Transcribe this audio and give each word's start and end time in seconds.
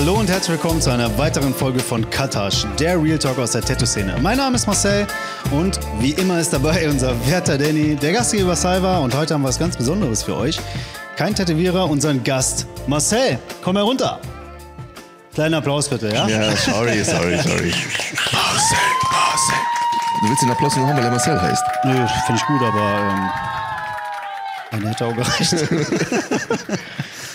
Hallo 0.00 0.14
und 0.14 0.30
herzlich 0.30 0.52
willkommen 0.52 0.80
zu 0.80 0.88
einer 0.88 1.18
weiteren 1.18 1.52
Folge 1.52 1.78
von 1.78 2.08
Katasch, 2.08 2.64
der 2.78 3.00
Real 3.02 3.18
Talk 3.18 3.38
aus 3.38 3.50
der 3.50 3.60
Tattoo-Szene. 3.60 4.16
Mein 4.22 4.38
Name 4.38 4.56
ist 4.56 4.66
Marcel 4.66 5.06
und 5.50 5.78
wie 5.98 6.12
immer 6.12 6.40
ist 6.40 6.54
dabei 6.54 6.88
unser 6.88 7.14
werter 7.28 7.58
Danny, 7.58 7.96
der 7.96 8.14
Gastgeber 8.14 8.56
Salva 8.56 8.96
und 8.96 9.14
heute 9.14 9.34
haben 9.34 9.42
wir 9.42 9.48
was 9.48 9.58
ganz 9.58 9.76
Besonderes 9.76 10.22
für 10.22 10.34
euch. 10.38 10.58
Kein 11.16 11.34
Tätowierer, 11.34 11.84
unseren 11.84 12.24
Gast 12.24 12.66
Marcel. 12.86 13.38
Komm 13.62 13.76
herunter. 13.76 14.20
Kleiner 15.34 15.58
Applaus 15.58 15.86
bitte, 15.86 16.08
ja? 16.08 16.26
Ja, 16.26 16.56
sorry, 16.56 17.04
sorry, 17.04 17.36
sorry. 17.36 17.74
Marcel, 18.32 18.78
Marcel. 19.12 19.58
Du 20.22 20.28
willst 20.30 20.42
den 20.42 20.50
Applaus 20.50 20.76
nur 20.76 20.86
haben, 20.88 20.96
weil 20.96 21.04
er 21.04 21.10
Marcel 21.10 21.42
heißt. 21.42 21.64
Nö, 21.84 22.06
finde 22.24 22.40
ich 22.40 22.46
gut, 22.46 22.62
aber 22.62 23.30
ähm, 24.72 24.86
hätte 24.86 25.04
auch 25.04 25.14
gereicht. 25.14 25.56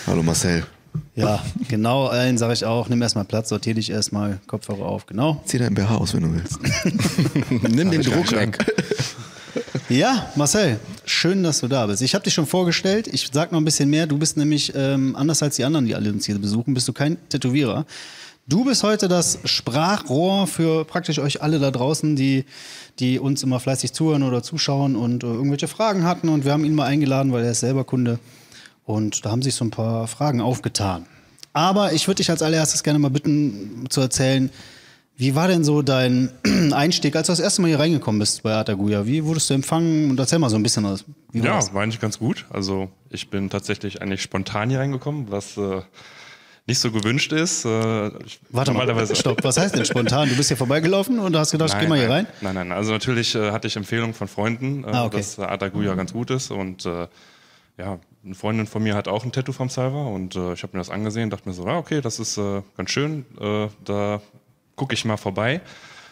Hallo 0.08 0.24
Marcel. 0.24 0.66
Ja, 1.14 1.42
genau, 1.68 2.06
allen 2.06 2.38
sage 2.38 2.52
ich 2.52 2.64
auch, 2.64 2.88
nimm 2.88 3.00
erstmal 3.02 3.24
Platz, 3.24 3.48
sortier 3.48 3.74
dich 3.74 3.90
erstmal, 3.90 4.40
Kopfhörer 4.46 4.86
auf, 4.86 5.06
genau. 5.06 5.42
Zieh 5.44 5.58
dein 5.58 5.74
BH 5.74 5.96
aus, 5.96 6.14
wenn 6.14 6.22
du 6.22 6.34
willst. 6.34 6.58
Nimm 7.74 7.90
den 7.90 8.02
Druck 8.02 8.32
weg. 8.32 8.58
Ja, 9.88 10.30
Marcel, 10.34 10.80
schön, 11.04 11.42
dass 11.42 11.60
du 11.60 11.68
da 11.68 11.86
bist. 11.86 12.02
Ich 12.02 12.14
habe 12.14 12.24
dich 12.24 12.34
schon 12.34 12.46
vorgestellt. 12.46 13.06
Ich 13.06 13.30
sag 13.32 13.52
noch 13.52 13.60
ein 13.60 13.64
bisschen 13.64 13.88
mehr. 13.88 14.06
Du 14.06 14.18
bist 14.18 14.36
nämlich 14.36 14.72
ähm, 14.74 15.14
anders 15.14 15.42
als 15.42 15.56
die 15.56 15.64
anderen, 15.64 15.86
die 15.86 15.94
alle 15.94 16.10
uns 16.10 16.26
hier 16.26 16.38
besuchen, 16.38 16.74
bist 16.74 16.88
du 16.88 16.92
kein 16.92 17.16
Tätowierer. 17.28 17.86
Du 18.48 18.64
bist 18.64 18.82
heute 18.82 19.08
das 19.08 19.38
Sprachrohr 19.44 20.46
für 20.46 20.84
praktisch 20.84 21.18
euch 21.18 21.42
alle 21.42 21.58
da 21.58 21.70
draußen, 21.70 22.16
die, 22.16 22.44
die 22.98 23.18
uns 23.18 23.42
immer 23.42 23.60
fleißig 23.60 23.92
zuhören 23.92 24.22
oder 24.22 24.42
zuschauen 24.42 24.96
und 24.96 25.24
äh, 25.24 25.26
irgendwelche 25.26 25.68
Fragen 25.68 26.04
hatten. 26.04 26.28
Und 26.28 26.44
wir 26.44 26.52
haben 26.52 26.64
ihn 26.64 26.74
mal 26.74 26.86
eingeladen, 26.86 27.32
weil 27.32 27.44
er 27.44 27.52
ist 27.52 27.60
selber 27.60 27.84
Kunde. 27.84 28.18
Und 28.86 29.24
da 29.26 29.30
haben 29.30 29.42
sich 29.42 29.54
so 29.54 29.64
ein 29.64 29.70
paar 29.70 30.06
Fragen 30.06 30.40
aufgetan. 30.40 31.04
Aber 31.52 31.92
ich 31.92 32.06
würde 32.06 32.16
dich 32.18 32.30
als 32.30 32.40
allererstes 32.42 32.82
gerne 32.82 32.98
mal 32.98 33.10
bitten 33.10 33.84
zu 33.90 34.00
erzählen, 34.00 34.48
wie 35.16 35.34
war 35.34 35.48
denn 35.48 35.64
so 35.64 35.80
dein 35.82 36.30
Einstieg, 36.72 37.16
als 37.16 37.26
du 37.26 37.32
das 37.32 37.40
erste 37.40 37.62
Mal 37.62 37.68
hier 37.68 37.78
reingekommen 37.80 38.18
bist 38.18 38.42
bei 38.42 38.52
Ataguya? 38.54 39.06
Wie 39.06 39.24
wurdest 39.24 39.48
du 39.50 39.54
empfangen? 39.54 40.10
Und 40.10 40.20
erzähl 40.20 40.38
mal 40.38 40.50
so 40.50 40.56
ein 40.56 40.62
bisschen 40.62 40.84
was. 40.84 41.04
Wie 41.32 41.40
war 41.40 41.46
Ja, 41.46 41.56
das? 41.56 41.72
war 41.74 41.82
eigentlich 41.82 42.00
ganz 42.00 42.18
gut. 42.18 42.44
Also 42.50 42.90
ich 43.10 43.28
bin 43.30 43.48
tatsächlich 43.50 44.02
eigentlich 44.02 44.22
spontan 44.22 44.68
hier 44.70 44.78
reingekommen, 44.78 45.30
was 45.30 45.56
äh, 45.56 45.80
nicht 46.66 46.78
so 46.78 46.90
gewünscht 46.92 47.32
ist. 47.32 47.64
Äh, 47.64 48.10
Warte 48.50 48.72
mal, 48.72 49.06
stopp. 49.16 49.42
Was 49.42 49.56
heißt 49.56 49.74
denn 49.74 49.86
spontan? 49.86 50.28
Du 50.28 50.36
bist 50.36 50.48
hier 50.48 50.56
vorbeigelaufen 50.58 51.18
und 51.18 51.34
hast 51.34 51.50
gedacht, 51.52 51.72
ich 51.72 51.78
geh 51.80 51.86
mal 51.88 51.98
hier 51.98 52.10
rein? 52.10 52.26
Nein, 52.42 52.54
nein, 52.54 52.70
also 52.72 52.92
natürlich 52.92 53.34
äh, 53.34 53.52
hatte 53.52 53.66
ich 53.68 53.76
Empfehlungen 53.76 54.14
von 54.14 54.28
Freunden, 54.28 54.84
äh, 54.84 54.88
Ah, 54.88 55.04
okay. 55.06 55.16
dass 55.16 55.38
äh, 55.38 55.42
Ataguya 55.42 55.94
ganz 55.94 56.12
gut 56.12 56.30
ist 56.30 56.50
und 56.50 56.84
äh, 56.84 57.08
ja, 57.78 57.98
eine 58.26 58.34
Freundin 58.34 58.66
von 58.66 58.82
mir 58.82 58.94
hat 58.94 59.08
auch 59.08 59.24
ein 59.24 59.32
Tattoo 59.32 59.52
vom 59.52 59.68
Salva 59.68 60.06
und 60.08 60.34
äh, 60.36 60.52
ich 60.52 60.62
habe 60.62 60.76
mir 60.76 60.80
das 60.80 60.90
angesehen, 60.90 61.30
dachte 61.30 61.48
mir 61.48 61.54
so, 61.54 61.64
ah, 61.66 61.78
okay, 61.78 62.00
das 62.00 62.18
ist 62.18 62.36
äh, 62.36 62.62
ganz 62.76 62.90
schön, 62.90 63.24
äh, 63.40 63.68
da 63.84 64.20
gucke 64.74 64.94
ich 64.94 65.04
mal 65.04 65.16
vorbei. 65.16 65.60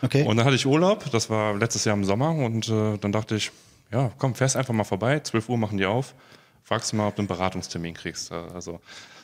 Okay. 0.02 0.22
Und 0.24 0.36
dann 0.36 0.46
hatte 0.46 0.56
ich 0.56 0.64
Urlaub, 0.66 1.10
das 1.10 1.28
war 1.28 1.54
letztes 1.56 1.84
Jahr 1.84 1.96
im 1.96 2.04
Sommer 2.04 2.30
und 2.30 2.68
äh, 2.68 2.98
dann 2.98 3.10
dachte 3.12 3.36
ich, 3.36 3.50
ja, 3.92 4.10
komm, 4.18 4.34
fährst 4.34 4.56
einfach 4.56 4.72
mal 4.74 4.84
vorbei, 4.84 5.20
12 5.20 5.48
Uhr 5.48 5.58
machen 5.58 5.76
die 5.76 5.86
auf, 5.86 6.14
fragst 6.62 6.94
mal, 6.94 7.08
ob 7.08 7.16
du 7.16 7.22
einen 7.22 7.28
Beratungstermin 7.28 7.94
kriegst. 7.94 8.30
Äh, 8.30 8.36
Also 8.54 8.80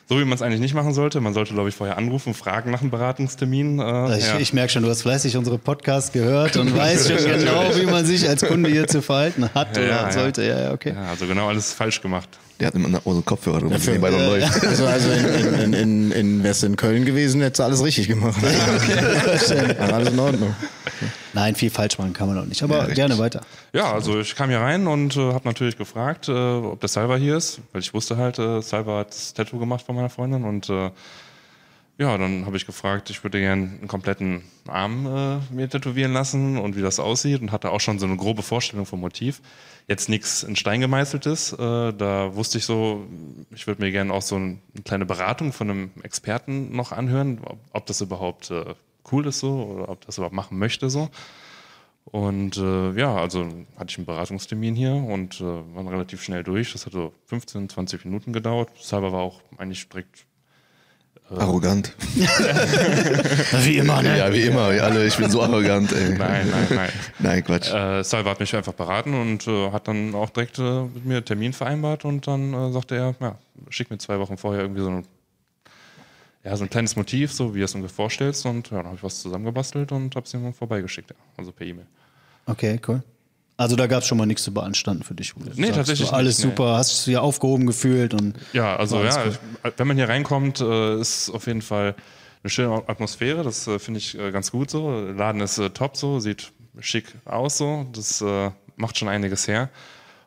so 0.09 0.19
wie 0.19 0.25
man 0.25 0.33
es 0.33 0.41
eigentlich 0.41 0.59
nicht 0.59 0.73
machen 0.73 0.93
sollte. 0.93 1.21
Man 1.21 1.33
sollte, 1.33 1.53
glaube 1.53 1.69
ich, 1.69 1.75
vorher 1.75 1.97
anrufen, 1.97 2.33
fragen 2.33 2.69
nach 2.69 2.81
einem 2.81 2.91
Beratungstermin. 2.91 3.79
Äh, 3.79 4.17
Ich, 4.17 4.27
ja. 4.27 4.39
ich 4.39 4.51
merke 4.51 4.69
schon, 4.73 4.83
du 4.83 4.89
hast 4.89 5.03
fleißig 5.03 5.37
unsere 5.37 5.57
Podcasts 5.57 6.11
gehört 6.11 6.57
und 6.57 6.75
weißt 6.77 7.07
schon 7.07 7.23
genau, 7.39 7.73
wie 7.77 7.85
man 7.85 8.05
sich 8.05 8.27
als 8.27 8.45
Kunde 8.45 8.69
hier 8.69 8.87
zu 8.87 9.01
verhalten 9.01 9.49
hat 9.53 9.77
Ja, 9.77 9.83
oder 9.83 9.89
ja. 9.89 10.11
sollte. 10.11 10.43
Ja, 10.43 10.61
ja, 10.63 10.71
okay. 10.73 10.93
also 11.09 11.27
genau 11.27 11.47
alles 11.47 11.71
falsch 11.73 12.01
gemacht. 12.01 12.27
Der 12.61 12.67
hat 12.67 12.75
immer 12.75 13.01
unsere 13.05 13.23
Kopfhörer 13.23 13.59
drin, 13.59 13.71
wenn 13.71 13.81
nebenbei 13.81 14.11
noch 14.11 14.19
läuft. 14.19 14.63
Also, 14.63 14.85
also 14.85 15.09
in, 15.09 15.25
in, 15.25 15.55
in, 15.55 15.73
in, 15.73 16.11
in 16.11 16.43
wärst 16.43 16.61
du 16.61 16.67
in 16.67 16.75
Köln 16.75 17.05
gewesen, 17.05 17.41
hättest 17.41 17.57
du 17.57 17.63
alles 17.63 17.83
richtig 17.83 18.07
gemacht. 18.07 18.37
Okay. 18.37 19.75
alles 19.79 20.09
in 20.09 20.19
Ordnung. 20.19 20.55
Nein, 21.33 21.55
viel 21.55 21.71
falsch 21.71 21.97
machen 21.97 22.13
kann 22.13 22.27
man 22.27 22.37
auch 22.37 22.45
nicht. 22.45 22.61
Aber 22.61 22.81
richtig. 22.81 22.95
gerne 22.97 23.17
weiter. 23.17 23.41
Ja, 23.73 23.91
also 23.91 24.19
ich 24.19 24.35
kam 24.35 24.49
hier 24.49 24.59
rein 24.59 24.85
und 24.85 25.17
äh, 25.17 25.33
habe 25.33 25.47
natürlich 25.47 25.75
gefragt, 25.75 26.29
äh, 26.29 26.31
ob 26.33 26.79
der 26.79 26.89
Salva 26.89 27.15
hier 27.15 27.35
ist, 27.35 27.61
weil 27.71 27.81
ich 27.81 27.95
wusste 27.95 28.17
halt, 28.17 28.37
äh, 28.37 28.61
Salva 28.61 28.99
hat 28.99 29.09
das 29.09 29.33
Tattoo 29.33 29.57
gemacht 29.57 29.83
von 29.83 29.95
meiner 29.95 30.11
Freundin 30.11 30.43
und 30.43 30.69
äh, 30.69 30.91
ja, 32.01 32.17
dann 32.17 32.47
habe 32.47 32.57
ich 32.57 32.65
gefragt, 32.65 33.11
ich 33.11 33.23
würde 33.23 33.39
gerne 33.39 33.77
einen 33.77 33.87
kompletten 33.87 34.41
Arm 34.67 35.05
äh, 35.05 35.53
mir 35.53 35.69
tätowieren 35.69 36.13
lassen 36.13 36.57
und 36.57 36.75
wie 36.75 36.81
das 36.81 36.99
aussieht 36.99 37.41
und 37.41 37.51
hatte 37.51 37.69
auch 37.69 37.79
schon 37.79 37.99
so 37.99 38.07
eine 38.07 38.17
grobe 38.17 38.41
Vorstellung 38.41 38.87
vom 38.87 39.01
Motiv. 39.01 39.39
Jetzt 39.87 40.09
nichts 40.09 40.41
in 40.41 40.55
Stein 40.55 40.81
gemeißeltes. 40.81 41.53
Äh, 41.53 41.93
da 41.93 42.35
wusste 42.35 42.57
ich 42.57 42.65
so, 42.65 43.05
ich 43.51 43.67
würde 43.67 43.83
mir 43.83 43.91
gerne 43.91 44.11
auch 44.13 44.23
so 44.23 44.35
ein, 44.35 44.63
eine 44.73 44.83
kleine 44.83 45.05
Beratung 45.05 45.53
von 45.53 45.69
einem 45.69 45.91
Experten 46.01 46.75
noch 46.75 46.91
anhören, 46.91 47.39
ob, 47.45 47.59
ob 47.71 47.85
das 47.85 48.01
überhaupt 48.01 48.49
äh, 48.49 48.73
cool 49.11 49.27
ist 49.27 49.39
so 49.39 49.61
oder 49.61 49.89
ob 49.89 50.03
das 50.03 50.17
überhaupt 50.17 50.35
machen 50.35 50.57
möchte 50.57 50.89
so. 50.89 51.11
Und 52.05 52.57
äh, 52.57 52.93
ja, 52.93 53.15
also 53.15 53.45
hatte 53.77 53.91
ich 53.91 53.97
einen 53.97 54.07
Beratungstermin 54.07 54.73
hier 54.73 54.95
und 54.95 55.39
äh, 55.39 55.43
waren 55.43 55.87
relativ 55.87 56.23
schnell 56.23 56.41
durch. 56.41 56.71
Das 56.71 56.87
hat 56.87 56.93
so 56.93 57.13
15, 57.27 57.69
20 57.69 58.05
Minuten 58.05 58.33
gedauert. 58.33 58.71
Salva 58.79 59.11
war 59.11 59.21
auch 59.21 59.43
eigentlich 59.57 59.87
direkt. 59.87 60.25
Arrogant. 61.37 61.95
Wie 63.63 63.77
immer, 63.77 64.01
ne? 64.01 64.17
Ja, 64.17 64.33
wie 64.33 64.41
immer. 64.41 64.71
wir 64.71 64.83
Alle, 64.83 65.05
ich 65.05 65.15
bin 65.15 65.29
so 65.29 65.41
arrogant, 65.41 65.91
ey. 65.93 66.17
Nein, 66.17 66.49
nein, 66.49 66.67
nein. 66.69 66.89
Nein, 67.19 67.43
Quatsch. 67.43 67.71
Äh, 67.71 68.03
Salva 68.03 68.31
hat 68.31 68.39
mich 68.39 68.53
einfach 68.55 68.73
beraten 68.73 69.13
und 69.13 69.47
äh, 69.47 69.71
hat 69.71 69.87
dann 69.87 70.13
auch 70.13 70.29
direkt 70.29 70.59
äh, 70.59 70.83
mit 70.83 71.05
mir 71.05 71.15
einen 71.17 71.25
Termin 71.25 71.53
vereinbart 71.53 72.03
und 72.05 72.27
dann 72.27 72.53
äh, 72.53 72.71
sagte 72.71 72.95
er, 72.95 73.15
ja, 73.19 73.37
schick 73.69 73.89
mir 73.89 73.97
zwei 73.97 74.19
Wochen 74.19 74.37
vorher 74.37 74.63
irgendwie 74.63 74.81
so 74.81 74.89
ein, 74.89 75.05
ja, 76.43 76.57
so 76.57 76.63
ein 76.63 76.69
kleines 76.69 76.95
Motiv, 76.95 77.31
so 77.31 77.55
wie 77.55 77.59
du 77.59 77.65
es 77.65 77.75
ungefähr 77.75 77.95
vorstellst. 77.95 78.45
Und 78.45 78.69
ja, 78.69 78.77
dann 78.77 78.87
habe 78.87 78.97
ich 78.97 79.03
was 79.03 79.21
zusammengebastelt 79.21 79.91
und 79.91 80.15
habe 80.15 80.25
es 80.25 80.33
ihm 80.33 80.53
vorbeigeschickt, 80.53 81.11
ja. 81.11 81.15
also 81.37 81.51
per 81.51 81.65
E-Mail. 81.65 81.87
Okay, 82.45 82.79
cool. 82.87 83.01
Also 83.61 83.75
da 83.75 83.87
gab 83.87 84.01
es 84.01 84.07
schon 84.07 84.17
mal 84.17 84.25
nichts 84.25 84.43
zu 84.43 84.53
beanstanden 84.53 85.03
für 85.03 85.13
dich. 85.15 85.35
wo 85.35 85.39
du 85.43 85.49
Nee, 85.55 85.67
sagst, 85.67 85.75
tatsächlich 85.77 86.09
so, 86.09 86.13
Alles 86.15 86.37
nicht, 86.37 86.45
nee. 86.45 86.51
super, 86.51 86.77
hast 86.77 87.05
du 87.07 87.11
dich 87.11 87.17
aufgehoben 87.17 87.65
gefühlt 87.67 88.13
und 88.13 88.33
Ja, 88.53 88.75
also 88.75 88.97
War 88.97 89.05
ja, 89.05 89.23
gut. 89.25 89.73
wenn 89.77 89.87
man 89.87 89.97
hier 89.97 90.09
reinkommt, 90.09 90.59
äh, 90.61 90.99
ist 90.99 91.29
auf 91.29 91.47
jeden 91.47 91.61
Fall 91.61 91.95
eine 92.43 92.49
schöne 92.49 92.83
Atmosphäre. 92.87 93.43
Das 93.43 93.67
äh, 93.67 93.79
finde 93.79 93.99
ich 93.99 94.17
äh, 94.17 94.31
ganz 94.31 94.51
gut 94.51 94.69
so. 94.71 95.05
Der 95.05 95.13
Laden 95.13 95.41
ist 95.41 95.61
top 95.73 95.95
so, 95.97 96.19
sieht 96.19 96.51
schick 96.79 97.05
aus 97.25 97.57
so. 97.57 97.85
Das 97.93 98.23
macht 98.77 98.97
schon 98.97 99.07
einiges 99.09 99.47
her. 99.47 99.69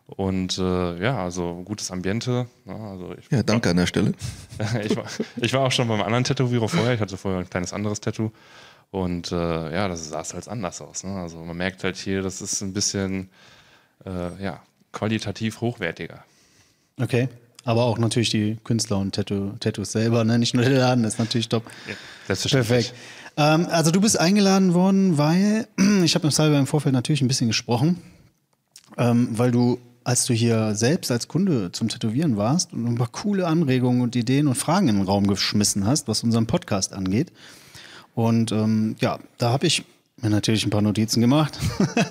Und 0.06 0.59
äh, 0.59 1.03
ja, 1.03 1.25
also 1.25 1.62
gutes 1.65 1.91
Ambiente. 1.91 2.47
Ja, 2.67 2.75
also 2.77 3.15
ich, 3.19 3.25
Ja, 3.31 3.43
danke 3.43 3.71
an 3.71 3.78
der 3.78 3.87
Stelle. 3.87 4.12
ich, 4.84 4.94
war, 4.97 5.05
ich 5.41 5.53
war 5.55 5.62
auch 5.62 5.73
schon 5.73 5.89
beim 5.89 6.03
anderen 6.03 6.25
Tätowierer 6.25 6.69
vorher. 6.69 6.93
Ich 6.94 7.00
hatte 7.00 7.17
vorher 7.17 7.41
ein 7.41 7.49
kleines 7.49 7.73
anderes 7.73 8.00
Tattoo. 8.00 8.31
Und 8.91 9.33
äh, 9.33 9.75
ja, 9.75 9.89
das 9.89 10.09
sah 10.09 10.22
halt 10.22 10.49
anders 10.49 10.81
aus. 10.81 11.05
Ne? 11.05 11.15
Also 11.15 11.39
man 11.39 11.56
merkt 11.56 11.83
halt 11.84 11.97
hier, 11.97 12.22
das 12.22 12.41
ist 12.41 12.61
ein 12.61 12.72
bisschen 12.72 13.28
äh, 14.05 14.43
ja, 14.43 14.62
qualitativ 14.93 15.61
hochwertiger. 15.61 16.25
okay. 17.00 17.28
Aber 17.67 17.84
auch 17.84 17.97
natürlich 17.97 18.28
die 18.28 18.59
Künstler 18.62 18.99
und 18.99 19.15
Tattoo, 19.15 19.53
Tattoos 19.59 19.93
selber, 19.93 20.23
ne? 20.23 20.39
nicht 20.39 20.53
nur 20.53 20.65
der 20.65 20.78
Laden, 20.78 21.03
das 21.03 21.15
ist 21.15 21.19
natürlich 21.19 21.49
top. 21.49 21.65
Selbstverständlich. 22.27 22.69
Perfekt. 22.69 22.94
Ähm, 23.37 23.67
also 23.71 23.91
du 23.91 24.00
bist 24.00 24.19
eingeladen 24.19 24.75
worden, 24.75 25.19
weil 25.19 25.67
ich 26.05 26.15
habe 26.15 26.27
mit 26.27 26.34
Salva 26.34 26.59
im 26.59 26.67
Vorfeld 26.67 26.93
natürlich 26.93 27.23
ein 27.23 27.28
bisschen 27.28 27.49
gesprochen, 27.49 28.03
ähm, 28.99 29.28
weil 29.33 29.50
du, 29.50 29.78
als 30.05 30.27
du 30.27 30.34
hier 30.34 30.75
selbst 30.75 31.11
als 31.11 31.27
Kunde 31.27 31.73
zum 31.73 31.89
Tätowieren 31.89 32.37
warst 32.37 32.73
und 32.73 32.87
ein 32.87 32.97
paar 32.97 33.11
coole 33.11 33.47
Anregungen 33.47 34.03
und 34.03 34.15
Ideen 34.15 34.47
und 34.47 34.56
Fragen 34.56 34.89
in 34.89 34.97
den 34.97 35.06
Raum 35.06 35.27
geschmissen 35.27 35.87
hast, 35.87 36.06
was 36.06 36.23
unseren 36.23 36.47
Podcast 36.47 36.93
angeht. 36.93 37.33
Und 38.15 38.53
ähm, 38.53 38.97
ja, 39.01 39.19
da 39.39 39.51
habe 39.51 39.67
ich 39.67 39.85
mir 40.23 40.31
natürlich 40.31 40.65
ein 40.65 40.71
paar 40.71 40.83
Notizen 40.83 41.21
gemacht. 41.21 41.59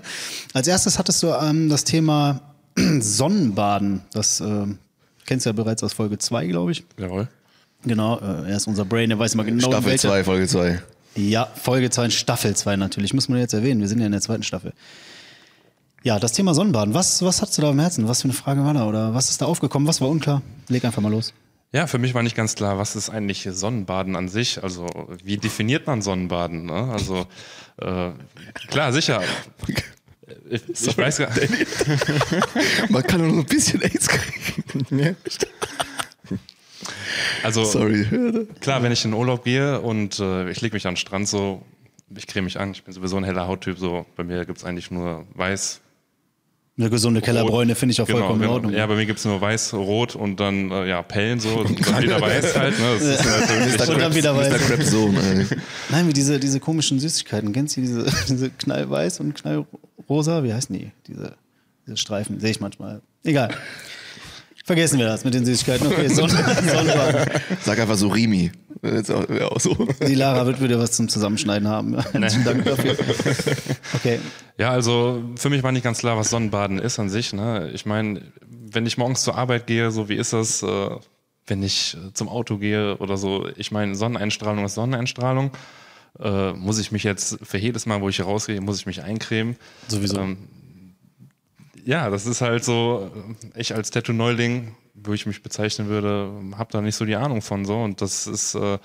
als 0.53 0.67
erstes 0.67 0.99
hattest 0.99 1.23
du 1.23 1.27
ähm, 1.27 1.69
das 1.69 1.83
Thema 1.83 2.41
Sonnenbaden. 2.99 4.01
Das 4.11 4.41
äh, 4.41 4.65
kennst 5.25 5.45
du 5.45 5.49
ja 5.49 5.53
bereits 5.53 5.83
aus 5.83 5.93
Folge 5.93 6.17
2, 6.17 6.47
glaube 6.47 6.71
ich. 6.73 6.83
Jawohl. 6.97 7.27
Genau, 7.85 8.17
äh, 8.19 8.49
er 8.51 8.57
ist 8.57 8.67
unser 8.67 8.85
Brain, 8.85 9.09
der 9.09 9.19
weiß 9.19 9.33
immer 9.33 9.43
genau, 9.43 9.67
Staffel 9.67 9.91
welcher- 9.91 10.09
2, 10.09 10.23
Folge 10.23 10.47
2. 10.47 10.81
ja, 11.15 11.47
Folge 11.55 11.89
2, 11.89 12.09
Staffel 12.09 12.55
2 12.55 12.75
natürlich. 12.77 13.13
Muss 13.13 13.29
man 13.29 13.39
jetzt 13.39 13.53
erwähnen. 13.53 13.81
Wir 13.81 13.87
sind 13.87 13.99
ja 13.99 14.05
in 14.05 14.11
der 14.11 14.21
zweiten 14.21 14.43
Staffel. 14.43 14.73
Ja, 16.03 16.19
das 16.19 16.33
Thema 16.33 16.53
Sonnenbaden. 16.53 16.93
Was, 16.93 17.21
was 17.23 17.41
hattest 17.41 17.57
du 17.57 17.61
da 17.61 17.69
am 17.69 17.79
Herzen? 17.79 18.07
Was 18.09 18.21
für 18.21 18.25
eine 18.25 18.33
Frage 18.33 18.63
war 18.63 18.73
da? 18.73 18.85
Oder 18.87 19.13
was 19.13 19.29
ist 19.29 19.41
da 19.41 19.45
aufgekommen? 19.45 19.87
Was 19.87 20.01
war 20.01 20.09
unklar? 20.09 20.41
Leg 20.67 20.83
einfach 20.83 21.01
mal 21.01 21.11
los. 21.11 21.33
Ja, 21.73 21.87
für 21.87 21.97
mich 21.97 22.13
war 22.13 22.21
nicht 22.21 22.35
ganz 22.35 22.53
klar, 22.53 22.77
was 22.77 22.95
ist 22.95 23.09
eigentlich 23.09 23.47
Sonnenbaden 23.49 24.15
an 24.15 24.29
sich? 24.29 24.63
Also, 24.63 24.85
wie 25.23 25.37
definiert 25.37 25.87
man 25.87 26.03
Sonnenbaden? 26.03 26.67
Ne? 26.67 26.91
Also, 26.93 27.25
äh, 27.77 28.11
klar, 28.67 28.93
sicher. 28.93 29.23
Ich, 30.51 30.61
ich 30.69 30.97
weiß 30.97 31.17
gar 31.17 31.31
Man 32.89 33.01
kann 33.01 33.27
nur 33.27 33.39
ein 33.39 33.45
bisschen 33.45 33.81
AIDS 33.81 34.07
kriegen. 34.07 34.99
Ja. 34.99 35.15
Also, 37.41 37.65
Sorry. 37.65 38.47
klar, 38.61 38.83
wenn 38.83 38.91
ich 38.91 39.03
in 39.03 39.13
Urlaub 39.13 39.43
gehe 39.43 39.81
und 39.81 40.19
äh, 40.19 40.51
ich 40.51 40.61
lege 40.61 40.75
mich 40.75 40.85
an 40.85 40.93
den 40.93 40.97
Strand 40.97 41.27
so, 41.27 41.63
ich 42.15 42.27
creme 42.27 42.45
mich 42.45 42.59
an, 42.59 42.71
ich 42.71 42.83
bin 42.83 42.93
sowieso 42.93 43.17
ein 43.17 43.23
heller 43.23 43.47
Hauttyp, 43.47 43.79
so 43.79 44.05
bei 44.15 44.23
mir 44.23 44.45
gibt 44.45 44.59
es 44.59 44.63
eigentlich 44.63 44.91
nur 44.91 45.25
weiß, 45.33 45.81
Eine 46.75 46.89
gesunde 46.89 47.21
Kellerbräune 47.21 47.75
finde 47.75 47.93
ich 47.93 48.01
auch 48.01 48.07
Genau, 48.07 48.19
vollkommen 48.19 48.39
in 48.39 48.41
genau. 48.41 48.53
Ordnung. 48.55 48.73
Ja, 48.73 48.87
bei 48.87 48.95
mir 48.95 49.05
gibt's 49.05 49.23
nur 49.25 49.39
weiß, 49.39 49.75
rot 49.75 50.15
und 50.15 50.39
dann 50.39 50.71
äh, 50.71 50.89
ja, 50.89 51.03
Pellen 51.03 51.39
so 51.39 51.49
und 51.59 51.85
dann 51.87 52.01
wieder 52.01 52.19
weiß 52.19 52.57
halt. 52.57 52.79
Ne? 52.79 52.85
Das 52.97 53.01
ist 53.03 53.25
natürlich 53.25 53.89
Und 53.89 53.99
dann 53.99 54.15
wieder 54.15 54.35
weiß. 54.35 54.53
Krabs 54.55 54.89
Sohn. 54.89 55.15
ey. 55.17 55.45
Nein, 55.89 56.07
wie 56.07 56.13
diese, 56.13 56.39
diese 56.39 56.59
komischen 56.59 56.99
Süßigkeiten. 56.99 57.53
Kennst 57.53 57.77
du 57.77 57.81
diese, 57.81 58.05
diese 58.27 58.49
knallweiß 58.49 59.19
und 59.19 59.35
knallrosa? 59.35 60.43
Wie 60.43 60.51
heißen 60.51 60.75
die? 60.75 60.91
Diese, 61.07 61.35
diese 61.85 61.97
Streifen. 61.97 62.39
Sehe 62.39 62.49
ich 62.49 62.59
manchmal. 62.59 63.01
Egal. 63.23 63.53
Vergessen 64.65 64.97
wir 64.97 65.05
das 65.05 65.25
mit 65.25 65.33
den 65.33 65.45
Süßigkeiten. 65.45 65.87
Okay, 65.87 66.07
Sonn 66.07 66.29
Sonnenbrand. 66.29 67.29
Sag 67.61 67.79
einfach 67.79 67.97
so 67.97 68.07
Rimi. 68.07 68.49
Ist 68.81 69.11
auch, 69.11 69.29
ja, 69.29 69.47
auch 69.47 69.59
so. 69.59 69.75
Die 70.07 70.15
Lara 70.15 70.45
wird 70.45 70.61
wieder 70.61 70.79
was 70.79 70.93
zum 70.93 71.09
Zusammenschneiden 71.09 71.67
haben. 71.67 72.01
Herzlichen 72.13 72.45
Dank 72.45 72.63
dafür. 72.63 72.95
Okay. 73.93 74.19
Ja, 74.57 74.71
also 74.71 75.21
für 75.35 75.49
mich 75.49 75.63
war 75.63 75.73
nicht 75.73 75.83
ganz 75.83 75.99
klar, 75.99 76.17
was 76.17 76.29
Sonnenbaden 76.29 76.79
ist 76.79 76.97
an 76.97 77.09
sich. 77.09 77.33
Ne? 77.33 77.71
Ich 77.73 77.85
meine, 77.85 78.21
wenn 78.49 78.85
ich 78.85 78.97
morgens 78.97 79.23
zur 79.23 79.35
Arbeit 79.35 79.67
gehe, 79.67 79.91
so 79.91 80.07
wie 80.07 80.15
ist 80.15 80.31
das, 80.31 80.63
äh, 80.63 80.89
wenn 81.47 81.61
ich 81.61 81.95
äh, 81.95 82.13
zum 82.13 82.29
Auto 82.29 82.57
gehe 82.57 82.97
oder 82.97 83.17
so, 83.17 83.49
ich 83.57 83.71
meine, 83.71 83.95
Sonneneinstrahlung 83.95 84.63
ist 84.63 84.75
Sonneneinstrahlung. 84.75 85.51
Äh, 86.19 86.53
muss 86.53 86.79
ich 86.79 86.91
mich 86.91 87.03
jetzt 87.03 87.39
für 87.41 87.57
jedes 87.57 87.85
Mal, 87.85 87.99
wo 87.99 88.07
ich 88.07 88.17
hier 88.17 88.25
rausgehe, 88.25 88.61
muss 88.61 88.79
ich 88.79 88.85
mich 88.85 89.01
eincremen? 89.01 89.57
Sowieso. 89.89 90.19
Ähm, 90.19 90.37
ja, 91.85 92.09
das 92.09 92.25
ist 92.25 92.41
halt 92.41 92.63
so, 92.63 93.11
äh, 93.55 93.59
ich 93.59 93.75
als 93.75 93.91
Tattoo-Neuling, 93.91 94.75
wo 94.93 95.13
ich 95.13 95.25
mich 95.25 95.43
bezeichnen 95.43 95.87
würde, 95.87 96.31
habe 96.57 96.71
da 96.71 96.81
nicht 96.81 96.95
so 96.95 97.05
die 97.05 97.15
Ahnung 97.15 97.41
von 97.41 97.65
so 97.65 97.81
und 97.81 98.01
das 98.01 98.27
ist 98.27 98.55
äh, 98.55 98.77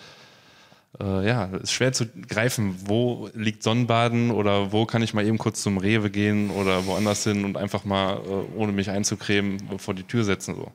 äh, 1.00 1.26
ja, 1.26 1.44
ist 1.44 1.72
schwer 1.72 1.92
zu 1.92 2.06
greifen, 2.06 2.74
wo 2.86 3.28
liegt 3.34 3.62
Sonnenbaden 3.62 4.30
oder 4.30 4.72
wo 4.72 4.86
kann 4.86 5.02
ich 5.02 5.14
mal 5.14 5.24
eben 5.24 5.38
kurz 5.38 5.62
zum 5.62 5.76
Rewe 5.78 6.10
gehen 6.10 6.50
oder 6.50 6.86
woanders 6.86 7.24
hin 7.24 7.44
und 7.44 7.56
einfach 7.56 7.84
mal, 7.84 8.16
äh, 8.16 8.58
ohne 8.58 8.72
mich 8.72 8.90
einzucremen, 8.90 9.78
vor 9.78 9.94
die 9.94 10.02
Tür 10.04 10.24
setzen. 10.24 10.56
So. 10.56 10.72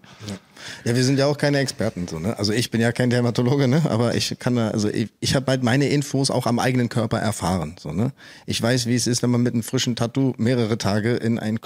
Ja, 0.85 0.95
wir 0.95 1.03
sind 1.03 1.17
ja 1.17 1.25
auch 1.25 1.37
keine 1.37 1.57
Experten 1.57 2.07
so, 2.07 2.19
ne? 2.19 2.37
Also 2.37 2.53
ich 2.53 2.69
bin 2.69 2.79
ja 2.79 2.91
kein 2.91 3.09
Dermatologe, 3.09 3.67
ne? 3.67 3.81
Aber 3.89 4.15
ich 4.15 4.37
kann 4.39 4.57
also 4.57 4.87
ich, 4.87 5.09
ich 5.19 5.35
habe 5.35 5.47
halt 5.47 5.63
meine 5.63 5.87
Infos 5.89 6.29
auch 6.29 6.45
am 6.45 6.59
eigenen 6.59 6.89
Körper 6.89 7.19
erfahren, 7.19 7.75
so, 7.79 7.91
ne? 7.91 8.13
Ich 8.45 8.61
weiß, 8.61 8.85
wie 8.85 8.95
es 8.95 9.07
ist, 9.07 9.23
wenn 9.23 9.31
man 9.31 9.41
mit 9.41 9.53
einem 9.53 9.63
frischen 9.63 9.95
Tattoo 9.95 10.33
mehrere 10.37 10.77
Tage 10.77 11.15
in 11.15 11.39
ein 11.39 11.59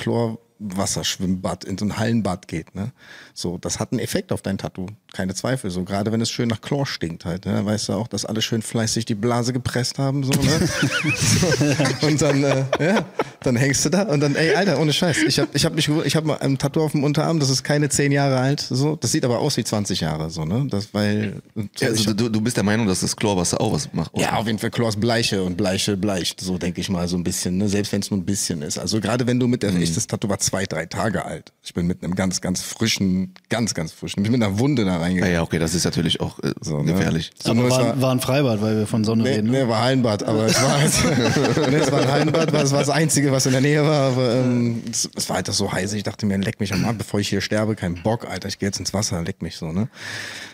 Chlorwasserschwimmbad, 0.59 1.63
in 1.63 1.77
so 1.77 1.85
ein 1.85 1.97
Hallenbad 1.97 2.47
geht, 2.47 2.75
ne? 2.75 2.91
So, 3.33 3.57
das 3.57 3.79
hat 3.79 3.91
einen 3.91 3.99
Effekt 3.99 4.31
auf 4.31 4.41
dein 4.41 4.57
Tattoo, 4.57 4.87
keine 5.17 5.33
Zweifel. 5.33 5.71
So, 5.71 5.83
gerade 5.83 6.11
wenn 6.11 6.21
es 6.21 6.29
schön 6.29 6.47
nach 6.47 6.61
Chlor 6.61 6.85
stinkt 6.85 7.25
halt, 7.25 7.47
ne? 7.47 7.65
Weißt 7.65 7.89
du 7.89 7.93
auch, 7.93 8.07
dass 8.07 8.23
alle 8.23 8.43
schön 8.43 8.61
fleißig 8.61 9.05
die 9.05 9.15
Blase 9.15 9.51
gepresst 9.51 9.97
haben, 9.97 10.23
so, 10.23 10.29
ne? 10.29 10.69
so, 11.15 12.07
und 12.07 12.21
dann, 12.21 12.43
äh, 12.43 12.63
ja, 12.79 13.05
dann 13.41 13.55
hängst 13.55 13.83
du 13.85 13.89
da 13.89 14.03
und 14.03 14.19
dann, 14.19 14.35
ey, 14.35 14.53
Alter, 14.53 14.79
ohne 14.79 14.93
Scheiß. 14.93 15.17
Ich 15.23 15.39
habe 15.39 15.49
ich 15.53 15.65
hab 15.65 15.73
mich, 15.73 15.89
ich 16.05 16.15
habe 16.15 16.27
mal 16.27 16.37
ein 16.37 16.59
Tattoo 16.59 16.83
auf 16.83 16.91
dem 16.91 17.03
Unterarm, 17.03 17.39
das 17.39 17.49
ist 17.49 17.63
keine 17.63 17.89
zehn 17.89 18.11
Jahre 18.11 18.37
alt, 18.37 18.61
so. 18.61 18.95
Das 18.95 19.11
sieht 19.11 19.25
aber 19.25 19.39
aus 19.39 19.57
wie 19.57 19.63
20 19.63 20.01
Jahre, 20.01 20.29
so, 20.29 20.45
ne? 20.45 20.67
Das, 20.69 20.93
weil, 20.93 21.41
Ja, 21.55 21.63
ich 21.73 21.83
also 21.83 22.13
du, 22.13 22.29
du 22.29 22.39
bist 22.39 22.55
der 22.55 22.63
Meinung, 22.63 22.85
dass 22.85 22.99
das 22.99 23.15
Chlorwasser 23.15 23.59
auch 23.59 23.73
was 23.73 23.91
macht? 23.93 24.11
ja, 24.19 24.35
auf 24.35 24.45
jeden 24.45 24.59
Fall 24.59 24.69
Chlor 24.69 24.89
ist 24.89 24.99
Bleiche 24.99 25.41
und 25.43 25.57
Bleiche 25.57 25.97
bleicht, 25.97 26.41
so 26.41 26.59
denke 26.59 26.79
ich 26.79 26.89
mal 26.89 27.07
so 27.07 27.17
ein 27.17 27.23
bisschen, 27.23 27.57
ne? 27.57 27.67
selbst 27.67 27.91
wenn 27.91 28.01
es 28.01 28.11
nur 28.11 28.19
ein 28.19 28.25
bisschen 28.25 28.61
ist. 28.61 28.77
Also 28.77 29.01
gerade 29.01 29.25
wenn 29.25 29.39
du 29.39 29.47
mit 29.47 29.63
der, 29.63 29.73
ich, 29.75 29.95
das 29.95 30.05
Tattoo 30.05 30.29
war 30.29 30.37
zwei, 30.37 30.65
drei 30.65 30.85
Tage 30.85 31.25
alt. 31.25 31.53
Ich 31.63 31.73
bin 31.73 31.87
mit 31.87 32.03
einem 32.03 32.13
ganz, 32.13 32.39
ganz 32.39 32.61
frischen, 32.61 33.33
ganz, 33.49 33.73
ganz 33.73 33.91
frischen, 33.91 34.19
ich 34.19 34.29
bin 34.29 34.39
mit 34.39 34.47
einer 34.47 34.59
Wunde 34.59 34.85
da 34.85 34.99
Ja, 34.99 35.06
reingegangen. 35.07 35.33
ja, 35.33 35.41
okay, 35.41 35.59
das 35.59 35.73
ist 35.73 35.83
natürlich 35.85 36.21
auch 36.21 36.39
äh, 36.39 36.51
So, 36.61 36.81
ne? 36.83 36.93
gefährlich. 36.93 37.31
So, 37.41 37.51
Aber 37.51 37.59
nur 37.61 37.69
es 37.69 37.77
war, 37.77 38.01
war 38.01 38.11
ein 38.11 38.19
Freibad, 38.19 38.61
weil 38.61 38.77
wir 38.77 38.87
von 38.87 39.03
Sonne 39.03 39.23
Nee, 39.23 39.29
reden. 39.35 39.51
ne? 39.51 39.63
nee, 39.63 39.69
war 39.69 39.81
Hallenbad, 39.81 40.23
aber 40.23 40.45
es 40.45 40.61
war 40.61 40.79
halt, 40.79 40.91
nee, 41.69 41.75
es 41.77 41.91
war 41.91 42.01
ein 42.01 42.11
Hallenbad, 42.11 42.53
war, 42.53 42.63
es 42.63 42.71
war 42.71 42.79
das 42.79 42.89
Einzige, 42.89 43.31
was 43.31 43.45
in 43.45 43.53
der 43.53 43.61
Nähe 43.61 43.83
war, 43.83 44.11
aber 44.11 44.35
ähm, 44.35 44.83
es, 44.91 45.09
es 45.15 45.27
war 45.29 45.37
halt 45.37 45.47
so 45.47 45.71
heiß, 45.71 45.93
ich 45.93 46.03
dachte 46.03 46.25
mir, 46.25 46.37
leck 46.37 46.59
mich 46.59 46.73
am 46.73 46.85
Arm, 46.85 46.97
bevor 46.97 47.19
ich 47.19 47.29
hier 47.29 47.41
sterbe, 47.41 47.75
kein 47.75 47.95
Bock, 48.03 48.29
Alter, 48.29 48.47
ich 48.47 48.59
gehe 48.59 48.67
jetzt 48.67 48.79
ins 48.79 48.93
Wasser, 48.93 49.21
leck 49.23 49.41
mich 49.41 49.57
so, 49.57 49.71
ne? 49.71 49.87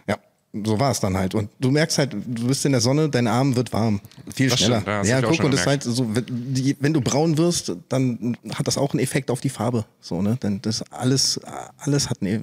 Ja, 0.07 0.17
so 0.53 0.79
war 0.79 0.91
es 0.91 1.00
dann 1.00 1.17
halt. 1.17 1.33
Und 1.33 1.50
du 1.59 1.71
merkst 1.71 1.97
halt, 1.97 2.13
du 2.13 2.47
bist 2.47 2.63
in 2.65 2.73
der 2.73 2.81
Sonne, 2.81 3.09
dein 3.09 3.25
Arm 3.25 3.55
wird 3.55 3.73
warm. 3.73 4.00
Viel 4.33 4.50
Das 4.50 4.59
schneller. 4.59 4.81
stimmt, 4.81 5.07
ja, 5.07 5.21
guck, 5.21 5.44
und 5.44 5.51
das 5.51 5.61
ist 5.61 5.67
halt 5.67 5.83
so, 5.83 6.15
wenn, 6.15 6.25
die, 6.29 6.77
wenn 6.79 6.94
du 6.94 7.01
braun 7.01 7.39
wirst, 7.39 7.75
dann 7.89 8.38
hat 8.53 8.67
das 8.67 8.77
auch 8.77 8.91
einen 8.94 9.00
Effekt 9.00 9.31
auf 9.31 9.41
die 9.41 9.50
Farbe. 9.50 9.85
So, 10.00 10.21
ne? 10.21 10.38
Denn 10.44 10.61
das 10.61 10.83
alles, 10.91 11.39
alles 11.77 12.09
hat 12.11 12.21
eine, 12.21 12.39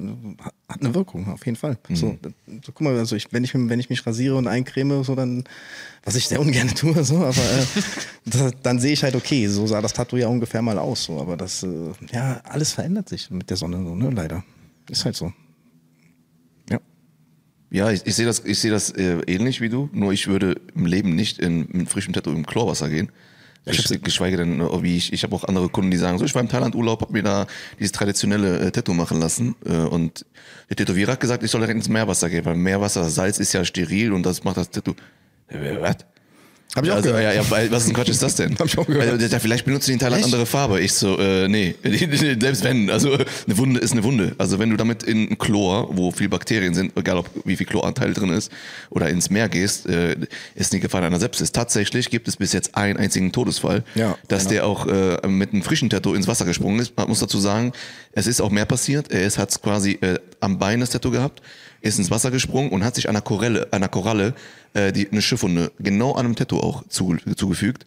hat 0.68 0.80
eine 0.80 0.92
Wirkung, 0.92 1.28
auf 1.28 1.46
jeden 1.46 1.56
Fall. 1.56 1.78
Mhm. 1.88 1.96
So, 1.96 2.18
so, 2.66 2.72
guck 2.72 2.80
mal, 2.80 2.98
also 2.98 3.14
ich, 3.14 3.32
wenn 3.32 3.44
ich, 3.44 3.54
wenn 3.54 3.78
ich 3.78 3.88
mich 3.90 4.04
rasiere 4.04 4.34
und 4.34 4.48
eincreme, 4.48 5.04
so 5.04 5.14
dann, 5.14 5.44
was 6.02 6.16
ich 6.16 6.26
sehr 6.26 6.40
ungern 6.40 6.68
tue, 6.74 7.04
so, 7.04 7.18
aber 7.18 7.36
äh, 7.36 7.80
das, 8.26 8.52
dann 8.64 8.80
sehe 8.80 8.92
ich 8.92 9.04
halt, 9.04 9.14
okay, 9.14 9.46
so 9.46 9.68
sah 9.68 9.80
das 9.80 9.92
Tattoo 9.92 10.16
ja 10.16 10.26
ungefähr 10.26 10.62
mal 10.62 10.78
aus. 10.78 11.04
So, 11.04 11.20
aber 11.20 11.36
das, 11.36 11.62
äh, 11.62 11.92
ja, 12.12 12.40
alles 12.42 12.72
verändert 12.72 13.08
sich 13.08 13.30
mit 13.30 13.48
der 13.50 13.56
Sonne, 13.56 13.76
so, 13.76 13.94
ne? 13.94 14.10
Leider. 14.10 14.42
Ist 14.88 15.04
halt 15.04 15.14
so. 15.14 15.32
Ja. 17.70 17.87
Ja, 17.87 17.93
ich, 17.93 18.05
ich 18.05 18.14
sehe 18.17 18.26
das, 18.26 18.43
ich 18.44 18.58
sehe 18.58 18.70
das 18.70 18.90
äh, 18.90 19.20
ähnlich 19.26 19.61
wie 19.61 19.69
du, 19.69 19.88
nur 19.93 20.12
ich 20.12 20.26
würde 20.26 20.61
im 20.75 20.87
Leben 20.87 21.14
nicht 21.14 21.38
in, 21.38 21.69
mit 21.72 21.88
frischem 21.88 22.12
Tattoo 22.12 22.31
im 22.32 22.44
Chlorwasser 22.44 22.88
gehen. 22.88 23.11
Gesch- 23.67 23.99
geschweige 23.99 24.38
denn, 24.38 24.61
äh, 24.61 24.82
wie 24.82 24.96
ich, 24.96 25.12
ich 25.12 25.22
habe 25.22 25.34
auch 25.37 25.44
andere 25.44 25.69
Kunden, 25.69 25.90
die 25.90 25.96
sagen, 25.96 26.19
so, 26.19 26.25
ich 26.25 26.34
war 26.34 26.43
im 26.43 26.49
Thailand-Urlaub, 26.49 27.02
habe 27.02 27.12
mir 27.12 27.22
da 27.22 27.46
dieses 27.78 27.93
traditionelle 27.93 28.58
äh, 28.58 28.70
Tattoo 28.70 28.94
machen 28.94 29.20
lassen 29.20 29.55
äh, 29.64 29.72
und 29.76 30.25
der 30.69 30.76
Tätowierer 30.76 31.12
hat 31.12 31.20
gesagt, 31.20 31.43
ich 31.44 31.50
soll 31.50 31.61
direkt 31.61 31.76
ins 31.76 31.88
Meerwasser 31.88 32.28
gehen, 32.31 32.44
weil 32.44 32.56
Meerwasser, 32.56 33.08
Salz 33.08 33.38
ist 33.38 33.52
ja 33.52 33.64
steril 33.64 34.12
und 34.12 34.25
das 34.25 34.43
macht 34.44 34.56
das 34.56 34.70
Tattoo. 34.70 34.94
Was? 35.49 35.96
Hab 36.76 36.84
ich 36.84 36.90
auch 36.93 36.96
also, 36.96 37.08
gehört. 37.08 37.25
Ja, 37.25 37.32
ja, 37.43 37.50
weil, 37.50 37.70
was 37.72 37.88
ein 37.88 37.94
Quatsch 37.94 38.11
ist 38.11 38.22
das 38.22 38.37
denn? 38.37 38.55
Hab 38.58 38.67
ich 38.67 38.78
auch 38.78 38.87
gehört. 38.87 39.08
Also, 39.11 39.28
der- 39.28 39.40
vielleicht 39.40 39.64
benutzen 39.64 39.87
die 39.87 39.93
in 39.94 39.99
Thailand 39.99 40.20
Echt? 40.22 40.26
andere 40.32 40.46
Farbe. 40.46 40.81
Ich 40.81 40.93
so, 40.93 41.19
äh, 41.19 41.49
nee, 41.49 41.75
selbst 42.40 42.62
wenn. 42.62 42.88
Also 42.90 43.12
eine 43.14 43.58
Wunde 43.58 43.81
ist 43.81 43.90
eine 43.93 44.05
Wunde. 44.05 44.34
Also 44.38 44.58
wenn 44.61 44.70
du 44.70 44.76
damit 44.76 45.02
in 45.02 45.37
Chlor, 45.38 45.88
wo 45.96 46.12
viel 46.12 46.28
Bakterien 46.28 46.75
sind, 46.75 46.96
egal 46.96 47.17
ob 47.19 47.28
wie 47.44 47.56
viel 47.56 47.67
Chloranteil 47.67 48.12
drin 48.12 48.31
ist, 48.31 48.52
oder 48.90 49.08
ins 49.08 49.31
Meer 49.31 49.49
gehst, 49.49 49.87
äh, 49.87 50.17
ist 50.55 50.72
die 50.72 50.78
Gefahr 50.81 51.02
einer 51.02 51.19
Sepsis. 51.19 51.50
Tatsächlich 51.50 52.08
gibt 52.08 52.28
es 52.28 52.37
bis 52.37 52.52
jetzt 52.52 52.76
einen 52.76 52.99
einzigen 52.99 53.32
Todesfall, 53.32 53.82
Ja, 53.96 54.16
dass 54.28 54.43
genau. 54.44 54.50
der 54.50 54.66
auch 54.66 54.87
äh, 54.87 55.26
mit 55.26 55.52
einem 55.52 55.62
frischen 55.62 55.90
Tattoo 55.90 56.14
ins 56.14 56.28
Wasser 56.28 56.44
gesprungen 56.44 56.78
ist. 56.81 56.96
Man 56.96 57.08
muss 57.08 57.19
dazu 57.19 57.40
sagen, 57.40 57.73
es 58.12 58.26
ist 58.26 58.40
auch 58.40 58.50
mehr 58.50 58.64
passiert. 58.66 59.11
Er 59.11 59.28
hat 59.28 59.62
quasi 59.62 59.99
äh, 60.02 60.19
am 60.40 60.58
Bein 60.58 60.81
das 60.81 60.90
Tattoo 60.90 61.11
gehabt, 61.11 61.43
ist 61.81 61.99
ins 61.99 62.11
Wasser 62.11 62.31
gesprungen 62.31 62.70
und 62.70 62.84
hat 62.84 62.94
sich 62.94 63.08
einer 63.08 63.20
Korelle, 63.23 63.69
einer 63.73 63.88
Koralle 63.88 64.34
äh, 64.75 64.93
die, 64.93 65.11
eine 65.11 65.22
Schiffwunde 65.22 65.72
genau 65.78 66.12
an 66.12 66.26
einem 66.26 66.37
Tattoo 66.37 66.61
auch 66.61 66.87
zu, 66.88 67.17
zugefügt. 67.37 67.84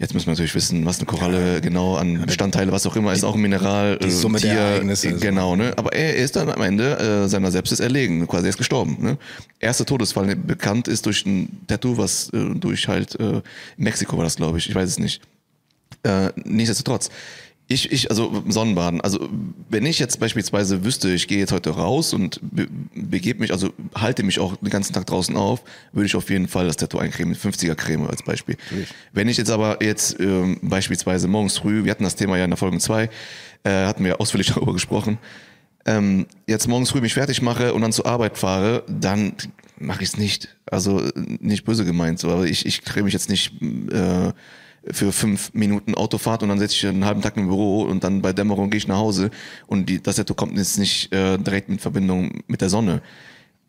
Jetzt 0.00 0.14
müssen 0.14 0.28
wir 0.28 0.32
natürlich 0.32 0.54
wissen, 0.54 0.86
was 0.86 0.96
eine 0.96 1.04
Koralle 1.04 1.60
genau 1.60 1.96
an 1.96 2.22
Bestandteile, 2.24 2.72
was 2.72 2.86
auch 2.86 2.96
immer, 2.96 3.12
ist 3.12 3.22
auch 3.22 3.34
ein 3.34 3.40
Mineral, 3.42 3.98
die 3.98 4.06
äh, 4.06 4.10
Summe 4.10 4.40
der 4.40 4.50
Tier, 4.50 4.60
Ereignisse 4.60 5.08
äh, 5.08 5.12
genau, 5.12 5.56
ne? 5.56 5.74
Aber 5.76 5.92
er 5.92 6.16
ist 6.16 6.36
dann 6.36 6.48
am 6.48 6.62
Ende 6.62 6.98
äh, 6.98 7.28
seiner 7.28 7.50
Sepsis 7.50 7.80
erlegen, 7.80 8.26
quasi 8.26 8.46
er 8.46 8.48
ist 8.48 8.56
gestorben. 8.56 8.96
Ne? 8.98 9.18
Erster 9.58 9.84
Todesfall 9.84 10.34
bekannt 10.36 10.88
ist 10.88 11.04
durch 11.04 11.26
ein 11.26 11.66
Tattoo, 11.66 11.98
was 11.98 12.30
äh, 12.30 12.54
durch 12.54 12.88
halt 12.88 13.20
äh, 13.20 13.42
Mexiko 13.76 14.16
war 14.16 14.24
das, 14.24 14.36
glaube 14.36 14.56
ich, 14.56 14.70
ich 14.70 14.74
weiß 14.74 14.88
es 14.88 14.98
nicht. 14.98 15.20
Äh, 16.02 16.30
nichtsdestotrotz. 16.44 17.10
Ich, 17.72 17.92
ich, 17.92 18.10
also 18.10 18.42
Sonnenbaden. 18.48 19.00
Also 19.00 19.28
wenn 19.68 19.86
ich 19.86 20.00
jetzt 20.00 20.18
beispielsweise 20.18 20.84
wüsste, 20.84 21.08
ich 21.12 21.28
gehe 21.28 21.38
jetzt 21.38 21.52
heute 21.52 21.70
raus 21.70 22.12
und 22.12 22.40
be 22.42 22.66
begebe 22.96 23.38
mich, 23.38 23.52
also 23.52 23.72
halte 23.94 24.24
mich 24.24 24.40
auch 24.40 24.56
den 24.56 24.70
ganzen 24.70 24.92
Tag 24.92 25.06
draußen 25.06 25.36
auf, 25.36 25.62
würde 25.92 26.06
ich 26.06 26.16
auf 26.16 26.30
jeden 26.30 26.48
Fall 26.48 26.66
das 26.66 26.76
Tattoo 26.76 26.98
eincremen, 26.98 27.30
mit 27.30 27.38
50er 27.38 27.76
Creme 27.76 28.08
als 28.08 28.24
Beispiel. 28.24 28.56
Wenn 29.12 29.28
ich 29.28 29.36
jetzt 29.36 29.52
aber 29.52 29.84
jetzt 29.84 30.18
ähm, 30.18 30.58
beispielsweise 30.62 31.28
morgens 31.28 31.58
früh, 31.58 31.84
wir 31.84 31.92
hatten 31.92 32.02
das 32.02 32.16
Thema 32.16 32.36
ja 32.36 32.42
in 32.42 32.50
der 32.50 32.56
Folge 32.56 32.78
2, 32.78 33.08
äh, 33.62 33.70
hatten 33.70 34.04
wir 34.04 34.20
ausführlich 34.20 34.48
darüber 34.52 34.72
gesprochen, 34.72 35.18
ähm, 35.86 36.26
jetzt 36.48 36.66
morgens 36.66 36.90
früh 36.90 37.00
mich 37.00 37.14
fertig 37.14 37.40
mache 37.40 37.72
und 37.72 37.82
dann 37.82 37.92
zur 37.92 38.06
Arbeit 38.06 38.36
fahre, 38.36 38.82
dann 38.88 39.34
mache 39.78 40.02
ich 40.02 40.08
es 40.08 40.16
nicht. 40.16 40.56
Also 40.66 41.04
äh, 41.04 41.12
nicht 41.38 41.64
böse 41.64 41.84
gemeint, 41.84 42.18
so, 42.18 42.30
aber 42.30 42.46
ich, 42.46 42.66
ich 42.66 42.82
creme 42.82 43.04
mich 43.04 43.14
jetzt 43.14 43.30
nicht 43.30 43.52
äh, 43.92 44.32
für 44.90 45.12
fünf 45.12 45.52
Minuten 45.52 45.94
Autofahrt 45.94 46.42
und 46.42 46.48
dann 46.48 46.58
sitze 46.58 46.74
ich 46.74 46.86
einen 46.86 47.04
halben 47.04 47.22
Tag 47.22 47.36
im 47.36 47.48
Büro 47.48 47.82
und 47.82 48.02
dann 48.02 48.22
bei 48.22 48.32
Dämmerung 48.32 48.70
gehe 48.70 48.78
ich 48.78 48.88
nach 48.88 48.96
Hause 48.96 49.30
und 49.66 49.88
die, 49.88 50.02
das 50.02 50.16
Tattoo 50.16 50.34
kommt 50.34 50.56
jetzt 50.56 50.78
nicht 50.78 51.12
äh, 51.12 51.38
direkt 51.38 51.68
mit 51.68 51.80
Verbindung 51.80 52.42
mit 52.46 52.60
der 52.60 52.70
Sonne. 52.70 53.02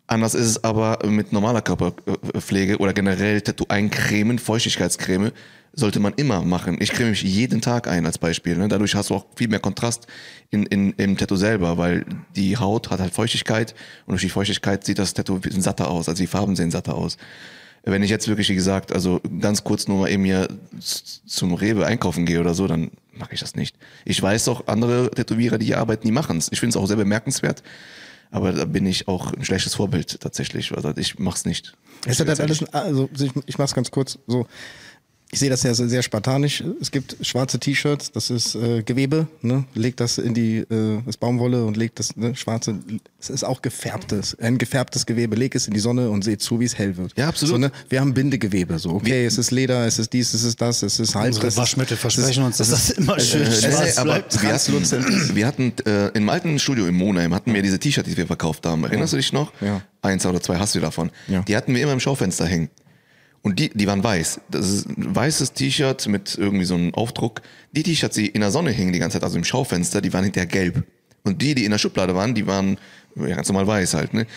Anders 0.08 0.34
ist 0.34 0.48
es 0.48 0.63
aber 0.63 1.00
mit 1.06 1.32
normaler 1.32 1.62
Körperpflege 1.62 2.77
oder 2.80 2.94
generell 2.94 3.41
Tattoo 3.41 3.65
eincremen, 3.70 4.39
Feuchtigkeitscreme, 4.39 5.32
sollte 5.74 6.00
man 6.00 6.13
immer 6.15 6.41
machen. 6.44 6.77
Ich 6.82 6.91
creme 6.91 7.12
mich 7.12 7.24
jeden 7.24 7.62
Tag 7.62 7.88
ein 7.88 8.06
als 8.06 8.18
Beispiel. 8.18 8.58
Ne? 8.58 8.68
Dadurch 8.68 8.94
hast 8.96 9.10
du 9.10 9.15
auch 9.15 9.25
viel 9.36 9.48
mehr 9.48 9.60
Kontrast 9.60 10.08
in, 10.50 10.65
in, 10.65 10.91
im 10.94 11.18
Tattoo 11.18 11.38
selber, 11.38 11.77
weil 11.77 12.06
die 12.36 12.58
Haut 12.58 12.89
hat 12.89 13.00
halt 13.00 13.13
Feuchtigkeit 13.13 13.74
und 14.06 14.12
durch 14.12 14.22
die 14.22 14.30
Feuchtigkeit 14.30 14.84
sieht 14.84 15.00
das 15.00 15.13
Tattoo 15.13 15.36
ein 15.36 15.41
bisschen 15.41 15.62
satter 15.62 15.89
aus, 15.89 16.10
also 16.10 16.22
die 16.22 16.27
Farben 16.27 16.56
sehen 16.56 16.72
satter 16.72 16.96
aus. 16.96 17.18
Wenn 17.84 18.04
ich 18.04 18.10
jetzt 18.12 18.28
wirklich, 18.28 18.50
wie 18.50 18.56
gesagt, 18.56 18.92
also 18.92 19.22
ganz 19.40 19.64
kurz 19.64 19.88
nur 19.88 20.00
mal 20.02 20.10
eben 20.10 20.24
hier 20.24 20.48
zum 20.80 21.54
Rewe 21.54 21.86
einkaufen 21.86 22.26
gehe 22.26 22.40
oder 22.40 22.54
so, 22.54 22.68
dann 22.68 22.92
mache 23.14 23.34
ich 23.34 23.40
das 23.40 23.56
nicht. 23.56 23.76
Ich 24.06 24.22
weiß 24.22 24.48
auch, 24.50 24.68
andere 24.68 25.10
Tätowierer, 25.10 25.58
die 25.58 25.66
hier 25.68 25.80
arbeiten, 25.80 26.06
die 26.06 26.12
machen 26.12 26.38
es. 26.38 26.50
Ich 26.52 26.60
finde 26.60 26.78
es 26.78 26.78
auch 26.78 26.86
sehr 26.86 26.98
bemerkenswert. 26.98 27.64
Aber 28.30 28.54
da 28.54 28.66
bin 28.66 28.86
ich 28.86 29.08
auch 29.08 29.34
ein 29.34 29.44
schlechtes 29.44 29.76
Vorbild 29.76 30.22
tatsächlich. 30.22 30.72
Also 30.72 30.94
ich 30.96 31.20
mach's 31.20 31.44
nicht. 31.46 31.74
Es 32.06 32.20
hat 32.20 32.28
halt 32.30 32.40
alles, 32.40 32.64
also 32.74 33.10
ich, 33.18 33.32
ich 33.46 33.58
mach's 33.58 33.74
ganz 33.74 33.92
kurz 33.92 34.18
so. 34.28 34.48
Ich 35.34 35.40
sehe 35.40 35.50
das 35.50 35.64
ja 35.64 35.74
sehr, 35.74 35.88
sehr 35.88 36.02
spartanisch. 36.04 36.64
Es 36.82 36.92
gibt 36.92 37.16
schwarze 37.26 37.58
T-Shirts, 37.60 38.12
das 38.12 38.30
ist 38.30 38.56
äh, 38.56 38.84
Gewebe, 38.84 39.28
ne? 39.42 39.64
Legt 39.74 40.00
das 40.02 40.18
in 40.18 40.34
die 40.34 40.58
äh, 40.58 41.02
das 41.06 41.16
Baumwolle 41.18 41.64
und 41.64 41.78
legt 41.78 42.00
das 42.00 42.16
ne, 42.18 42.36
schwarze. 42.36 42.80
Es 43.20 43.30
ist 43.30 43.44
auch 43.46 43.62
gefärbtes, 43.62 44.38
ein 44.40 44.58
gefärbtes 44.58 45.06
Gewebe. 45.06 45.36
Leg 45.36 45.56
es 45.56 45.68
in 45.68 45.74
die 45.74 45.80
Sonne 45.80 46.10
und 46.10 46.24
seht 46.24 46.42
zu, 46.42 46.60
wie 46.60 46.66
es 46.66 46.78
hell 46.78 46.98
wird. 46.98 47.14
Ja, 47.18 47.30
absolut. 47.30 47.54
So, 47.54 47.58
ne? 47.58 47.72
Wir 47.90 48.02
haben 48.02 48.14
Bindegewebe. 48.14 48.78
So, 48.78 48.90
okay, 48.92 49.26
es 49.26 49.38
ist 49.38 49.52
Leder, 49.52 49.86
es 49.88 50.00
ist 50.00 50.12
dies, 50.12 50.34
es 50.34 50.44
ist 50.44 50.60
das, 50.62 50.84
es 50.84 51.00
ist 51.00 51.16
Halb. 51.16 51.28
Unsere 51.34 51.56
Waschmittel 51.56 51.96
versprechen 51.98 52.44
uns, 52.44 52.58
dass 52.58 52.70
das 52.72 52.90
immer 52.92 53.20
schön 53.20 53.44
Äh, 53.44 53.52
schwarz 53.52 53.98
aber 53.98 54.12
bleibt. 54.20 54.42
wir 54.42 54.54
hatten, 54.54 55.36
wir 55.36 55.48
hatten 55.48 55.74
äh, 55.86 56.08
im 56.10 56.30
alten 56.30 56.60
Studio 56.60 56.86
in 56.88 56.96
Monheim 56.96 57.34
hatten 57.34 57.54
wir 57.54 57.62
diese 57.62 57.80
T-Shirts, 57.80 58.10
die 58.10 58.18
wir 58.18 58.28
verkauft 58.28 58.66
haben. 58.66 58.84
Erinnerst 58.84 59.14
du 59.14 59.18
dich 59.18 59.32
noch? 59.32 59.54
Ja. 59.62 59.82
Eins 60.02 60.26
oder 60.26 60.42
zwei 60.42 60.58
hast 60.58 60.76
du 60.76 60.80
davon. 60.80 61.10
Ja. 61.28 61.42
Die 61.44 61.56
hatten 61.56 61.74
wir 61.74 61.82
immer 61.84 61.94
im 61.94 62.00
Schaufenster 62.00 62.46
hängen. 62.46 62.70
Und 63.43 63.57
die, 63.60 63.69
die 63.69 63.88
waren 63.88 64.03
weiß. 64.03 64.41
Das 64.50 64.69
ist 64.69 64.88
ein 64.88 65.15
weißes 65.15 65.53
T-Shirt 65.53 66.07
mit 66.07 66.38
irgendwie 66.38 66.65
so 66.65 66.75
einem 66.75 66.93
Aufdruck. 66.93 67.41
Die 67.71 67.83
T-Shirts, 67.83 68.15
die 68.15 68.27
in 68.27 68.41
der 68.41 68.51
Sonne 68.51 68.71
hingen 68.71 68.93
die 68.93 69.00
ganze 69.00 69.15
Zeit, 69.15 69.24
also 69.24 69.38
im 69.38 69.43
Schaufenster, 69.43 70.01
die 70.01 70.13
waren 70.13 70.24
hinterher 70.24 70.48
gelb. 70.48 70.83
Und 71.24 71.41
die, 71.41 71.55
die 71.55 71.65
in 71.65 71.71
der 71.71 71.77
Schublade 71.77 72.15
waren, 72.15 72.36
die 72.36 72.45
waren 72.45 72.77
ja, 73.15 73.36
ganz 73.36 73.48
normal 73.48 73.67
weiß 73.67 73.95
halt. 73.95 74.13
Ne? 74.13 74.27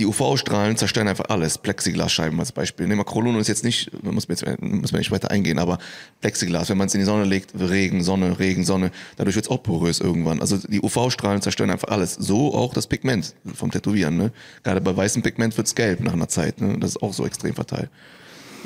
Die 0.00 0.06
UV-Strahlen 0.06 0.76
zerstören 0.76 1.06
einfach 1.06 1.26
alles. 1.28 1.58
Plexiglasscheiben 1.58 2.38
als 2.40 2.50
Beispiel. 2.50 2.86
Ne, 2.86 2.96
Makrolone 2.96 3.38
ist 3.38 3.48
jetzt 3.48 3.62
nicht, 3.62 3.92
muss 4.02 4.26
man, 4.26 4.36
jetzt, 4.36 4.62
muss 4.62 4.90
man 4.90 4.98
nicht 4.98 5.10
weiter 5.10 5.30
eingehen, 5.30 5.58
aber 5.58 5.78
Plexiglas, 6.20 6.70
wenn 6.70 6.78
man 6.78 6.88
es 6.88 6.94
in 6.94 7.00
die 7.00 7.04
Sonne 7.04 7.24
legt, 7.24 7.52
Regen, 7.58 8.02
Sonne, 8.02 8.38
Regen, 8.38 8.64
Sonne, 8.64 8.90
dadurch 9.16 9.36
wird 9.36 9.44
es 9.44 9.50
auch 9.50 9.62
porös 9.62 10.00
irgendwann. 10.00 10.40
Also 10.40 10.56
die 10.56 10.80
UV-Strahlen 10.80 11.42
zerstören 11.42 11.70
einfach 11.70 11.88
alles. 11.88 12.14
So 12.14 12.54
auch 12.54 12.72
das 12.74 12.86
Pigment 12.86 13.34
vom 13.54 13.70
Tätowieren. 13.70 14.16
Ne? 14.16 14.32
Gerade 14.62 14.80
bei 14.80 14.96
weißem 14.96 15.22
Pigment 15.22 15.56
wird's 15.56 15.74
gelb 15.74 16.00
nach 16.00 16.14
einer 16.14 16.28
Zeit. 16.28 16.60
Ne? 16.60 16.78
Das 16.78 16.90
ist 16.90 17.02
auch 17.02 17.12
so 17.12 17.26
extrem 17.26 17.54
verteilt. 17.54 17.90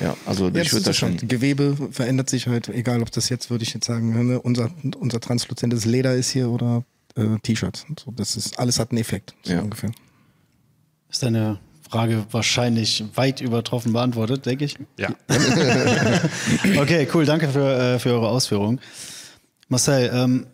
Ja, 0.00 0.14
also 0.26 0.48
Ja, 0.48 0.56
ich 0.56 0.64
das 0.64 0.72
würde 0.72 0.84
das 0.84 0.96
schon. 0.96 1.10
halt. 1.12 1.28
Gewebe 1.28 1.76
verändert 1.90 2.28
sich 2.30 2.46
halt, 2.46 2.68
egal 2.68 3.02
ob 3.02 3.10
das 3.12 3.28
jetzt, 3.28 3.50
würde 3.50 3.64
ich 3.64 3.72
jetzt 3.74 3.86
sagen, 3.86 4.26
ne, 4.28 4.40
unser, 4.40 4.70
unser 4.98 5.20
transluzentes 5.20 5.84
Leder 5.84 6.14
ist 6.14 6.30
hier 6.30 6.50
oder 6.50 6.84
äh, 7.16 7.38
T-Shirts. 7.42 7.86
So, 8.04 8.10
das 8.12 8.36
ist, 8.36 8.58
alles 8.58 8.78
hat 8.78 8.90
einen 8.90 8.98
Effekt, 8.98 9.34
so 9.42 9.52
Ja. 9.54 9.60
ungefähr. 9.62 9.90
Ist 11.10 11.22
deine 11.22 11.58
Frage 11.88 12.26
wahrscheinlich 12.30 13.04
weit 13.14 13.40
übertroffen 13.40 13.92
beantwortet, 13.92 14.44
denke 14.44 14.64
ich. 14.66 14.76
Ja. 14.98 15.10
Okay, 16.80 17.08
cool, 17.14 17.24
danke 17.24 17.48
für, 17.48 17.94
äh, 17.94 17.98
für 17.98 18.10
eure 18.12 18.28
Ausführungen. 18.28 18.80
Marcel, 19.68 20.10
ähm, 20.12 20.46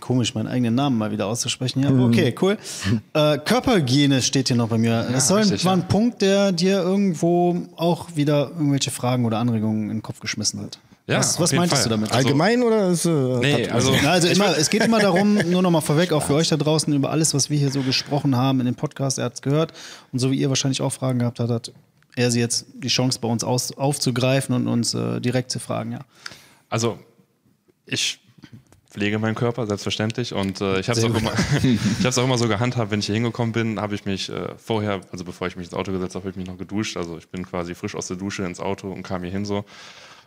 komisch, 0.00 0.34
meinen 0.34 0.46
eigenen 0.46 0.74
Namen 0.74 0.96
mal 0.96 1.10
wieder 1.10 1.26
auszusprechen. 1.26 1.82
Ja, 1.82 1.90
okay, 1.90 2.34
cool. 2.40 2.58
Äh, 3.12 3.38
Körperhygiene 3.38 4.22
steht 4.22 4.48
hier 4.48 4.56
noch 4.56 4.68
bei 4.68 4.78
mir. 4.78 5.06
Das 5.12 5.28
soll, 5.28 5.40
richtig, 5.40 5.64
war 5.64 5.74
ein 5.74 5.80
ja. 5.80 5.86
Punkt, 5.86 6.22
der 6.22 6.52
dir 6.52 6.78
irgendwo 6.82 7.56
auch 7.76 8.16
wieder 8.16 8.50
irgendwelche 8.50 8.90
Fragen 8.90 9.24
oder 9.24 9.38
Anregungen 9.38 9.84
in 9.84 9.96
den 9.98 10.02
Kopf 10.02 10.20
geschmissen 10.20 10.60
hat. 10.62 10.78
Ja, 11.06 11.18
was 11.18 11.38
was 11.38 11.52
meintest 11.52 11.82
Fall. 11.82 11.84
du 11.84 11.88
damit? 11.90 12.10
Also- 12.10 12.26
Allgemein 12.26 12.62
oder 12.62 12.88
ist, 12.88 13.04
äh, 13.04 13.10
Nee, 13.10 13.68
also 13.68 13.92
also 13.92 14.28
immer, 14.28 14.56
es 14.56 14.70
geht 14.70 14.82
immer 14.84 15.00
darum, 15.00 15.34
nur 15.50 15.60
noch 15.60 15.70
mal 15.70 15.82
vorweg, 15.82 16.12
auch 16.12 16.22
für 16.22 16.34
euch 16.34 16.48
da 16.48 16.56
draußen, 16.56 16.92
über 16.94 17.10
alles, 17.10 17.34
was 17.34 17.50
wir 17.50 17.58
hier 17.58 17.70
so 17.70 17.82
gesprochen 17.82 18.36
haben 18.36 18.60
in 18.60 18.66
dem 18.66 18.74
Podcast. 18.74 19.18
Er 19.18 19.26
hat 19.26 19.34
es 19.34 19.42
gehört. 19.42 19.72
Und 20.12 20.18
so 20.18 20.30
wie 20.30 20.36
ihr 20.38 20.48
wahrscheinlich 20.48 20.80
auch 20.80 20.92
Fragen 20.92 21.18
gehabt 21.18 21.40
habt, 21.40 21.50
hat 21.50 21.72
er 22.16 22.30
sie 22.30 22.40
jetzt 22.40 22.66
die 22.74 22.88
Chance 22.88 23.18
bei 23.20 23.28
uns 23.28 23.44
aus, 23.44 23.76
aufzugreifen 23.76 24.54
und 24.54 24.66
uns 24.66 24.94
äh, 24.94 25.20
direkt 25.20 25.50
zu 25.50 25.58
fragen. 25.58 25.92
Ja. 25.92 26.00
Also, 26.70 26.98
ich 27.86 28.20
pflege 28.94 29.18
meinen 29.18 29.34
Körper, 29.34 29.66
selbstverständlich. 29.66 30.32
Und 30.32 30.60
äh, 30.60 30.78
ich 30.78 30.88
habe 30.88 30.98
es 30.98 31.04
auch, 31.04 31.14
immer- 31.14 31.32
ich 31.62 32.06
auch 32.06 32.24
immer 32.24 32.38
so 32.38 32.46
gehandhabt, 32.46 32.92
wenn 32.92 33.00
ich 33.00 33.06
hier 33.06 33.16
hingekommen 33.16 33.52
bin, 33.52 33.80
habe 33.80 33.96
ich 33.96 34.04
mich 34.04 34.30
äh, 34.30 34.54
vorher, 34.56 35.00
also 35.10 35.24
bevor 35.24 35.48
ich 35.48 35.56
mich 35.56 35.66
ins 35.66 35.74
Auto 35.74 35.90
gesetzt 35.90 36.14
habe, 36.14 36.22
habe 36.22 36.30
ich 36.30 36.36
mich 36.36 36.46
noch 36.46 36.56
geduscht. 36.58 36.96
Also 36.96 37.18
ich 37.18 37.28
bin 37.28 37.44
quasi 37.44 37.74
frisch 37.74 37.96
aus 37.96 38.06
der 38.06 38.16
Dusche 38.16 38.44
ins 38.44 38.60
Auto 38.60 38.90
und 38.92 39.02
kam 39.02 39.22
hier 39.22 39.32
hin 39.32 39.44
so. 39.44 39.64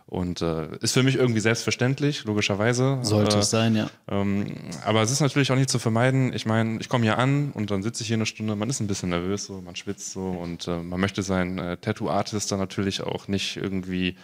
Und 0.05 0.41
äh, 0.41 0.67
ist 0.81 0.93
für 0.93 1.03
mich 1.03 1.15
irgendwie 1.15 1.39
selbstverständlich, 1.41 2.23
logischerweise. 2.25 2.99
Sollte 3.03 3.37
äh, 3.37 3.39
es 3.39 3.49
sein, 3.49 3.75
ja. 3.75 3.89
Ähm, 4.09 4.45
aber 4.85 5.01
es 5.01 5.11
ist 5.11 5.19
natürlich 5.21 5.51
auch 5.51 5.55
nicht 5.57 5.69
zu 5.69 5.79
vermeiden. 5.79 6.31
Ich 6.33 6.45
meine, 6.45 6.79
ich 6.79 6.87
komme 6.89 7.03
hier 7.03 7.17
an 7.17 7.51
und 7.53 7.71
dann 7.71 7.83
sitze 7.83 8.03
ich 8.03 8.07
hier 8.07 8.15
eine 8.17 8.25
Stunde, 8.25 8.55
man 8.55 8.69
ist 8.69 8.79
ein 8.79 8.87
bisschen 8.87 9.09
nervös, 9.09 9.45
so, 9.45 9.59
man 9.61 9.75
schwitzt 9.75 10.11
so 10.11 10.21
und 10.29 10.67
äh, 10.67 10.77
man 10.81 10.99
möchte 10.99 11.23
seinen 11.23 11.57
äh, 11.57 11.77
Tattoo-Artist 11.77 12.51
dann 12.51 12.59
natürlich 12.59 13.01
auch 13.01 13.27
nicht 13.29 13.55
irgendwie 13.57 14.17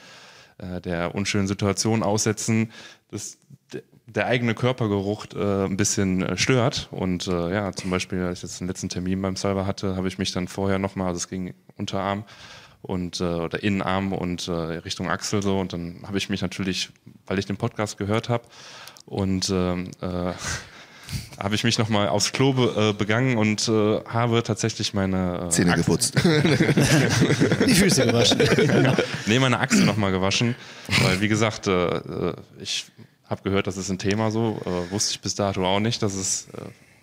der 0.85 1.15
unschönen 1.15 1.47
Situation 1.47 2.03
aussetzen, 2.03 2.71
dass 3.09 3.37
de- 3.73 3.81
der 4.05 4.27
eigene 4.27 4.53
Körpergeruch 4.53 5.27
äh, 5.35 5.65
ein 5.65 5.77
bisschen 5.77 6.21
äh, 6.23 6.37
stört. 6.37 6.89
Und 6.91 7.27
äh, 7.27 7.53
ja, 7.53 7.71
zum 7.71 7.89
Beispiel, 7.89 8.23
als 8.23 8.39
ich 8.39 8.43
jetzt 8.43 8.59
den 8.59 8.67
letzten 8.67 8.89
Termin 8.89 9.21
beim 9.21 9.35
Salver 9.35 9.65
hatte, 9.65 9.95
habe 9.95 10.07
ich 10.07 10.17
mich 10.17 10.31
dann 10.31 10.47
vorher 10.47 10.79
nochmal, 10.79 11.07
also 11.07 11.17
es 11.17 11.29
ging 11.29 11.53
Unterarm 11.77 12.25
und 12.81 13.21
äh, 13.21 13.23
oder 13.23 13.63
Innenarm 13.63 14.11
und 14.11 14.47
äh, 14.49 14.51
Richtung 14.51 15.09
Achsel 15.09 15.41
so 15.41 15.59
und 15.59 15.71
dann 15.71 16.01
habe 16.05 16.17
ich 16.17 16.29
mich 16.29 16.41
natürlich, 16.41 16.89
weil 17.27 17.39
ich 17.39 17.45
den 17.45 17.55
Podcast 17.55 17.97
gehört 17.97 18.27
habe 18.27 18.43
und 19.05 19.49
ähm, 19.49 19.91
äh, 20.01 20.33
habe 21.41 21.55
ich 21.55 21.63
mich 21.63 21.77
nochmal 21.79 22.09
aufs 22.09 22.33
Klo 22.33 22.51
be, 22.51 22.89
äh, 22.89 22.93
begangen 22.93 23.37
und 23.37 23.69
äh, 23.69 24.01
habe 24.03 24.43
tatsächlich 24.43 24.93
meine 24.93 25.45
äh, 25.45 25.49
Zähne 25.49 25.71
Achsel- 25.71 25.83
geputzt. 25.85 26.15
Die 27.67 27.73
Füße 27.73 28.05
gewaschen. 28.05 28.41
nee, 29.27 29.39
meine 29.39 29.59
Achsel 29.59 29.85
nochmal 29.85 30.11
gewaschen, 30.11 30.55
weil 31.03 31.21
wie 31.21 31.29
gesagt, 31.29 31.67
äh, 31.67 32.33
ich 32.59 32.87
habe 33.29 33.41
gehört, 33.43 33.67
das 33.67 33.77
ist 33.77 33.89
ein 33.89 33.99
Thema 33.99 34.31
so, 34.31 34.59
äh, 34.65 34.91
wusste 34.91 35.11
ich 35.11 35.21
bis 35.21 35.35
dato 35.35 35.65
auch 35.65 35.79
nicht, 35.79 36.01
dass 36.01 36.13
es 36.13 36.47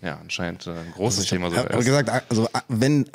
äh, 0.03 0.07
ja 0.07 0.19
anscheinend 0.21 0.67
äh, 0.67 0.71
ein 0.71 0.93
großes 0.93 1.27
Thema 1.27 1.49
Ich 1.49 1.57
habe 1.57 1.69
sogar 1.69 1.81
ist. 1.81 1.87
gesagt, 1.87 2.31
also 2.31 2.49
wenn 2.69 3.09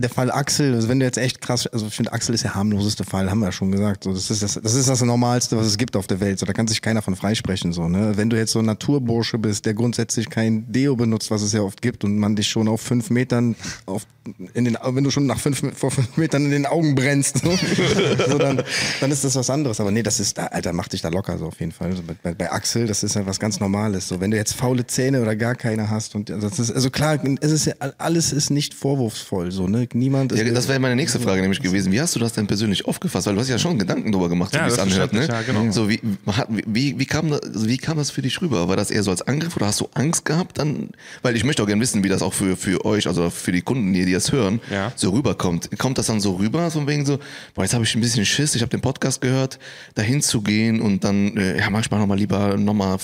der 0.00 0.10
Fall 0.10 0.30
Axel, 0.30 0.74
also 0.74 0.88
wenn 0.88 1.00
du 1.00 1.06
jetzt 1.06 1.18
echt 1.18 1.40
krass, 1.40 1.66
also 1.66 1.86
ich 1.86 1.94
finde 1.94 2.12
Axel 2.12 2.34
ist 2.34 2.44
der 2.44 2.54
harmloseste 2.54 3.04
Fall, 3.04 3.30
haben 3.30 3.40
wir 3.40 3.46
ja 3.46 3.52
schon 3.52 3.70
gesagt. 3.72 4.04
So, 4.04 4.12
das 4.12 4.30
ist 4.30 4.42
das, 4.42 4.60
das 4.62 4.74
ist 4.74 4.88
das 4.88 5.02
Normalste, 5.02 5.56
was 5.56 5.66
es 5.66 5.78
gibt 5.78 5.96
auf 5.96 6.06
der 6.06 6.20
Welt. 6.20 6.38
So, 6.38 6.46
da 6.46 6.52
kann 6.52 6.66
sich 6.68 6.82
keiner 6.82 7.02
von 7.02 7.16
freisprechen. 7.16 7.72
So, 7.72 7.88
ne? 7.88 8.16
Wenn 8.16 8.30
du 8.30 8.36
jetzt 8.36 8.52
so 8.52 8.58
ein 8.58 8.66
Naturbursche 8.66 9.38
bist, 9.38 9.66
der 9.66 9.74
grundsätzlich 9.74 10.30
kein 10.30 10.70
Deo 10.70 10.96
benutzt, 10.96 11.30
was 11.30 11.42
es 11.42 11.52
ja 11.52 11.60
oft 11.60 11.82
gibt, 11.82 12.04
und 12.04 12.18
man 12.18 12.36
dich 12.36 12.48
schon 12.48 12.68
auf 12.68 12.80
fünf 12.80 13.10
Metern 13.10 13.56
auf 13.86 14.06
in 14.54 14.64
den, 14.64 14.76
wenn 14.82 15.04
du 15.04 15.10
schon 15.10 15.26
nach 15.26 15.38
fünf, 15.38 15.62
vor 15.76 15.90
fünf 15.90 16.16
Metern 16.16 16.44
in 16.44 16.50
den 16.50 16.66
Augen 16.66 16.94
brennst, 16.94 17.38
so, 17.38 17.50
so 18.28 18.38
dann, 18.38 18.62
dann 19.00 19.10
ist 19.10 19.24
das 19.24 19.34
was 19.34 19.48
anderes. 19.50 19.80
Aber 19.80 19.90
nee, 19.90 20.02
das 20.02 20.20
ist, 20.20 20.38
Alter, 20.38 20.72
mach 20.72 20.88
dich 20.88 21.00
da 21.00 21.08
locker 21.08 21.38
so 21.38 21.46
auf 21.46 21.58
jeden 21.60 21.72
Fall. 21.72 21.96
So, 21.96 22.02
bei, 22.02 22.34
bei, 22.34 22.52
Axel, 22.52 22.86
das 22.86 23.02
ist 23.02 23.14
ja 23.14 23.26
was 23.26 23.40
ganz 23.40 23.60
Normales. 23.60 24.08
So, 24.08 24.20
wenn 24.20 24.30
du 24.30 24.36
jetzt 24.36 24.54
faule 24.54 24.86
Zähne 24.86 25.22
oder 25.22 25.36
gar 25.36 25.54
keine 25.54 25.90
hast 25.90 26.14
und 26.14 26.28
das 26.28 26.58
ist, 26.58 26.70
also 26.70 26.90
klar, 26.90 27.18
es 27.40 27.50
ist 27.50 27.74
alles 27.98 28.32
ist 28.32 28.50
nicht 28.50 28.74
vorwurfsvoll, 28.74 29.52
so, 29.52 29.68
ne? 29.68 29.86
Niemand 29.92 30.32
ist. 30.32 30.38
Ja, 30.40 30.52
das 30.52 30.68
wäre 30.68 30.78
meine 30.78 30.94
nächste 30.96 31.18
Frage 31.18 31.40
nämlich 31.42 31.60
gewesen. 31.60 31.90
Wie 31.92 32.00
hast 32.00 32.14
du 32.14 32.20
das 32.20 32.32
denn 32.32 32.46
persönlich 32.46 32.84
aufgefasst? 32.86 33.26
Weil 33.26 33.34
du 33.34 33.40
hast 33.40 33.48
ja 33.48 33.58
schon 33.58 33.78
Gedanken 33.78 34.12
darüber 34.12 34.28
gemacht, 34.28 34.52
so 34.52 34.58
Ja, 34.58 34.66
wie 34.66 34.70
es 34.70 34.78
anhört. 34.78 35.12
Ne? 35.12 35.26
ja, 35.26 35.42
genau. 35.42 35.70
So, 35.72 35.88
wie, 35.88 36.00
hat- 36.28 36.48
wie, 36.48 36.98
wie, 36.98 37.06
kam 37.06 37.30
das, 37.30 37.40
wie 37.66 37.76
kam 37.76 37.98
das 37.98 38.10
für 38.10 38.22
dich 38.22 38.40
rüber? 38.40 38.68
War 38.68 38.76
das 38.76 38.90
eher 38.90 39.02
so 39.02 39.10
als 39.10 39.22
Angriff 39.22 39.56
oder 39.56 39.66
hast 39.66 39.80
du 39.80 39.88
Angst 39.94 40.24
gehabt? 40.24 40.58
Dann, 40.58 40.90
weil 41.22 41.34
ich 41.36 41.44
möchte 41.44 41.62
auch 41.62 41.66
gerne 41.66 41.82
wissen, 41.82 42.04
wie 42.04 42.08
das 42.08 42.22
auch 42.22 42.32
für, 42.32 42.56
für 42.56 42.84
euch, 42.84 43.06
also 43.06 43.30
für 43.30 43.52
die 43.52 43.62
Kunden, 43.62 43.92
die, 43.92 44.04
die 44.04 44.12
das 44.12 44.30
hören, 44.32 44.60
Ja. 44.70 44.92
so 44.96 45.10
rüberkommt. 45.10 45.70
Kommt 45.78 45.98
das 45.98 46.06
dann 46.06 46.20
so 46.20 46.32
rüber, 46.36 46.70
so 46.70 46.78
von 46.80 46.88
wegen 46.88 47.04
so, 47.04 47.18
boah, 47.54 47.62
jetzt 47.62 47.74
habe 47.74 47.84
ich 47.84 47.94
ein 47.94 48.00
bisschen 48.00 48.24
Schiss, 48.24 48.54
ich 48.54 48.62
habe 48.62 48.70
den 48.70 48.80
Podcast 48.80 49.20
gehört, 49.20 49.58
dahin 49.94 50.22
zu 50.22 50.40
gehen 50.42 50.80
und 50.80 51.04
dann, 51.04 51.36
äh, 51.36 51.58
ja, 51.58 51.68
manchmal 51.70 52.00
nochmal 52.00 52.18
lieber 52.18 52.56
nochmal 52.56 52.96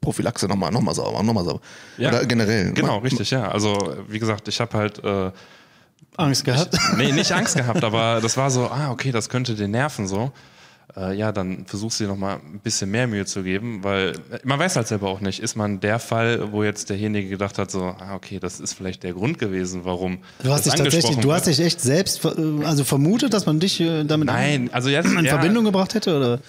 Prophylaxe, 0.00 0.46
nochmal 0.48 0.70
noch 0.70 0.80
mal 0.82 0.94
sauber, 0.94 1.22
nochmal 1.22 1.44
sauber. 1.44 1.60
Ja, 1.98 2.08
Oder 2.10 2.24
generell. 2.26 2.72
Genau, 2.72 2.98
richtig, 2.98 3.30
ja. 3.30 3.48
Also 3.50 3.94
wie 4.08 4.18
gesagt, 4.18 4.48
ich 4.48 4.60
habe 4.60 4.76
halt 4.76 5.02
äh, 5.04 5.30
Angst 6.16 6.44
gehabt. 6.44 6.76
nee, 6.96 7.12
nicht 7.12 7.32
Angst 7.40 7.56
gehabt, 7.56 7.82
aber 7.84 8.20
das 8.20 8.36
war 8.36 8.50
so, 8.50 8.66
ah, 8.68 8.90
okay, 8.90 9.10
das 9.12 9.28
könnte 9.28 9.54
den 9.54 9.70
nerven 9.70 10.06
so. 10.06 10.32
Äh, 10.96 11.16
ja, 11.16 11.30
dann 11.30 11.66
versuchst 11.66 12.00
du 12.00 12.04
dir 12.04 12.10
nochmal 12.10 12.38
ein 12.44 12.58
bisschen 12.58 12.90
mehr 12.90 13.06
Mühe 13.06 13.24
zu 13.24 13.44
geben, 13.44 13.84
weil 13.84 14.14
man 14.42 14.58
weiß 14.58 14.74
halt 14.74 14.88
selber 14.88 15.08
auch 15.08 15.20
nicht, 15.20 15.38
ist 15.38 15.54
man 15.54 15.78
der 15.78 16.00
Fall, 16.00 16.50
wo 16.50 16.64
jetzt 16.64 16.90
derjenige 16.90 17.28
gedacht 17.28 17.58
hat, 17.58 17.70
so, 17.70 17.84
ah, 17.84 18.16
okay, 18.16 18.40
das 18.40 18.58
ist 18.58 18.74
vielleicht 18.74 19.04
der 19.04 19.12
Grund 19.12 19.38
gewesen, 19.38 19.82
warum 19.84 20.18
Du 20.42 20.50
hast 20.52 20.66
das 20.66 20.74
dich 20.74 20.82
tatsächlich, 20.82 21.16
du 21.18 21.32
hast 21.32 21.46
dich 21.46 21.60
echt 21.60 21.80
selbst, 21.80 22.18
ver- 22.20 22.34
also 22.64 22.82
vermutet, 22.82 23.32
dass 23.32 23.46
man 23.46 23.60
dich 23.60 23.80
äh, 23.80 24.02
damit 24.02 24.26
Nein, 24.26 24.68
also 24.72 24.88
jetzt 24.88 25.06
in 25.12 25.24
ja, 25.24 25.30
Verbindung 25.38 25.64
gebracht 25.64 25.94
hätte, 25.94 26.16
oder? 26.16 26.40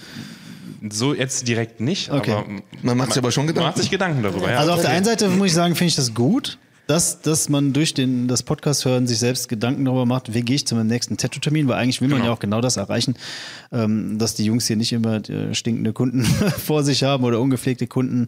so 0.90 1.14
jetzt 1.14 1.48
direkt 1.48 1.80
nicht, 1.80 2.10
Okay. 2.12 2.32
aber 2.32 2.46
Man 2.82 2.98
macht 2.98 3.10
sich 3.10 3.20
aber 3.20 3.32
schon 3.32 3.46
man 3.46 3.54
Gedanken. 3.54 3.70
macht 3.70 3.78
sich 3.78 3.92
Gedanken 3.92 4.24
darüber. 4.24 4.50
Ja. 4.52 4.58
Also 4.58 4.72
auf 4.72 4.82
der 4.82 4.90
einen 4.90 5.06
Seite 5.06 5.28
muss 5.30 5.48
ich 5.50 5.54
sagen, 5.54 5.76
finde 5.76 5.90
ich 5.90 5.96
das 5.96 6.16
gut, 6.16 6.58
dass, 6.92 7.22
dass 7.22 7.48
man 7.48 7.72
durch 7.72 7.94
den, 7.94 8.28
das 8.28 8.44
Podcast 8.44 8.84
hören 8.84 9.08
sich 9.08 9.18
selbst 9.18 9.48
Gedanken 9.48 9.86
darüber 9.86 10.06
macht, 10.06 10.34
wie 10.34 10.42
gehe 10.42 10.58
ich 10.58 10.68
zu 10.68 10.76
meinem 10.76 10.88
nächsten 10.88 11.16
Tattoo-Termin, 11.16 11.70
weil 11.70 11.78
eigentlich 11.78 12.02
will 12.02 12.10
man 12.10 12.18
Genau. 12.18 12.32
ja 12.32 12.36
auch 12.36 12.40
genau 12.40 12.60
das 12.60 12.76
erreichen, 12.76 13.16
ähm, 13.72 14.18
dass 14.18 14.36
die 14.36 14.44
Jungs 14.44 14.68
hier 14.68 14.76
nicht 14.76 14.92
immer 14.92 15.28
äh, 15.30 15.56
stinkende 15.56 15.94
Kunden 15.94 16.26
vor 16.58 16.84
sich 16.84 17.04
haben 17.04 17.24
oder 17.24 17.40
ungepflegte 17.40 17.88
Kunden. 17.88 18.26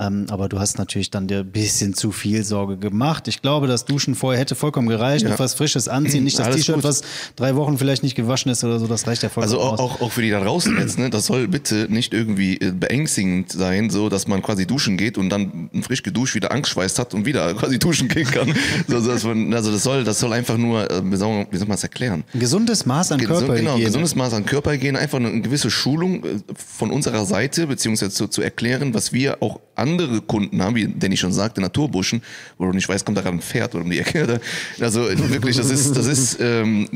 Ähm, 0.00 0.26
aber 0.30 0.48
du 0.48 0.58
hast 0.58 0.78
natürlich 0.78 1.10
dann 1.10 1.26
dir 1.28 1.40
ein 1.40 1.50
bisschen 1.52 1.92
zu 1.92 2.10
viel 2.10 2.42
Sorge 2.42 2.78
gemacht. 2.78 3.28
Ich 3.28 3.42
glaube, 3.42 3.66
das 3.66 3.84
Duschen 3.84 4.14
vorher 4.14 4.40
hätte 4.40 4.54
vollkommen 4.54 4.88
gereicht. 4.88 5.24
Ja. 5.26 5.32
Etwas 5.32 5.52
Frisches 5.54 5.88
anziehen, 5.88 6.24
nicht 6.24 6.38
das 6.38 6.56
T-Shirt, 6.56 6.82
was 6.82 7.02
drei 7.36 7.54
Wochen 7.54 7.76
vielleicht 7.76 8.02
nicht 8.02 8.14
gewaschen 8.14 8.50
ist 8.50 8.64
oder 8.64 8.78
so, 8.78 8.86
das 8.86 9.06
reicht 9.06 9.22
ja 9.22 9.28
vollkommen 9.28 9.52
Also 9.52 9.60
auch, 9.62 9.72
aus. 9.74 9.78
auch, 9.80 10.00
auch 10.00 10.10
für 10.12 10.22
die 10.22 10.30
da 10.30 10.40
draußen 10.40 10.76
jetzt, 10.78 10.98
ne? 10.98 11.10
Das 11.10 11.26
soll 11.26 11.48
bitte 11.48 11.86
nicht 11.90 12.14
irgendwie 12.14 12.56
äh, 12.56 12.72
beängstigend 12.72 13.52
sein, 13.52 13.90
so 13.90 14.08
dass 14.08 14.26
man 14.26 14.40
quasi 14.40 14.66
duschen 14.66 14.96
geht 14.96 15.18
und 15.18 15.28
dann 15.28 15.68
frisch 15.82 16.02
geduscht 16.02 16.34
wieder 16.34 16.50
Angstschweiß 16.50 16.98
hat 16.98 17.12
und 17.12 17.26
wieder 17.26 17.52
quasi 17.56 17.78
duschen 17.78 18.08
gehen 18.08 18.30
kann. 18.30 18.54
so, 18.88 19.00
dass 19.06 19.24
man, 19.24 19.52
also 19.52 19.70
das 19.70 19.82
soll, 19.82 20.04
das 20.04 20.18
soll 20.18 20.32
einfach 20.32 20.56
nur, 20.56 20.90
äh, 20.90 21.02
wie 21.04 21.16
soll 21.16 21.46
man 21.66 21.70
es 21.72 21.82
erklären? 21.82 22.24
Gesundes 22.32 22.86
Maß 22.86 23.12
an 23.12 23.20
Gesund- 23.20 23.40
Körperhygiene. 23.40 23.74
Genau, 23.74 23.84
gesundes 23.84 24.14
Maß 24.14 24.32
an 24.32 24.46
Körperhygiene, 24.46 24.98
einfach 24.98 25.18
eine 25.18 25.42
gewisse 25.42 25.70
Schulung 25.70 26.24
äh, 26.24 26.28
von 26.54 26.90
unserer 26.90 27.26
Seite, 27.26 27.66
beziehungsweise 27.66 28.12
zu, 28.12 28.28
zu 28.28 28.40
erklären, 28.40 28.94
was 28.94 29.12
wir 29.12 29.42
auch 29.42 29.60
andere 29.92 30.20
Kunden 30.22 30.62
haben, 30.62 30.74
wie 30.74 30.88
Danny 30.88 31.16
schon 31.16 31.32
sagte, 31.32 31.60
Naturbuschen, 31.60 32.22
wo 32.58 32.66
du 32.66 32.72
nicht 32.72 32.88
weißt, 32.88 33.04
kommt 33.04 33.18
da 33.18 33.22
gerade 33.22 33.36
ein 33.36 33.42
Pferd 33.42 33.74
oder 33.74 33.84
um 33.84 33.90
die 33.90 33.98
Ecke. 33.98 34.40
Also 34.80 35.02
wirklich, 35.08 35.56
das 35.56 35.70
ist, 35.70 35.96
das 35.96 36.06
ist, 36.06 36.38
ähm, 36.40 36.88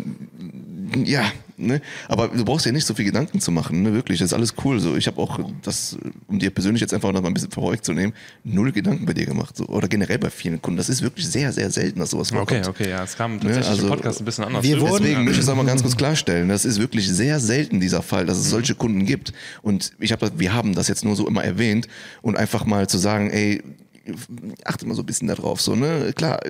ja, 1.04 1.24
ne? 1.56 1.80
Aber 2.08 2.28
du 2.28 2.44
brauchst 2.44 2.64
ja 2.66 2.72
nicht 2.72 2.86
so 2.86 2.94
viel 2.94 3.04
Gedanken 3.04 3.40
zu 3.40 3.50
machen, 3.52 3.82
ne? 3.82 3.92
Wirklich, 3.92 4.18
das 4.20 4.26
ist 4.26 4.32
alles 4.34 4.54
cool. 4.64 4.78
So, 4.80 4.96
ich 4.96 5.06
habe 5.06 5.20
auch 5.20 5.38
das, 5.62 5.96
um 6.26 6.38
dir 6.38 6.50
persönlich 6.50 6.80
jetzt 6.80 6.94
einfach 6.94 7.12
noch 7.12 7.20
mal 7.22 7.28
ein 7.28 7.34
bisschen 7.34 7.50
vorwegzunehmen, 7.50 8.14
null 8.44 8.72
Gedanken 8.72 9.04
bei 9.06 9.12
dir 9.14 9.26
gemacht. 9.26 9.56
So. 9.56 9.66
Oder 9.66 9.88
generell 9.88 10.18
bei 10.18 10.30
vielen 10.30 10.60
Kunden. 10.62 10.76
Das 10.76 10.88
ist 10.88 11.02
wirklich 11.02 11.28
sehr, 11.28 11.52
sehr 11.52 11.70
selten, 11.70 11.98
dass 11.98 12.10
sowas 12.10 12.30
Okay, 12.32 12.38
vorkommt. 12.38 12.68
okay, 12.68 12.90
ja, 12.90 13.02
es 13.04 13.16
kam 13.16 13.40
tatsächlich 13.40 13.66
also, 13.68 13.82
im 13.82 13.88
Podcast 13.88 14.20
ein 14.20 14.24
bisschen 14.24 14.44
anders. 14.44 14.62
wir 14.64 14.80
wurden- 14.80 15.02
Deswegen 15.04 15.24
möchte 15.24 15.40
ich 15.40 15.48
es 15.48 15.54
mal 15.54 15.64
ganz 15.66 15.82
kurz 15.82 15.96
klarstellen. 15.96 16.48
Das 16.48 16.64
ist 16.64 16.78
wirklich 16.80 17.08
sehr 17.08 17.40
selten 17.40 17.80
dieser 17.80 18.02
Fall, 18.02 18.26
dass 18.26 18.38
es 18.38 18.48
solche 18.50 18.74
Kunden 18.74 19.04
gibt. 19.06 19.32
Und 19.62 19.92
ich 19.98 20.12
habe, 20.12 20.30
wir 20.36 20.54
haben 20.54 20.74
das 20.74 20.88
jetzt 20.88 21.04
nur 21.04 21.16
so 21.16 21.26
immer 21.26 21.44
erwähnt 21.44 21.88
und 22.22 22.36
einfach 22.36 22.64
mal 22.64 22.88
zu 22.88 22.98
sagen, 22.98 23.30
ey, 23.30 23.62
achte 24.64 24.86
mal 24.86 24.94
so 24.94 25.02
ein 25.02 25.06
bisschen 25.06 25.28
darauf. 25.28 25.60
So, 25.60 25.74
ne? 25.74 26.12
Klar, 26.14 26.40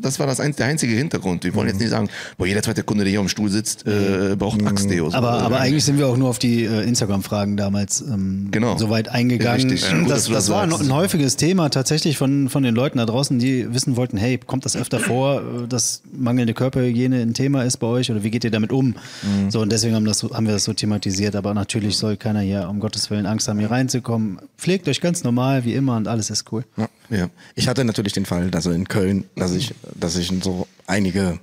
das 0.00 0.18
war 0.18 0.26
das 0.26 0.40
ein, 0.40 0.54
der 0.54 0.66
einzige 0.66 0.94
Hintergrund. 0.94 1.44
Wir 1.44 1.54
wollen 1.54 1.68
jetzt 1.68 1.80
nicht 1.80 1.90
sagen, 1.90 2.08
boah, 2.38 2.46
jeder 2.46 2.62
zweite 2.62 2.82
Kunde, 2.82 3.04
der 3.04 3.10
hier 3.10 3.20
am 3.20 3.28
Stuhl 3.28 3.50
sitzt, 3.50 3.86
äh, 3.86 4.36
braucht 4.38 4.64
Axtdeo. 4.66 5.10
So. 5.10 5.16
Aber, 5.16 5.32
aber 5.42 5.60
eigentlich 5.60 5.84
sind 5.84 5.98
wir 5.98 6.06
auch 6.08 6.16
nur 6.16 6.28
auf 6.28 6.38
die 6.38 6.64
äh, 6.64 6.82
Instagram-Fragen 6.82 7.56
damals 7.56 8.00
ähm, 8.02 8.48
Genau. 8.50 8.76
so 8.76 8.90
weit 8.90 9.08
eingegangen. 9.08 9.70
Richtig. 9.70 9.90
Ja, 9.90 9.98
gut, 9.98 10.10
das 10.10 10.24
das 10.24 10.32
das 10.32 10.48
war 10.50 10.62
ein, 10.62 10.72
ein 10.72 10.92
häufiges 10.92 11.36
Thema 11.36 11.70
tatsächlich 11.70 12.18
von, 12.18 12.48
von 12.48 12.62
den 12.62 12.74
Leuten 12.74 12.98
da 12.98 13.06
draußen, 13.06 13.38
die 13.38 13.72
wissen 13.72 13.96
wollten, 13.96 14.16
hey, 14.16 14.38
kommt 14.38 14.64
das 14.64 14.76
öfter 14.76 15.00
vor, 15.00 15.40
äh, 15.40 15.68
dass 15.68 16.02
mangelnde 16.12 16.54
Körperhygiene 16.54 17.20
ein 17.20 17.34
Thema 17.34 17.62
ist 17.62 17.78
bei 17.78 17.86
euch 17.86 18.10
oder 18.10 18.22
wie 18.22 18.30
geht 18.30 18.44
ihr 18.44 18.50
damit 18.50 18.72
um? 18.72 18.88
Mhm. 19.22 19.50
So, 19.50 19.60
und 19.60 19.72
deswegen 19.72 19.94
haben, 19.94 20.04
das, 20.04 20.22
haben 20.22 20.46
wir 20.46 20.54
das 20.54 20.64
so 20.64 20.72
thematisiert. 20.72 21.36
Aber 21.36 21.54
natürlich 21.54 21.96
soll 21.96 22.16
keiner 22.16 22.40
hier 22.40 22.68
um 22.68 22.80
Gottes 22.80 23.10
Willen 23.10 23.26
Angst 23.26 23.48
haben, 23.48 23.58
hier 23.58 23.70
reinzukommen. 23.70 24.38
Pflegt 24.58 24.88
euch 24.88 25.00
ganz 25.00 25.24
normal, 25.24 25.64
wie 25.64 25.74
immer 25.74 25.96
und 25.96 26.08
alles 26.08 26.30
ist 26.30 26.52
cool. 26.52 26.64
Ja. 26.76 26.88
ja. 27.10 27.30
Ich 27.54 27.68
hatte 27.68 27.84
natürlich 27.84 28.12
den 28.12 28.26
Fall, 28.26 28.50
dass 28.50 28.66
in 28.66 28.88
Köln, 28.88 29.24
dass 29.36 29.54
ich, 29.54 29.74
dass 29.94 30.16
ich 30.16 30.32
so 30.42 30.66
einige 30.86 31.38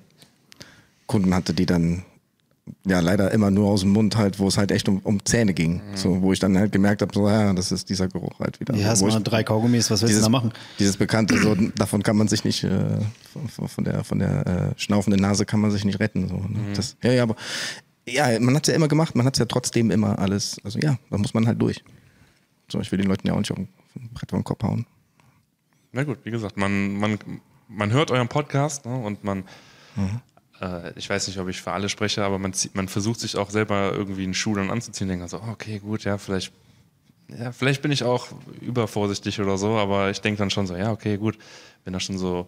Kunden 1.07 1.33
hatte, 1.33 1.53
die 1.53 1.65
dann 1.65 2.03
ja 2.85 2.99
leider 2.99 3.31
immer 3.31 3.51
nur 3.51 3.69
aus 3.69 3.81
dem 3.81 3.89
Mund 3.89 4.15
halt, 4.15 4.39
wo 4.39 4.47
es 4.47 4.57
halt 4.57 4.71
echt 4.71 4.87
um, 4.87 4.99
um 4.99 5.23
Zähne 5.25 5.53
ging. 5.53 5.81
So, 5.95 6.21
wo 6.21 6.31
ich 6.33 6.39
dann 6.39 6.57
halt 6.57 6.71
gemerkt 6.71 7.01
habe, 7.01 7.11
so 7.13 7.27
ja, 7.27 7.53
das 7.53 7.71
ist 7.71 7.89
dieser 7.89 8.07
Geruch 8.07 8.39
halt 8.39 8.59
wieder. 8.59 8.73
Hier 8.75 8.87
hast 8.87 9.01
du 9.01 9.07
mal 9.07 9.17
ich, 9.17 9.23
drei 9.23 9.43
Kaugummis, 9.43 9.89
was 9.89 10.01
willst 10.01 10.03
du 10.03 10.07
dieses, 10.07 10.23
da 10.23 10.29
machen? 10.29 10.51
Dieses 10.79 10.97
bekannte, 10.97 11.37
so, 11.37 11.55
davon 11.75 12.03
kann 12.03 12.17
man 12.17 12.27
sich 12.27 12.43
nicht, 12.43 12.63
äh, 12.63 12.97
von, 13.49 13.67
von 13.67 13.83
der, 13.83 14.03
von 14.03 14.19
der 14.19 14.47
äh, 14.47 14.79
schnaufenden 14.79 15.21
Nase 15.21 15.45
kann 15.45 15.59
man 15.59 15.71
sich 15.71 15.85
nicht 15.85 15.99
retten. 15.99 16.27
So, 16.29 16.35
ne? 16.35 16.73
das, 16.75 16.95
ja, 17.03 17.11
ja, 17.11 17.23
aber 17.23 17.35
ja, 18.07 18.39
man 18.39 18.55
hat 18.55 18.67
es 18.67 18.71
ja 18.71 18.75
immer 18.75 18.87
gemacht, 18.87 19.15
man 19.15 19.25
hat 19.25 19.35
es 19.35 19.39
ja 19.39 19.45
trotzdem 19.45 19.91
immer 19.91 20.19
alles, 20.19 20.57
also 20.63 20.79
ja, 20.79 20.97
da 21.09 21.17
muss 21.17 21.33
man 21.33 21.47
halt 21.47 21.61
durch. 21.61 21.83
So, 22.71 22.79
ich 22.79 22.91
will 22.91 22.99
den 22.99 23.07
Leuten 23.07 23.27
ja 23.27 23.33
auch 23.33 23.39
nicht 23.39 23.51
auf 23.51 23.57
ein 23.57 23.67
Brett 24.13 24.31
den 24.31 24.43
Kopf 24.43 24.63
hauen. 24.63 24.85
Na 25.91 26.03
gut, 26.03 26.19
wie 26.23 26.31
gesagt, 26.31 26.57
man, 26.57 26.95
man, 26.97 27.19
man 27.67 27.91
hört 27.91 28.11
euren 28.11 28.27
Podcast 28.27 28.85
ne, 28.85 28.95
und 28.95 29.23
man, 29.23 29.43
äh, 30.61 30.91
ich 30.95 31.09
weiß 31.09 31.27
nicht, 31.27 31.37
ob 31.39 31.47
ich 31.49 31.61
für 31.61 31.71
alle 31.71 31.89
spreche, 31.89 32.23
aber 32.23 32.39
man, 32.39 32.53
zieht- 32.53 32.75
man 32.75 32.87
versucht 32.87 33.19
sich 33.19 33.35
auch 33.37 33.49
selber 33.49 33.91
irgendwie 33.93 34.23
einen 34.23 34.33
Schuh 34.33 34.55
dann 34.55 34.69
anzuziehen, 34.71 35.07
denkt 35.09 35.29
so, 35.29 35.37
oh, 35.45 35.51
okay, 35.51 35.79
gut, 35.79 36.03
ja, 36.05 36.17
vielleicht, 36.17 36.53
ja, 37.27 37.51
vielleicht 37.51 37.81
bin 37.81 37.91
ich 37.91 38.03
auch 38.03 38.27
übervorsichtig 38.61 39.39
oder 39.41 39.57
so, 39.57 39.77
aber 39.77 40.09
ich 40.09 40.21
denke 40.21 40.39
dann 40.39 40.49
schon 40.49 40.67
so, 40.67 40.75
ja, 40.75 40.91
okay, 40.91 41.17
gut, 41.17 41.37
wenn 41.83 41.93
das 41.93 42.03
schon 42.03 42.17
so 42.17 42.47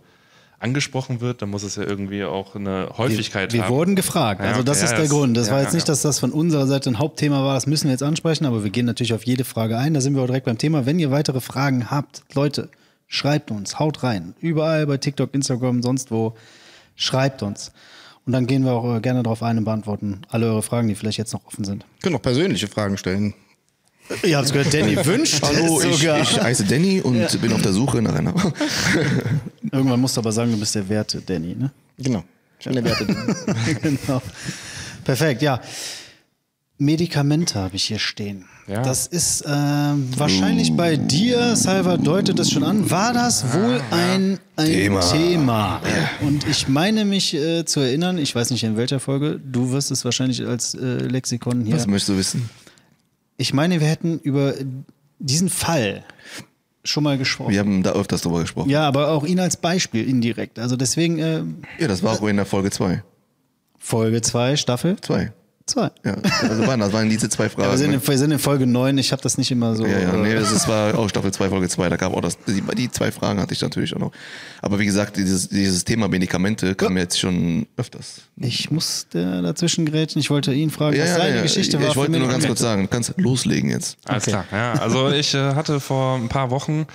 angesprochen 0.59 1.19
wird, 1.19 1.41
dann 1.41 1.49
muss 1.49 1.63
es 1.63 1.75
ja 1.75 1.83
irgendwie 1.83 2.23
auch 2.23 2.55
eine 2.55 2.91
Häufigkeit 2.97 3.51
Wir, 3.51 3.59
wir 3.59 3.65
haben. 3.65 3.73
wurden 3.75 3.95
gefragt. 3.97 4.39
Ja, 4.41 4.51
Also 4.51 4.63
das 4.63 4.77
okay, 4.77 4.85
ist 4.85 4.91
ja, 4.91 4.95
der 4.97 5.05
das- 5.07 5.13
Grund. 5.13 5.35
Das 5.35 5.47
ja, 5.47 5.53
war 5.53 5.59
jetzt 5.61 5.71
ja, 5.73 5.75
nicht, 5.75 5.87
ja. 5.89 5.91
dass 5.91 6.01
das 6.03 6.19
von 6.19 6.31
unserer 6.31 6.67
Seite 6.67 6.89
ein 6.89 6.99
Hauptthema 6.99 7.43
war. 7.43 7.55
Das 7.55 7.67
müssen 7.67 7.85
wir 7.85 7.91
jetzt 7.91 8.03
ansprechen, 8.03 8.45
aber 8.45 8.63
wir 8.63 8.69
gehen 8.69 8.85
natürlich 8.85 9.13
auf 9.13 9.25
jede 9.25 9.43
Frage 9.43 9.77
ein. 9.77 9.93
Da 9.93 9.99
sind 9.99 10.15
wir 10.15 10.21
auch 10.21 10.25
direkt 10.27 10.45
beim 10.45 10.57
Thema. 10.57 10.85
Wenn 10.85 10.99
ihr 10.99 11.11
weitere 11.11 11.41
Fragen 11.41 11.91
habt, 11.91 12.23
Leute, 12.33 12.69
schreibt 13.13 13.51
uns, 13.51 13.79
haut 13.79 14.01
rein. 14.03 14.33
Überall 14.41 14.87
bei 14.87 14.97
TikTok, 14.97 15.33
Instagram, 15.33 15.83
sonst 15.83 16.09
wo. 16.09 16.35
Schreibt 16.95 17.43
uns. 17.43 17.71
Und 18.25 18.33
dann 18.33 18.47
gehen 18.47 18.63
wir 18.65 18.71
auch 18.71 18.95
äh, 18.95 19.01
gerne 19.01 19.21
darauf 19.21 19.43
ein 19.43 19.59
und 19.59 19.65
beantworten 19.65 20.21
alle 20.29 20.47
eure 20.47 20.63
Fragen, 20.63 20.87
die 20.87 20.95
vielleicht 20.95 21.19
jetzt 21.19 21.33
noch 21.33 21.45
offen 21.45 21.63
sind. 21.63 21.85
Können 22.01 22.15
auch 22.15 22.21
persönliche 22.21 22.67
Fragen 22.67 22.97
stellen. 22.97 23.33
Ihr 24.23 24.37
habt 24.37 24.47
es 24.47 24.53
gehört, 24.53 24.73
Danny 24.73 24.95
wünscht 25.05 25.41
Hallo, 25.43 25.81
ich, 25.81 25.97
sogar. 25.97 26.21
ich 26.21 26.41
heiße 26.41 26.65
Danny 26.65 27.01
und 27.01 27.41
bin 27.41 27.53
auf 27.53 27.61
der 27.61 27.73
Suche 27.73 28.01
nach 28.01 28.15
einer. 28.15 28.33
Irgendwann 29.71 29.99
musst 29.99 30.17
du 30.17 30.21
aber 30.21 30.31
sagen, 30.31 30.51
du 30.51 30.57
bist 30.57 30.73
der 30.75 30.89
Werte, 30.89 31.21
Danny, 31.21 31.55
ne? 31.55 31.71
Genau. 31.97 32.23
Ich 32.59 32.65
bin 32.65 32.75
der 32.75 32.83
Werte. 32.83 33.05
genau. 33.81 34.21
Perfekt, 35.03 35.41
ja. 35.41 35.61
Medikamente 36.77 37.59
habe 37.59 37.75
ich 37.75 37.83
hier 37.85 37.99
stehen. 37.99 38.45
Ja. 38.67 38.81
Das 38.81 39.07
ist 39.07 39.43
ähm, 39.45 40.09
wahrscheinlich 40.17 40.75
bei 40.75 40.95
dir, 40.95 41.55
Salva, 41.55 41.97
deutet 41.97 42.39
es 42.39 42.49
schon 42.49 42.63
an. 42.63 42.89
War 42.89 43.13
das 43.13 43.53
wohl 43.53 43.81
ein, 43.91 44.39
ein 44.55 44.65
Thema? 44.65 44.99
Thema. 45.01 45.81
Und 46.21 46.47
ich 46.47 46.67
meine 46.67 47.05
mich 47.05 47.33
äh, 47.35 47.65
zu 47.65 47.79
erinnern, 47.81 48.17
ich 48.17 48.33
weiß 48.33 48.51
nicht 48.51 48.63
in 48.63 48.77
welcher 48.77 48.99
Folge, 48.99 49.39
du 49.39 49.71
wirst 49.71 49.91
es 49.91 50.03
wahrscheinlich 50.05 50.45
als 50.45 50.73
äh, 50.75 50.79
Lexikon 50.79 51.65
hier. 51.65 51.75
Was 51.75 51.87
möchtest 51.87 52.09
du 52.09 52.17
wissen? 52.17 52.49
Ich 53.37 53.53
meine, 53.53 53.79
wir 53.79 53.87
hätten 53.87 54.19
über 54.19 54.53
diesen 55.19 55.49
Fall 55.49 56.03
schon 56.83 57.03
mal 57.03 57.17
gesprochen. 57.17 57.51
Wir 57.51 57.59
haben 57.59 57.83
da 57.83 57.91
öfters 57.91 58.21
drüber 58.21 58.41
gesprochen. 58.41 58.69
Ja, 58.69 58.87
aber 58.87 59.09
auch 59.09 59.25
ihn 59.25 59.39
als 59.39 59.57
Beispiel 59.57 60.07
indirekt. 60.07 60.57
Also 60.59 60.75
deswegen 60.75 61.19
äh, 61.19 61.43
Ja, 61.79 61.87
das 61.87 62.01
war 62.01 62.13
auch 62.13 62.27
in 62.27 62.37
der 62.37 62.45
Folge 62.45 62.71
2. 62.71 63.03
Folge 63.77 64.21
2, 64.21 64.55
Staffel 64.55 64.97
2. 65.01 65.31
2. 65.65 65.91
Ja, 66.03 66.15
also 66.41 66.67
waren, 66.67 66.79
das 66.79 66.91
waren 66.91 67.09
diese 67.09 67.29
zwei 67.29 67.49
Fragen. 67.49 67.71
Wir 67.71 67.77
sind, 67.77 67.93
in, 67.93 68.05
wir 68.05 68.17
sind 68.17 68.31
in 68.31 68.39
Folge 68.39 68.67
9, 68.67 68.97
ich 68.97 69.11
habe 69.11 69.21
das 69.21 69.37
nicht 69.37 69.49
immer 69.51 69.75
so. 69.75 69.85
ja, 69.85 69.99
ja, 69.99 70.11
nee, 70.13 70.31
äh, 70.33 70.35
das 70.35 70.51
ist, 70.51 70.67
war 70.67 70.97
auch 70.97 71.07
Staffel 71.09 71.31
2, 71.31 71.49
Folge 71.49 71.69
2, 71.69 71.89
da 71.89 71.95
gab 71.95 72.13
auch 72.13 72.21
das, 72.21 72.37
die, 72.45 72.61
die 72.75 72.91
zwei 72.91 73.11
Fragen 73.11 73.39
hatte 73.39 73.53
ich 73.53 73.61
natürlich 73.61 73.95
auch 73.95 73.99
noch. 73.99 74.11
Aber 74.61 74.79
wie 74.79 74.85
gesagt, 74.85 75.17
dieses, 75.17 75.47
dieses 75.49 75.85
Thema 75.85 76.07
Medikamente 76.07 76.75
kam 76.75 76.97
jetzt 76.97 77.19
schon 77.19 77.65
öfters. 77.77 78.21
ich 78.37 78.71
musste 78.71 79.41
dazwischen 79.41 79.85
grätschen. 79.85 80.19
Ich 80.19 80.29
wollte 80.29 80.53
ihn 80.53 80.69
fragen, 80.69 80.97
was 80.99 81.15
seine 81.15 81.41
Geschichte 81.41 81.77
ich, 81.77 81.83
war. 81.83 81.89
ich 81.91 81.95
wollte 81.95 82.19
nur 82.19 82.27
ganz 82.27 82.45
kurz 82.45 82.59
sagen, 82.59 82.83
du 82.83 82.87
kannst 82.89 83.13
loslegen 83.17 83.69
jetzt. 83.69 83.97
Alles 84.05 84.23
Okay. 84.23 84.31
klar, 84.31 84.45
ja. 84.51 84.73
Also 84.81 85.09
ich 85.11 85.33
äh, 85.33 85.55
hatte 85.55 85.79
vor 85.79 86.15
ein 86.15 86.29
paar 86.29 86.49
Wochen 86.49 86.85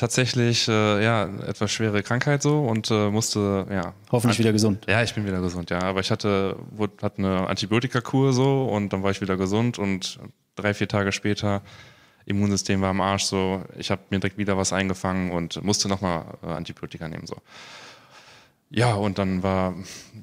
tatsächlich 0.00 0.66
äh, 0.66 1.04
ja 1.04 1.28
etwas 1.46 1.70
schwere 1.70 2.02
Krankheit 2.02 2.42
so 2.42 2.60
und 2.60 2.90
äh, 2.90 3.10
musste 3.10 3.66
ja 3.70 3.92
Hoffentlich 4.10 4.38
wieder 4.38 4.52
gesund. 4.52 4.86
Ja, 4.88 5.02
ich 5.02 5.14
bin 5.14 5.26
wieder 5.26 5.40
gesund, 5.40 5.68
ja. 5.70 5.82
Aber 5.82 6.00
ich 6.00 6.10
hatte, 6.10 6.56
wurde, 6.70 6.94
hatte 7.02 7.18
eine 7.18 7.46
Antibiotikakur 7.46 8.32
so 8.32 8.64
und 8.64 8.92
dann 8.92 9.02
war 9.02 9.10
ich 9.10 9.20
wieder 9.20 9.36
gesund 9.36 9.78
und 9.78 10.18
drei, 10.56 10.72
vier 10.72 10.88
Tage 10.88 11.12
später, 11.12 11.62
Immunsystem 12.24 12.80
war 12.80 12.90
am 12.90 13.00
Arsch 13.00 13.24
so, 13.24 13.62
ich 13.76 13.90
habe 13.90 14.02
mir 14.10 14.20
direkt 14.20 14.38
wieder 14.38 14.56
was 14.56 14.72
eingefangen 14.72 15.30
und 15.32 15.62
musste 15.62 15.88
nochmal 15.88 16.24
äh, 16.42 16.46
Antibiotika 16.46 17.06
nehmen 17.06 17.26
so. 17.26 17.36
Ja, 18.70 18.94
und 18.94 19.18
dann 19.18 19.42
war 19.42 19.74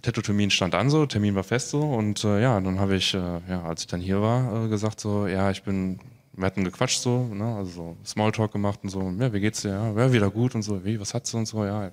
Tetrotermin 0.01 0.49
stand 0.49 0.73
an 0.73 0.89
so, 0.89 1.05
Termin 1.05 1.35
war 1.35 1.43
fest 1.43 1.69
so 1.69 1.81
und 1.81 2.23
äh, 2.23 2.41
ja, 2.41 2.59
dann 2.59 2.79
habe 2.79 2.95
ich, 2.95 3.13
äh, 3.13 3.41
ja, 3.49 3.63
als 3.63 3.81
ich 3.81 3.87
dann 3.87 4.01
hier 4.01 4.21
war, 4.21 4.65
äh, 4.65 4.69
gesagt 4.69 4.99
so, 4.99 5.27
ja, 5.27 5.51
ich 5.51 5.63
bin, 5.63 5.99
wir 6.37 6.45
hatten 6.45 6.63
gequatscht 6.63 7.01
so, 7.01 7.25
ne, 7.25 7.55
also 7.55 7.71
so 7.71 7.97
Smalltalk 8.05 8.51
gemacht 8.51 8.79
und 8.83 8.89
so, 8.89 9.11
ja, 9.19 9.33
wie 9.33 9.39
geht's 9.39 9.61
dir? 9.63 9.69
Ja, 9.69 9.91
ja 9.91 10.13
wieder 10.13 10.29
gut 10.29 10.55
und 10.55 10.61
so, 10.61 10.85
wie, 10.85 10.99
was 10.99 11.13
hast 11.13 11.33
du 11.33 11.37
und 11.37 11.45
so, 11.47 11.65
ja, 11.65 11.91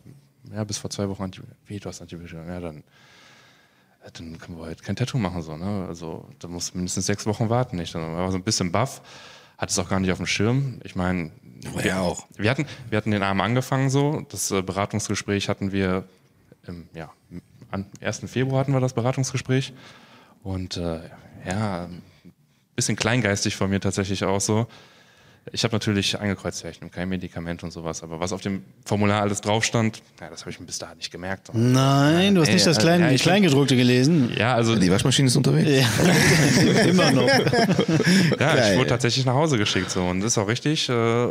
ja, 0.55 0.65
bis 0.65 0.79
vor 0.79 0.91
zwei 0.91 1.09
Wochen 1.09 1.23
Antibiotika, 1.23 1.57
wie, 1.67 1.81
du 1.81 1.89
hast 1.89 2.01
Antibiotika, 2.03 2.45
ja, 2.45 2.61
dann, 2.61 2.85
ja, 4.05 4.11
dann 4.13 4.39
können 4.39 4.59
wir 4.59 4.67
heute 4.67 4.83
kein 4.85 4.97
Tattoo 4.97 5.19
machen 5.19 5.43
so, 5.43 5.57
ne, 5.57 5.87
also 5.89 6.29
da 6.39 6.49
muss 6.49 6.75
mindestens 6.75 7.07
sechs 7.07 7.27
Wochen 7.27 7.49
warten, 7.49 7.77
nicht, 7.77 7.95
dann 7.95 8.03
war 8.15 8.31
so 8.31 8.37
ein 8.39 8.45
bisschen 8.45 8.71
baff, 8.71 9.01
hatte 9.57 9.71
es 9.71 9.79
auch 9.79 9.89
gar 9.89 9.99
nicht 10.01 10.13
auf 10.13 10.19
dem 10.19 10.27
Schirm, 10.27 10.81
ich 10.85 10.95
meine, 10.95 11.31
Ja, 11.83 12.01
auch. 12.01 12.27
wir 12.37 12.51
hatten, 12.51 12.67
wir 12.91 12.99
hatten 12.99 13.13
den 13.13 13.23
Abend 13.23 13.41
angefangen 13.41 13.89
so. 13.89 14.27
Das 14.29 14.51
äh, 14.51 14.61
Beratungsgespräch 14.61 15.49
hatten 15.49 15.73
wir 15.73 16.05
im 16.67 16.89
ja, 16.93 17.11
am 17.71 17.87
1. 18.03 18.23
Februar 18.27 18.61
hatten 18.61 18.73
wir 18.73 18.81
das 18.81 18.93
Beratungsgespräch. 18.93 19.73
Und 20.43 20.77
äh, 20.77 21.01
ja, 21.47 21.89
bisschen 22.75 22.97
kleingeistig 22.97 23.57
von 23.57 23.71
mir 23.71 23.81
tatsächlich 23.81 24.25
auch 24.25 24.41
so. 24.41 24.67
Ich 25.53 25.63
habe 25.63 25.75
natürlich 25.75 26.19
angekreuzt, 26.19 26.63
ja, 26.65 26.71
ich 26.71 26.81
nehme 26.81 26.91
kein 26.91 27.07
Medikament 27.07 27.63
und 27.63 27.71
sowas, 27.71 28.03
aber 28.03 28.19
was 28.19 28.33
auf 28.33 28.41
dem 28.41 28.65
Formular 28.87 29.21
alles 29.21 29.43
drauf 29.43 29.63
stand, 29.63 30.03
ja, 30.19 30.31
das 30.31 30.41
habe 30.41 30.51
ich 30.51 30.59
bis 30.59 30.79
dahin 30.79 30.97
nicht 30.97 31.11
gemerkt. 31.11 31.51
Nein, 31.53 32.35
du 32.35 32.41
hast 32.41 32.49
Ey, 32.49 32.55
nicht 32.55 32.67
das 32.67 32.79
äh, 32.79 32.81
Klein, 32.81 33.03
ja, 33.03 33.15
Kleingedruckte 33.19 33.77
gelesen. 33.77 34.33
Ja, 34.39 34.55
also 34.55 34.75
Die 34.75 34.91
Waschmaschine 34.91 35.29
ist 35.29 35.37
unterwegs. 35.37 35.69
Ja, 35.69 36.83
immer 36.89 37.11
noch. 37.11 37.29
Ja, 37.29 38.55
Geil. 38.55 38.73
ich 38.73 38.79
wurde 38.79 38.89
tatsächlich 38.89 39.27
nach 39.27 39.35
Hause 39.35 39.59
geschickt 39.59 39.91
so 39.91 40.07
und 40.07 40.21
das 40.21 40.33
ist 40.33 40.39
auch 40.39 40.49
richtig. 40.49 40.89
Äh, 40.89 41.27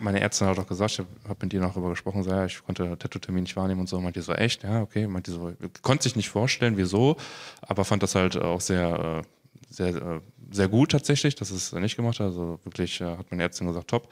meine 0.00 0.20
Ärztin 0.20 0.46
hat 0.46 0.58
auch 0.58 0.66
gesagt, 0.66 0.92
ich 0.92 0.98
habe 0.98 1.08
hab 1.28 1.42
mit 1.42 1.52
ihr 1.52 1.60
noch 1.60 1.72
darüber 1.72 1.90
gesprochen, 1.90 2.22
so, 2.22 2.30
ja, 2.30 2.44
ich 2.44 2.62
konnte 2.64 2.96
Tattoo-Termin 2.98 3.44
nicht 3.44 3.56
wahrnehmen 3.56 3.80
und 3.80 3.88
so. 3.88 4.00
Meinte 4.00 4.20
die 4.20 4.24
so, 4.24 4.32
echt? 4.32 4.62
Ja, 4.62 4.82
okay. 4.82 5.06
Meinte 5.06 5.30
die 5.30 5.36
so, 5.36 5.52
konnte 5.82 6.04
sich 6.04 6.16
nicht 6.16 6.28
vorstellen, 6.28 6.76
wieso, 6.76 7.16
aber 7.62 7.84
fand 7.84 8.02
das 8.02 8.14
halt 8.14 8.36
auch 8.36 8.60
sehr, 8.60 9.22
äh, 9.24 9.72
sehr, 9.72 9.88
äh, 9.88 10.20
sehr 10.50 10.68
gut 10.68 10.90
tatsächlich, 10.90 11.34
dass 11.34 11.50
es 11.50 11.72
nicht 11.72 11.96
gemacht 11.96 12.20
hat. 12.20 12.26
Also 12.26 12.58
wirklich, 12.64 13.00
äh, 13.00 13.04
hat 13.16 13.30
meine 13.30 13.42
Ärztin 13.42 13.66
gesagt, 13.66 13.88
top. 13.88 14.08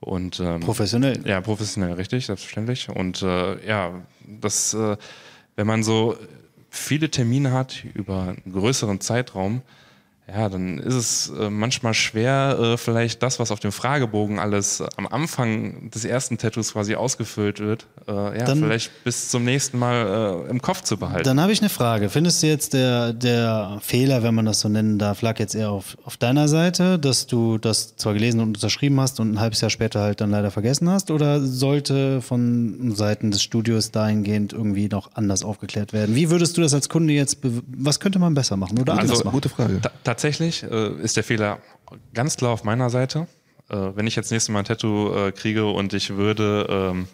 Und, 0.00 0.40
ähm, 0.40 0.60
Professionell. 0.60 1.26
ja, 1.26 1.40
professionell, 1.40 1.94
richtig, 1.94 2.26
selbstverständlich. 2.26 2.88
Und 2.90 3.22
äh, 3.22 3.66
ja, 3.66 4.02
das, 4.26 4.74
äh, 4.74 4.96
wenn 5.56 5.66
man 5.66 5.82
so 5.82 6.16
viele 6.68 7.10
Termine 7.10 7.52
hat 7.52 7.82
über 7.94 8.22
einen 8.44 8.52
größeren 8.52 9.00
Zeitraum, 9.00 9.62
ja, 10.28 10.48
dann 10.48 10.78
ist 10.78 10.94
es 10.94 11.32
äh, 11.38 11.50
manchmal 11.50 11.94
schwer, 11.94 12.58
äh, 12.60 12.76
vielleicht 12.76 13.22
das, 13.22 13.38
was 13.38 13.50
auf 13.50 13.60
dem 13.60 13.70
Fragebogen 13.72 14.38
alles 14.38 14.80
äh, 14.80 14.86
am 14.96 15.06
Anfang 15.06 15.90
des 15.90 16.04
ersten 16.04 16.36
Tattoos 16.38 16.72
quasi 16.72 16.94
ausgefüllt 16.96 17.60
wird, 17.60 17.86
ja, 18.08 18.30
Dann- 18.44 18.58
vielleicht 18.60 19.02
bis 19.04 19.30
zum 19.30 19.44
nächsten 19.44 19.78
Mal 19.78 20.46
im 20.48 20.62
Kopf 20.62 20.82
zu 20.82 20.96
behalten. 20.96 21.24
Dann 21.24 21.40
habe 21.40 21.50
ich 21.52 21.60
eine 21.60 21.68
Frage. 21.68 22.08
Findest 22.08 22.40
du 22.42 22.46
jetzt 22.46 22.72
der, 22.72 23.12
der 23.12 23.78
Fehler, 23.82 24.22
wenn 24.22 24.32
man 24.34 24.44
das 24.46 24.60
so 24.60 24.68
nennen 24.68 24.98
darf, 24.98 25.22
lag 25.22 25.38
jetzt 25.40 25.54
eher 25.56 25.70
auf, 25.70 25.96
auf 26.04 26.16
deiner 26.16 26.46
Seite, 26.46 26.98
dass 27.00 27.26
du 27.26 27.58
das 27.58 27.96
zwar 27.96 28.14
gelesen 28.14 28.38
und 28.40 28.48
unterschrieben 28.56 29.00
hast 29.00 29.18
und 29.18 29.32
ein 29.32 29.40
halbes 29.40 29.60
Jahr 29.60 29.70
später 29.70 30.00
halt 30.02 30.20
dann 30.20 30.30
leider 30.30 30.52
vergessen 30.52 30.88
hast? 30.88 31.10
Oder 31.10 31.40
sollte 31.40 32.22
von 32.22 32.94
Seiten 32.94 33.32
des 33.32 33.42
Studios 33.42 33.90
dahingehend 33.90 34.52
irgendwie 34.52 34.88
noch 34.88 35.10
anders 35.14 35.42
aufgeklärt 35.44 35.92
werden? 35.92 36.14
Wie 36.14 36.30
würdest 36.30 36.56
du 36.56 36.60
das 36.62 36.74
als 36.74 36.88
Kunde 36.88 37.12
jetzt, 37.12 37.38
was 37.42 37.98
könnte 37.98 38.18
man 38.20 38.34
besser 38.34 38.56
machen 38.56 38.78
oder 38.78 38.92
anders 38.92 39.10
Also, 39.10 39.24
machen? 39.24 39.34
Gute 39.34 39.48
Frage. 39.48 39.80
Ta 39.80 39.90
tatsächlich 40.20 40.62
äh, 40.62 40.92
ist 41.02 41.16
der 41.16 41.24
Fehler 41.24 41.58
ganz 42.14 42.36
klar 42.36 42.52
auf 42.52 42.64
meiner 42.64 42.88
Seite. 42.88 43.26
Äh, 43.68 43.76
wenn 43.94 44.06
ich 44.06 44.16
jetzt 44.16 44.30
nächstes 44.30 44.50
Mal 44.52 44.60
ein 44.60 44.64
Tattoo 44.64 45.14
äh, 45.14 45.32
kriege 45.32 45.66
und 45.66 45.92
ich 45.92 46.16
würde 46.16 46.66
ähm, 46.70 47.06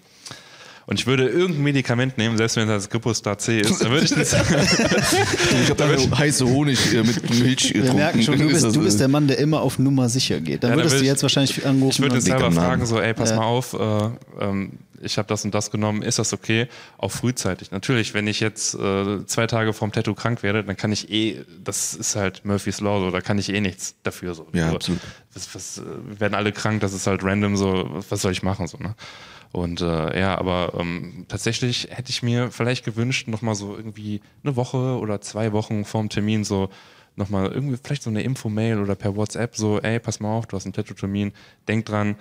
und 0.86 0.98
ich 1.00 1.06
würde 1.06 1.28
irgendein 1.28 1.62
Medikament 1.64 2.18
nehmen, 2.18 2.36
selbst 2.36 2.56
wenn 2.56 2.68
das 2.68 2.88
Glyphosat 2.90 3.40
C 3.40 3.60
ist, 3.60 3.82
dann 3.82 3.90
würde 3.90 4.04
ich 4.04 4.10
das, 4.14 4.32
Ich 5.62 5.70
habe 5.70 5.74
da 6.08 6.18
heiße 6.18 6.44
Honig 6.46 6.92
äh, 6.94 7.02
mit 7.02 7.28
Milch 7.40 7.72
getrunken. 7.72 7.86
Wir 7.88 7.94
merken 7.94 8.22
schon, 8.22 8.38
du 8.38 8.44
Ist 8.46 8.52
bist, 8.52 8.64
das, 8.66 8.72
du 8.74 8.82
bist 8.82 9.00
der 9.00 9.08
Mann, 9.08 9.26
der 9.26 9.38
immer 9.38 9.62
auf 9.62 9.78
Nummer 9.78 10.08
sicher 10.08 10.40
geht. 10.40 10.62
Dann 10.62 10.70
Ja, 10.70 10.76
dann 10.76 10.84
würdest 10.84 10.94
würd 10.94 11.00
du 11.00 11.04
ich- 11.04 11.10
jetzt 11.10 11.22
wahrscheinlich 11.22 11.66
anrufen. 11.66 11.90
ich 11.90 11.98
würde 12.00 12.10
und- 12.14 12.16
jetzt 12.18 12.26
selber 12.26 12.52
fragen, 12.52 12.86
so, 12.86 13.00
ey, 13.00 13.14
pass 13.14 13.30
Ja. 13.30 13.36
mal 13.36 13.44
auf, 13.46 13.72
äh, 13.74 14.10
ähm, 14.44 14.72
ich 15.02 15.18
habe 15.18 15.28
das 15.28 15.44
und 15.44 15.54
das 15.54 15.70
genommen, 15.70 16.02
ist 16.02 16.18
das 16.18 16.32
okay? 16.32 16.68
Auch 16.98 17.10
frühzeitig. 17.10 17.70
Natürlich, 17.70 18.14
wenn 18.14 18.26
ich 18.26 18.40
jetzt 18.40 18.74
äh, 18.74 19.24
zwei 19.26 19.46
Tage 19.46 19.72
vorm 19.72 19.92
Tattoo 19.92 20.14
krank 20.14 20.42
werde, 20.42 20.64
dann 20.64 20.76
kann 20.76 20.92
ich 20.92 21.10
eh, 21.10 21.44
das 21.62 21.94
ist 21.94 22.16
halt 22.16 22.44
Murphy's 22.44 22.80
Law, 22.80 23.00
so, 23.00 23.10
da 23.10 23.20
kann 23.20 23.38
ich 23.38 23.52
eh 23.52 23.60
nichts 23.60 23.96
dafür. 24.02 24.34
So. 24.34 24.46
Ja, 24.52 24.70
so, 24.70 24.76
absolut. 24.76 25.00
Was, 25.34 25.54
was, 25.54 25.78
äh, 25.78 25.82
wir 26.06 26.20
werden 26.20 26.34
alle 26.34 26.52
krank, 26.52 26.80
das 26.80 26.92
ist 26.92 27.06
halt 27.06 27.22
random, 27.24 27.56
so, 27.56 28.02
was 28.08 28.22
soll 28.22 28.32
ich 28.32 28.42
machen? 28.42 28.66
So, 28.66 28.78
ne? 28.78 28.94
Und 29.52 29.82
äh, 29.82 30.18
ja, 30.18 30.38
aber 30.38 30.72
ähm, 30.78 31.26
tatsächlich 31.28 31.88
hätte 31.90 32.10
ich 32.10 32.22
mir 32.22 32.50
vielleicht 32.50 32.84
gewünscht, 32.84 33.28
nochmal 33.28 33.54
so 33.54 33.76
irgendwie 33.76 34.22
eine 34.42 34.56
Woche 34.56 34.98
oder 34.98 35.20
zwei 35.20 35.52
Wochen 35.52 35.84
vorm 35.84 36.08
Termin 36.08 36.44
so 36.44 36.70
nochmal 37.16 37.52
irgendwie 37.52 37.76
vielleicht 37.82 38.02
so 38.02 38.10
eine 38.10 38.22
Info-Mail 38.22 38.78
oder 38.78 38.94
per 38.94 39.14
WhatsApp 39.14 39.54
so, 39.54 39.78
ey, 39.80 40.00
pass 40.00 40.20
mal 40.20 40.30
auf, 40.30 40.46
du 40.46 40.56
hast 40.56 40.64
einen 40.64 40.72
Tattoo-Termin, 40.72 41.32
denk 41.68 41.84
dran, 41.84 42.16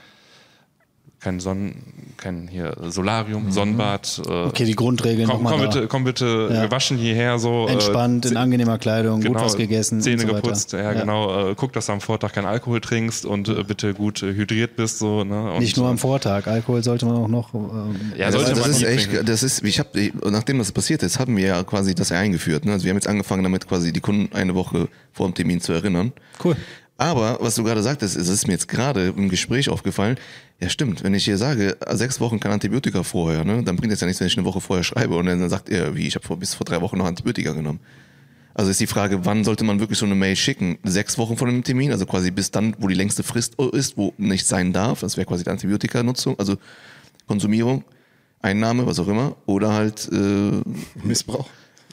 kein 1.22 1.40
Sonnen, 1.40 1.76
kein 2.18 2.48
hier 2.48 2.76
Solarium, 2.90 3.52
Sonnenbad. 3.52 4.22
Äh, 4.28 4.30
Mhm. 4.32 4.48
Okay, 4.48 4.66
die 4.66 4.76
Grundregeln 4.76 5.28
komm, 5.30 5.44
nochmal 5.44 5.54
komm 5.60 5.62
bitte, 5.70 5.88
komm 5.88 6.04
bitte 6.04 6.50
Ja. 6.52 6.66
gewaschen 6.66 6.98
hierher, 6.98 7.38
so 7.38 7.68
äh, 7.68 7.74
Entspannt, 7.74 8.26
in 8.26 8.34
Zäh- 8.34 8.38
angenehmer 8.38 8.78
Kleidung, 8.80 9.22
genau, 9.22 9.34
gut 9.36 9.44
was 9.44 9.56
gegessen. 9.56 10.02
Zähne 10.02 10.24
und 10.24 10.30
so 10.30 10.34
geputzt, 10.36 10.74
ja, 10.74 10.94
genau. 10.94 11.52
Äh, 11.52 11.56
guck, 11.56 11.74
dass 11.74 11.86
du 11.86 11.92
am 11.94 12.02
Vortag 12.02 12.34
keinen 12.34 12.46
Alkohol 12.48 12.82
trinkst 12.82 13.26
und 13.26 13.48
äh, 13.50 13.64
bitte 13.64 13.94
gut 13.94 14.24
äh, 14.24 14.34
hydriert 14.34 14.76
bist, 14.76 14.98
so. 15.00 15.24
Ne? 15.24 15.52
Und, 15.54 15.60
Nicht 15.60 15.78
nur 15.78 15.88
am 15.88 15.96
äh, 15.96 16.00
Vortag. 16.00 16.48
Alkohol 16.48 16.84
sollte 16.84 17.06
man 17.06 17.16
auch 17.18 17.28
noch. 17.28 17.54
Ähm, 17.54 17.96
Ja, 18.18 18.26
Ja, 18.26 18.32
sollte 18.32 18.52
das 18.52 18.60
man 18.62 18.72
ist 18.72 18.84
echt, 18.84 19.10
trinken. 19.12 19.26
das 19.28 19.44
ist, 19.44 19.64
ich 19.64 19.78
habe, 19.80 19.90
nachdem 20.30 20.58
das 20.58 20.72
passiert 20.72 21.04
ist, 21.04 21.20
haben 21.20 21.38
wir 21.38 21.46
ja 21.46 21.64
quasi 21.64 21.94
das 21.96 22.10
ja 22.10 22.18
eingeführt. 22.18 22.66
Ne? 22.66 22.72
Also 22.74 22.86
wir 22.86 22.90
haben 22.90 22.98
jetzt 22.98 23.08
angefangen 23.08 23.44
damit 23.44 23.68
quasi 23.68 23.94
die 23.94 24.02
Kunden 24.02 24.36
eine 24.36 24.56
Woche 24.56 24.88
vor 25.14 25.28
dem 25.28 25.36
Termin 25.36 25.62
zu 25.62 25.72
erinnern. 25.72 26.14
Cool. 26.44 26.56
Aber 26.98 27.40
was 27.42 27.56
du 27.56 27.64
gerade 27.64 27.82
sagtest, 27.82 28.16
es 28.16 28.28
ist 28.28 28.46
mir 28.46 28.54
jetzt 28.54 28.68
gerade 28.68 29.08
im 29.08 29.30
Gespräch 29.30 29.70
aufgefallen. 29.70 30.18
Ja, 30.60 30.70
stimmt. 30.70 31.04
Wenn 31.04 31.16
ich 31.16 31.26
hier 31.26 31.38
sage, 31.38 31.76
sechs 31.90 32.20
Wochen 32.20 32.40
kein 32.40 32.52
Antibiotika 32.52 33.02
vorher, 33.02 33.44
ne, 33.44 33.64
dann 33.64 33.76
bringt 33.76 33.92
es 33.92 34.02
ja 34.02 34.08
nichts, 34.08 34.20
wenn 34.20 34.28
ich 34.28 34.38
eine 34.38 34.46
Woche 34.46 34.62
vorher 34.62 34.84
schreibe 34.84 35.16
und 35.16 35.26
dann 35.26 35.50
sagt 35.50 35.70
er, 35.70 35.96
wie 35.96 36.08
ich 36.08 36.16
habe 36.16 36.38
bis 36.38 36.54
vor 36.54 36.66
drei 36.66 36.80
Wochen 36.82 36.98
noch 36.98 37.06
Antibiotika 37.06 37.54
genommen. 37.54 37.80
Also 38.54 38.70
ist 38.70 38.80
die 38.80 38.88
Frage, 38.88 39.26
wann 39.26 39.44
sollte 39.44 39.64
man 39.64 39.80
wirklich 39.80 39.98
so 39.98 40.06
eine 40.06 40.16
Mail 40.16 40.36
schicken? 40.36 40.78
Sechs 40.84 41.18
Wochen 41.18 41.38
vor 41.38 41.48
dem 41.48 41.64
Termin, 41.64 41.92
also 41.92 42.06
quasi 42.06 42.32
bis 42.32 42.52
dann, 42.52 42.76
wo 42.80 42.88
die 42.88 42.96
längste 42.96 43.24
Frist 43.24 43.56
ist, 43.56 43.98
wo 43.98 44.14
nicht 44.18 44.46
sein 44.46 44.74
darf. 44.74 45.00
Das 45.00 45.18
wäre 45.18 45.26
quasi 45.26 45.44
die 45.44 45.50
Antibiotikanutzung, 45.50 46.38
also 46.38 46.58
Konsumierung, 47.28 47.84
Einnahme, 48.42 48.86
was 48.86 49.00
auch 49.00 49.08
immer. 49.08 49.38
Oder 49.46 49.74
halt 49.74 50.10
äh, 50.12 50.62
Missbrauch. 51.04 51.50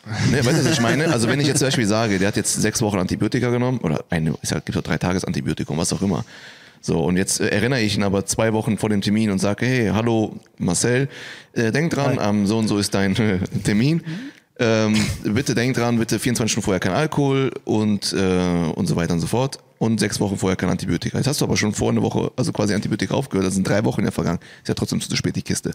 Ne, 0.30 0.44
weißt 0.44 0.60
du, 0.60 0.64
was 0.64 0.72
ich 0.72 0.80
meine? 0.80 1.12
Also 1.12 1.28
wenn 1.28 1.40
ich 1.40 1.46
jetzt 1.46 1.58
zum 1.58 1.68
Beispiel 1.68 1.86
sage, 1.86 2.18
der 2.18 2.28
hat 2.28 2.36
jetzt 2.36 2.54
sechs 2.54 2.80
Wochen 2.82 2.98
Antibiotika 2.98 3.50
genommen, 3.50 3.78
oder 3.78 4.04
eine, 4.10 4.34
es 4.42 4.50
gibt 4.50 4.76
doch 4.76 4.82
drei 4.82 4.98
Tages 4.98 5.24
Antibiotikum, 5.24 5.76
was 5.78 5.92
auch 5.92 6.02
immer. 6.02 6.24
So, 6.80 7.00
und 7.00 7.16
jetzt 7.16 7.40
äh, 7.40 7.48
erinnere 7.48 7.80
ich 7.80 7.96
ihn 7.96 8.02
aber 8.02 8.24
zwei 8.26 8.52
Wochen 8.52 8.78
vor 8.78 8.88
dem 8.88 9.00
Termin 9.00 9.30
und 9.30 9.38
sage, 9.38 9.66
hey, 9.66 9.90
hallo 9.92 10.38
Marcel, 10.58 11.08
äh, 11.52 11.72
denk 11.72 11.92
dran, 11.92 12.18
am 12.18 12.46
so 12.46 12.58
und 12.58 12.68
so 12.68 12.78
ist 12.78 12.94
dein 12.94 13.16
äh, 13.16 13.38
Termin. 13.64 14.02
Ähm, 14.60 14.96
bitte 15.22 15.54
denk 15.54 15.76
dran, 15.76 15.98
bitte 15.98 16.18
24 16.18 16.50
Stunden 16.50 16.64
vorher 16.64 16.80
kein 16.80 16.92
Alkohol 16.92 17.52
und, 17.64 18.12
äh, 18.12 18.72
und 18.74 18.86
so 18.86 18.96
weiter 18.96 19.14
und 19.14 19.20
so 19.20 19.28
fort. 19.28 19.58
Und 19.78 20.00
sechs 20.00 20.18
Wochen 20.18 20.36
vorher 20.36 20.56
kein 20.56 20.70
Antibiotika. 20.70 21.18
Jetzt 21.18 21.28
hast 21.28 21.40
du 21.40 21.44
aber 21.44 21.56
schon 21.56 21.72
vor 21.72 21.90
einer 21.90 22.02
Woche, 22.02 22.32
also 22.36 22.52
quasi 22.52 22.74
Antibiotika 22.74 23.14
aufgehört, 23.14 23.46
das 23.46 23.54
sind 23.54 23.68
drei 23.68 23.84
Wochen 23.84 24.00
in 24.00 24.06
der 24.06 24.12
vergangen. 24.12 24.40
Ist 24.62 24.68
ja 24.68 24.74
trotzdem 24.74 25.00
zu 25.00 25.14
spät 25.14 25.36
die 25.36 25.42
Kiste. 25.42 25.72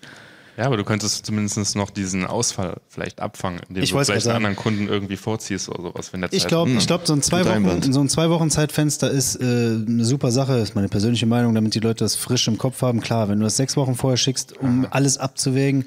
Ja, 0.56 0.66
aber 0.66 0.78
du 0.78 0.84
könntest 0.84 1.26
zumindest 1.26 1.76
noch 1.76 1.90
diesen 1.90 2.26
Ausfall 2.28 2.80
vielleicht 2.88 3.20
abfangen, 3.22 3.60
indem 3.70 3.84
Ich 3.84 3.92
du 3.92 4.04
vielleicht 4.04 4.28
anderen 4.28 4.56
Kunden 4.56 4.88
irgendwie 4.88 5.18
vorziehst 5.18 5.68
oder 5.70 5.82
sowas, 5.82 6.14
wenn 6.14 6.22
der 6.22 6.32
Ich 6.32 6.42
Zeit- 6.42 6.50
glaube, 6.50 6.70
Hm. 6.72 6.78
ich 6.78 6.86
glaube, 6.86 7.08
so 7.08 7.14
ein 7.14 7.22
zwei 7.24 7.44
Wochen, 7.46 7.92
so 7.92 8.00
ein 8.02 8.08
zwei 8.10 8.30
Wochen 8.30 8.52
Zeitfenster 8.52 9.10
ist 9.10 9.36
äh, 9.38 9.44
eine 9.44 10.06
super 10.06 10.32
Sache. 10.32 10.58
Ist 10.60 10.76
meine 10.76 10.90
persönliche 10.90 11.26
Meinung, 11.26 11.56
damit 11.56 11.74
die 11.74 11.80
Leute 11.80 12.04
das 12.06 12.16
frisch 12.16 12.48
im 12.48 12.58
Kopf 12.60 12.82
haben. 12.84 13.02
Klar, 13.02 13.30
wenn 13.30 13.40
du 13.40 13.46
das 13.46 13.58
sechs 13.58 13.76
Wochen 13.78 13.96
vorher 13.96 14.18
schickst, 14.18 14.56
um 14.60 14.86
alles 14.92 15.18
abzuwägen, 15.18 15.86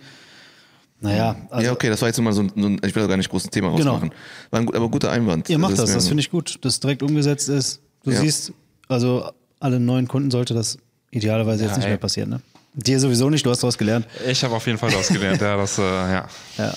naja, 1.01 1.37
also 1.51 1.67
ja, 1.67 1.73
okay, 1.73 1.89
das 1.91 2.01
war 2.01 2.09
jetzt 2.09 2.19
mal 2.21 2.33
so 2.33 2.41
ein, 2.43 2.53
so 2.57 2.67
ein 2.67 2.81
ich 2.85 2.95
will 2.95 3.03
da 3.03 3.07
gar 3.07 3.19
nicht 3.19 3.29
groß 3.31 3.45
ein 3.45 3.51
Thema 3.51 3.69
Genau. 3.77 3.93
rausmachen. 3.93 4.13
War 4.51 4.61
ein, 4.61 4.69
aber 4.75 4.89
guter 4.89 5.11
Einwand. 5.13 5.49
ihr 5.51 5.59
macht 5.59 5.79
das. 5.79 5.91
mir- 5.91 5.95
Das 5.97 6.09
finde 6.09 6.23
ich 6.23 6.31
gut, 6.31 6.59
dass 6.63 6.81
direkt 6.81 7.03
umgesetzt 7.03 7.49
ist. 7.51 7.81
Du 8.03 8.11
Ja. 8.13 8.21
siehst, 8.21 8.53
also 8.89 9.31
alle 9.61 9.79
neuen 9.79 10.09
Kunden 10.09 10.31
sollte 10.31 10.55
das 10.55 10.79
idealerweise 11.11 11.65
jetzt 11.65 11.73
Ja, 11.73 11.77
nicht 11.77 11.85
ey. 11.85 11.91
mehr 11.91 11.99
passieren. 11.99 12.31
Ne? 12.31 12.41
Dir 12.77 13.01
sowieso 13.01 13.31
nicht. 13.31 13.45
Du 13.45 13.51
hast 13.51 13.63
daraus 13.63 13.79
gelernt. 13.79 14.07
Ich 14.29 14.45
habe 14.45 14.55
auf 14.55 14.67
jeden 14.67 14.79
Fall 14.79 14.95
ausgelernt, 14.95 15.41
ja, 15.41 15.57
das, 15.57 15.79
äh, 15.79 15.83
ja. 15.83 16.29
Ja. 16.59 16.77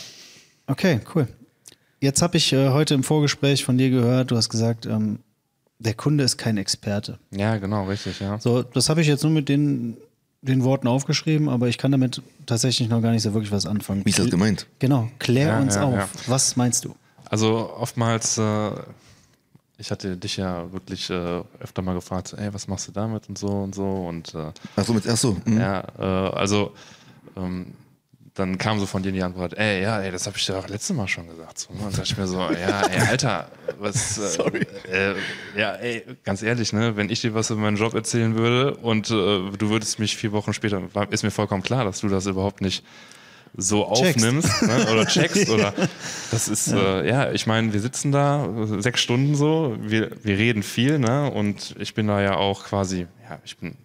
Okay, 0.67 0.99
cool. 1.13 1.27
Jetzt 1.99 2.21
habe 2.21 2.37
ich 2.37 2.53
äh, 2.53 2.69
heute 2.69 2.93
im 2.93 3.03
Vorgespräch 3.03 3.65
von 3.65 3.77
dir 3.77 3.89
gehört, 3.89 4.31
du 4.31 4.37
hast 4.37 4.47
gesagt, 4.49 4.85
ähm, 4.85 5.19
der 5.79 5.93
Kunde 5.93 6.23
ist 6.23 6.37
kein 6.37 6.57
Experte. 6.57 7.19
Ja, 7.31 7.57
genau, 7.57 7.85
richtig, 7.85 8.19
ja. 8.21 8.39
So, 8.39 8.63
das 8.63 8.87
habe 8.89 9.01
ich 9.01 9.07
jetzt 9.07 9.23
nur 9.23 9.31
mit 9.33 9.49
den, 9.49 9.97
den 10.41 10.63
Worten 10.63 10.87
aufgeschrieben, 10.87 11.49
aber 11.49 11.67
ich 11.67 11.77
kann 11.77 11.91
damit 11.91 12.21
tatsächlich 12.45 12.87
noch 12.87 13.01
gar 13.01 13.11
nicht 13.11 13.23
so 13.23 13.33
wirklich 13.33 13.51
was 13.51 13.65
anfangen. 13.65 14.05
Wie 14.05 14.09
ist 14.09 14.19
das 14.19 14.29
gemeint? 14.29 14.67
Genau, 14.79 15.09
klär 15.19 15.47
Ja, 15.49 15.59
uns 15.59 15.75
ja, 15.75 15.83
auf. 15.83 15.93
ja. 15.95 16.09
Was 16.27 16.55
meinst 16.55 16.85
du? 16.85 16.95
Also 17.29 17.69
oftmals, 17.77 18.37
äh, 18.37 18.71
ich 19.79 19.91
hatte 19.91 20.17
dich 20.17 20.37
ja 20.37 20.71
wirklich 20.71 21.09
äh, 21.09 21.41
öfter 21.59 21.81
mal 21.81 21.95
gefragt, 21.95 22.35
ey, 22.37 22.53
was 22.53 22.67
machst 22.67 22.87
du 22.89 22.91
damit 22.91 23.27
und 23.29 23.37
so 23.37 23.47
und 23.47 23.73
so 23.73 23.85
und 24.07 24.35
äh, 24.35 24.51
Ach 24.75 24.83
so, 24.85 24.93
mit, 24.93 25.07
ach 25.07 25.17
so. 25.17 25.37
hm. 25.45 25.59
ja, 25.59 25.83
äh, 25.97 26.03
also 26.03 26.73
ähm, 27.37 27.73
dann 28.35 28.57
kam 28.57 28.79
so 28.79 28.85
von 28.85 29.03
dir 29.03 29.11
die 29.11 29.21
Antwort, 29.23 29.57
ey, 29.57 29.81
ja, 29.81 29.99
ey, 29.99 30.11
das 30.11 30.25
habe 30.25 30.37
ich 30.37 30.45
dir 30.45 30.57
auch 30.57 30.67
letztes 30.69 30.95
Mal 30.95 31.07
schon 31.07 31.27
gesagt. 31.27 31.57
So, 31.59 31.73
ne? 31.73 31.79
Und 31.79 31.93
da 31.93 31.97
dachte 31.97 32.03
ich 32.11 32.17
mir 32.17 32.27
so, 32.27 32.39
ja, 32.39 32.81
ey, 32.87 32.99
Alter, 33.07 33.49
was, 33.79 34.17
äh, 34.17 34.27
Sorry. 34.27 34.65
Äh, 34.89 35.15
ja, 35.57 35.73
ey, 35.75 36.05
ganz 36.23 36.41
ehrlich, 36.41 36.71
ne, 36.71 36.95
wenn 36.95 37.09
ich 37.09 37.21
dir 37.21 37.33
was 37.33 37.49
über 37.49 37.59
meinen 37.61 37.77
Job 37.77 37.93
erzählen 37.93 38.35
würde 38.35 38.75
und 38.75 39.09
äh, 39.09 39.11
du 39.11 39.69
würdest 39.69 39.99
mich 39.99 40.15
vier 40.15 40.31
Wochen 40.31 40.53
später, 40.53 40.81
ist 41.09 41.23
mir 41.23 41.31
vollkommen 41.31 41.63
klar, 41.63 41.83
dass 41.85 41.99
du 41.99 42.07
das 42.07 42.27
überhaupt 42.27 42.61
nicht 42.61 42.85
so 43.55 43.85
aufnimmst 43.85 44.61
ne, 44.61 44.87
oder 44.91 45.05
checkst 45.05 45.49
oder 45.49 45.73
das 46.31 46.47
ist 46.47 46.67
ja, 46.67 47.01
äh, 47.01 47.09
ja 47.09 47.31
ich 47.31 47.47
meine 47.47 47.73
wir 47.73 47.79
sitzen 47.79 48.11
da 48.11 48.49
sechs 48.79 49.01
Stunden 49.01 49.35
so 49.35 49.75
wir, 49.79 50.11
wir 50.23 50.37
reden 50.37 50.63
viel 50.63 50.99
ne? 50.99 51.31
Und 51.31 51.75
ich 51.79 51.93
bin 51.93 52.07
da 52.07 52.21
ja 52.21 52.35
auch 52.35 52.65
quasi 52.65 53.07
ja 53.29 53.39
ich 53.43 53.57
bin 53.57 53.75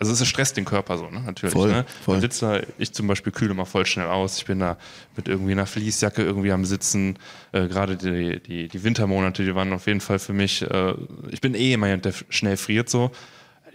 also 0.00 0.12
es 0.12 0.28
stresst 0.28 0.56
den 0.56 0.64
Körper 0.64 0.98
so 0.98 1.10
ne? 1.10 1.20
Natürlich 1.20 1.52
Voll, 1.52 1.72
ne? 1.72 1.84
voll. 2.04 2.20
Sitzt 2.20 2.42
da 2.42 2.60
ich 2.78 2.92
zum 2.92 3.06
Beispiel 3.06 3.32
kühle 3.32 3.50
immer 3.50 3.66
voll 3.66 3.86
schnell 3.86 4.06
aus 4.06 4.38
ich 4.38 4.44
bin 4.44 4.60
da 4.60 4.76
mit 5.16 5.28
irgendwie 5.28 5.52
einer 5.52 5.66
Fließjacke 5.66 6.22
irgendwie 6.22 6.52
am 6.52 6.64
Sitzen 6.64 7.18
äh, 7.52 7.66
gerade 7.66 7.96
die, 7.96 8.40
die 8.40 8.68
die 8.68 8.84
Wintermonate 8.84 9.44
die 9.44 9.54
waren 9.54 9.72
auf 9.72 9.86
jeden 9.86 10.00
Fall 10.00 10.18
für 10.18 10.32
mich 10.32 10.62
äh, 10.62 10.94
ich 11.30 11.40
bin 11.40 11.54
eh 11.54 11.68
jemand 11.68 12.04
der 12.04 12.14
schnell 12.28 12.56
friert 12.56 12.88
so 12.88 13.10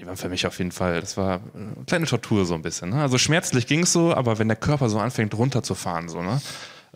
die 0.03 0.07
waren 0.07 0.17
für 0.17 0.29
mich 0.29 0.45
auf 0.45 0.57
jeden 0.57 0.71
Fall, 0.71 0.99
das 0.99 1.15
war 1.15 1.39
eine 1.55 1.85
kleine 1.87 2.05
Tortur 2.05 2.45
so 2.45 2.53
ein 2.53 2.61
bisschen. 2.61 2.89
Ne? 2.89 3.01
Also 3.01 3.17
schmerzlich 3.17 3.67
ging 3.67 3.83
es 3.83 3.93
so, 3.93 4.13
aber 4.13 4.37
wenn 4.37 4.49
der 4.49 4.57
Körper 4.57 4.89
so 4.89 4.99
anfängt 4.99 5.33
runterzufahren, 5.33 6.09
so, 6.09 6.21
ne? 6.21 6.41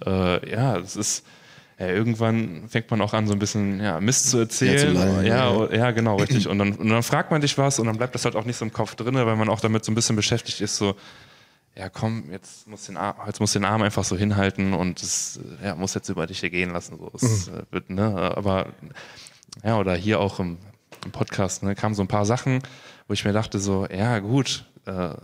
Äh, 0.06 0.52
ja, 0.52 0.78
das 0.78 0.96
ist, 0.98 1.26
ja, 1.80 1.88
irgendwann 1.88 2.68
fängt 2.68 2.92
man 2.92 3.02
auch 3.02 3.14
an, 3.14 3.26
so 3.26 3.34
ein 3.34 3.40
bisschen 3.40 3.80
ja, 3.80 4.02
Mist 4.02 4.30
zu 4.30 4.40
erzählen. 4.40 4.94
Ja, 4.96 5.02
zu 5.02 5.08
lallen, 5.08 5.26
ja, 5.26 5.74
ja, 5.74 5.92
genau, 5.92 6.18
richtig. 6.18 6.48
Und 6.48 6.60
dann, 6.60 6.74
und 6.74 6.90
dann 6.90 7.02
fragt 7.02 7.32
man 7.32 7.40
dich 7.40 7.58
was 7.58 7.80
und 7.80 7.88
dann 7.88 7.98
bleibt 7.98 8.14
das 8.14 8.26
halt 8.26 8.36
auch 8.36 8.46
nicht 8.46 8.58
so 8.58 8.66
im 8.66 8.74
Kopf 8.74 8.96
drin, 8.96 9.16
weil 9.16 9.36
man 9.38 9.48
auch 9.48 9.62
damit 9.62 9.86
so 9.86 9.92
ein 9.92 9.96
bisschen 9.96 10.18
beschäftigt 10.18 10.60
ist, 10.60 10.76
so, 10.76 10.96
ja 11.78 11.90
komm, 11.90 12.32
jetzt 12.32 12.68
muss 12.68 12.88
den 12.88 12.98
Arm, 12.98 13.16
jetzt 13.26 13.40
muss 13.40 13.54
den 13.54 13.64
Arm 13.64 13.84
einfach 13.84 14.04
so 14.04 14.18
hinhalten 14.18 14.74
und 14.74 15.02
es 15.02 15.40
ja, 15.64 15.76
muss 15.76 15.94
jetzt 15.94 16.10
über 16.10 16.28
dich 16.28 16.40
hier 16.40 16.50
gehen 16.50 16.72
lassen. 16.72 16.98
So. 16.98 17.12
Es, 17.14 17.48
äh, 17.48 17.64
wird, 17.72 17.90
ne, 17.90 18.34
aber 18.36 18.68
ja, 19.64 19.78
oder 19.80 19.96
hier 19.96 20.20
auch 20.20 20.40
im, 20.40 20.58
im 21.06 21.12
Podcast 21.12 21.64
ne, 21.64 21.76
kamen 21.76 21.96
so 21.96 22.02
ein 22.02 22.08
paar 22.08 22.26
Sachen, 22.26 22.62
wo 23.08 23.14
ich 23.14 23.26
mir 23.26 23.34
dachte, 23.34 23.60
so, 23.60 23.88
ja 23.88 24.20
gut, 24.20 24.66
äh, 24.86 25.16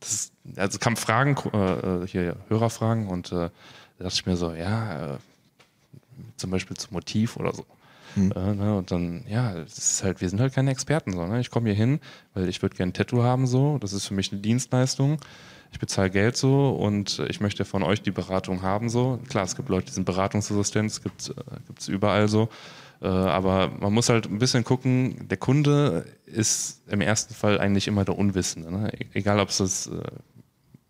das 0.00 0.12
ist, 0.12 0.32
also 0.56 0.78
kamen 0.78 0.96
Fragen, 0.96 1.36
äh, 1.52 2.06
hier 2.06 2.36
Hörerfragen 2.48 3.08
und 3.08 3.32
äh, 3.32 3.50
da 3.98 4.04
dachte 4.04 4.14
ich 4.14 4.26
mir 4.26 4.36
so, 4.36 4.52
ja, 4.52 5.14
äh, 5.14 5.18
zum 6.36 6.50
Beispiel 6.50 6.76
zum 6.76 6.94
Motiv 6.94 7.36
oder 7.36 7.52
so. 7.54 7.64
Äh, 8.16 8.54
ne, 8.54 8.76
und 8.76 8.90
dann, 8.90 9.24
ja, 9.28 9.54
es 9.56 9.76
ist 9.76 10.04
halt, 10.04 10.20
wir 10.20 10.28
sind 10.28 10.40
halt 10.40 10.54
keine 10.54 10.70
Experten 10.70 11.12
so. 11.12 11.26
Ne? 11.26 11.40
Ich 11.40 11.50
komme 11.50 11.68
hier 11.68 11.76
hin, 11.76 12.00
weil 12.34 12.48
ich 12.48 12.62
würde 12.62 12.76
gerne 12.76 12.90
ein 12.90 12.94
Tattoo 12.94 13.22
haben 13.22 13.46
so. 13.46 13.78
Das 13.78 13.92
ist 13.92 14.06
für 14.06 14.14
mich 14.14 14.32
eine 14.32 14.40
Dienstleistung. 14.40 15.18
Ich 15.72 15.78
bezahle 15.78 16.10
Geld 16.10 16.36
so 16.36 16.70
und 16.70 17.22
ich 17.28 17.40
möchte 17.40 17.64
von 17.66 17.82
euch 17.82 18.00
die 18.00 18.12
Beratung 18.12 18.62
haben 18.62 18.88
so. 18.88 19.20
Klar, 19.28 19.44
es 19.44 19.56
gibt 19.56 19.68
Leute, 19.68 19.86
die 19.88 19.92
sind 19.92 20.04
Beratungsassistenz, 20.04 21.02
gibt 21.02 21.34
es 21.78 21.88
überall 21.88 22.28
so. 22.28 22.48
Äh, 23.02 23.08
aber 23.08 23.70
man 23.80 23.92
muss 23.92 24.08
halt 24.08 24.26
ein 24.26 24.38
bisschen 24.38 24.64
gucken, 24.64 25.28
der 25.28 25.36
Kunde 25.36 26.06
ist 26.26 26.82
im 26.88 27.00
ersten 27.00 27.34
Fall 27.34 27.58
eigentlich 27.60 27.88
immer 27.88 28.04
der 28.04 28.18
Unwissende. 28.18 28.70
Ne? 28.72 28.92
E- 28.92 29.06
Egal, 29.14 29.40
ob 29.40 29.48
es 29.50 29.58
das 29.58 29.86
äh, 29.86 29.90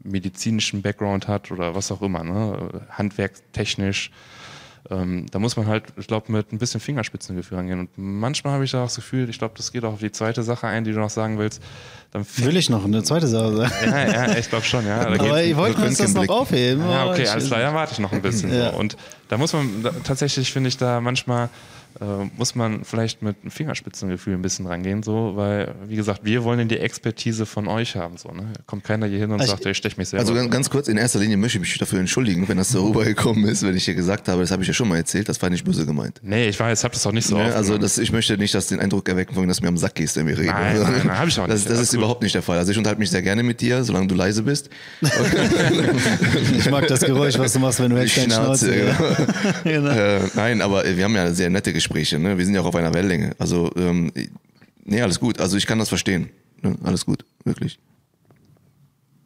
medizinischen 0.03 0.83
Background 0.83 1.29
hat 1.29 1.51
oder 1.51 1.75
was 1.75 1.91
auch 1.93 2.03
immer, 2.03 2.23
ne? 2.25 2.83
handwerktechnisch. 2.91 4.11
Ähm, 4.89 5.27
da 5.33 5.41
muss 5.41 5.57
man 5.57 5.67
halt, 5.67 5.83
ich 5.97 6.07
glaube, 6.07 6.31
mit 6.31 6.53
ein 6.53 6.59
bisschen 6.59 6.79
Fingerspitzengefühl 6.79 7.59
rangehen. 7.59 7.81
Und 7.81 7.89
manchmal 7.97 8.53
habe 8.55 8.65
ich 8.65 8.71
da 8.71 8.83
auch 8.83 8.87
das 8.87 8.95
Gefühl, 8.95 9.29
ich 9.29 9.37
glaube, 9.39 9.55
das 9.57 9.73
geht 9.73 9.85
auch 9.85 9.95
auf 9.95 9.99
die 9.99 10.13
zweite 10.13 10.45
Sache 10.45 10.69
ein, 10.69 10.85
die 10.85 10.93
du 10.93 11.01
noch 11.01 11.11
sagen 11.11 11.39
willst. 11.39 11.61
Dann 12.13 12.25
Will 12.37 12.57
ich 12.57 12.71
noch 12.71 12.85
eine 12.85 13.03
zweite 13.03 13.27
Sache 13.27 13.57
sagen. 13.57 13.73
ja, 13.85 14.07
ja, 14.29 14.39
ich 14.39 14.49
glaube 14.49 14.65
schon, 14.65 14.87
ja. 14.87 15.01
Aber 15.07 15.19
geht's- 15.19 15.47
ihr 15.49 15.57
wollt 15.57 15.77
uns 15.77 15.99
das 15.99 16.15
noch 16.15 16.29
aufheben. 16.29 16.89
ja, 16.89 17.11
okay, 17.11 17.25
ich- 17.25 17.31
alles 17.33 17.49
klar, 17.49 17.59
dann 17.61 17.75
warte 17.75 17.95
ich 17.95 17.99
noch 17.99 18.13
ein 18.13 18.23
bisschen. 18.23 18.53
Ja. 18.55 18.71
Und 18.71 18.97
da 19.29 19.39
muss 19.39 19.53
man, 19.53 19.83
da, 19.83 19.91
tatsächlich 20.05 20.53
finde 20.53 20.69
ich 20.69 20.77
da 20.77 21.01
manchmal, 21.01 21.49
äh, 22.01 22.05
muss 22.37 22.55
man 22.55 22.85
vielleicht 22.85 23.23
mit 23.23 23.37
einem 23.43 23.51
Fingerspitzengefühl 23.51 24.35
ein 24.35 24.43
bisschen 24.43 24.67
rangehen, 24.67 25.03
so, 25.03 25.33
weil, 25.37 25.75
wie 25.89 25.97
gesagt, 25.97 26.25
wir 26.25 26.45
wollen 26.45 26.69
die 26.69 26.79
Expertise 26.79 27.47
von 27.47 27.69
euch 27.69 27.97
haben, 27.97 28.17
so, 28.17 28.31
ne? 28.31 28.53
Kommt 28.67 28.85
keiner 28.85 29.07
hier 29.07 29.19
hin 29.19 29.31
und 29.33 29.41
Also 29.41 29.53
sagt, 29.53 29.67
ich 29.67 29.77
stech 29.77 29.97
mich 29.97 30.09
selber. 30.09 30.21
Also 30.23 30.35
ganz, 30.35 30.51
ganz 30.51 30.71
kurz, 30.71 30.89
in 30.89 30.97
erster 30.97 31.19
Linie 31.19 31.37
möchte 31.37 31.59
ich 31.59 31.61
mich 31.63 31.79
dafür 31.79 32.01
entschuldigen, 32.01 32.49
wenn 32.49 32.57
das 32.59 32.69
so 32.71 32.87
rübergekommen 32.89 33.45
ist, 33.47 33.63
wenn 33.65 33.77
ich 33.77 33.85
dir 33.85 33.95
gesagt 33.95 34.29
habe, 34.29 34.41
das 34.43 34.51
habe 34.51 34.63
ich 34.63 34.69
ja 34.69 34.75
schon 34.75 34.89
mal 34.89 34.97
erzählt, 34.97 35.29
das 35.29 35.41
war 35.43 35.51
nicht 35.51 35.65
böse 35.65 35.87
gemeint. 35.87 36.21
nee, 36.23 36.49
ich 36.49 36.59
weiß, 36.61 36.85
hab 36.85 36.93
das 36.93 37.07
auch 37.07 37.13
nicht 37.13 37.27
so 37.27 37.37
Ne? 37.39 37.45
oft. 37.47 37.55
Also 37.57 37.79
das, 37.79 37.99
ich 37.99 38.13
möchte 38.13 38.37
nicht, 38.39 38.55
dass 38.55 38.67
den 38.69 38.81
Eindruck 38.81 39.09
erwecken, 39.09 39.35
von, 39.35 39.47
dass 39.49 39.59
du 39.59 39.63
mir 39.65 39.69
am 39.69 39.77
Sack 39.77 39.95
gehst, 39.97 40.17
wenn 40.17 40.27
wir 40.27 40.37
reden. 40.39 40.49
Nein, 40.49 40.81
nein, 40.81 40.93
nein, 41.07 41.19
hab 41.19 41.29
ich 41.29 41.39
auch 41.39 41.47
Das, 41.47 41.57
nicht. 41.61 41.67
das 41.67 41.73
Alles 41.79 41.83
ist 41.89 41.91
gut. 41.91 41.99
überhaupt 41.99 42.23
nicht 42.23 42.35
der 42.35 42.43
Fall. 42.43 42.59
Also 42.59 42.73
ich 42.73 42.79
unterhalte 42.79 43.01
mich 43.01 43.11
sehr 43.11 43.23
gerne 43.23 43.43
mit 43.43 43.61
dir, 43.61 43.83
solange 43.85 44.07
du 44.07 44.15
leise 44.15 44.43
bist. 44.43 44.71
Ich 46.59 46.71
mag 46.71 46.87
das 46.89 47.01
Geräusch, 47.01 47.39
was 47.39 47.53
du 47.53 47.59
machst, 47.59 47.81
wenn 47.81 47.91
du 47.91 47.97
deine 47.97 48.09
Schnauze, 48.09 48.73
Schnauze. 48.73 48.77
Ja. 48.77 49.55
genau. 49.65 49.91
Äh, 49.91 50.21
nein, 50.35 50.63
aber 50.63 50.85
wir 50.97 51.05
haben 51.05 51.15
ja 51.15 51.33
sehr 51.33 51.51
nette 51.51 51.73
Gespräche. 51.73 51.86
Ne? 52.23 52.39
Wir 52.39 52.45
sind 52.45 52.55
ja 52.55 52.61
auch 52.61 52.67
auf 52.67 52.77
einer 52.77 52.95
Wellenlänge. 52.95 53.35
Also, 53.39 53.71
ähm, 53.77 54.13
nee, 54.85 55.01
alles 55.01 55.21
gut. 55.21 55.41
Also 55.41 55.57
ich 55.57 55.67
kann 55.67 55.79
das 55.79 55.89
verstehen. 55.89 56.31
Ne? 56.63 56.77
Alles 56.83 57.05
gut, 57.07 57.25
wirklich. 57.45 57.79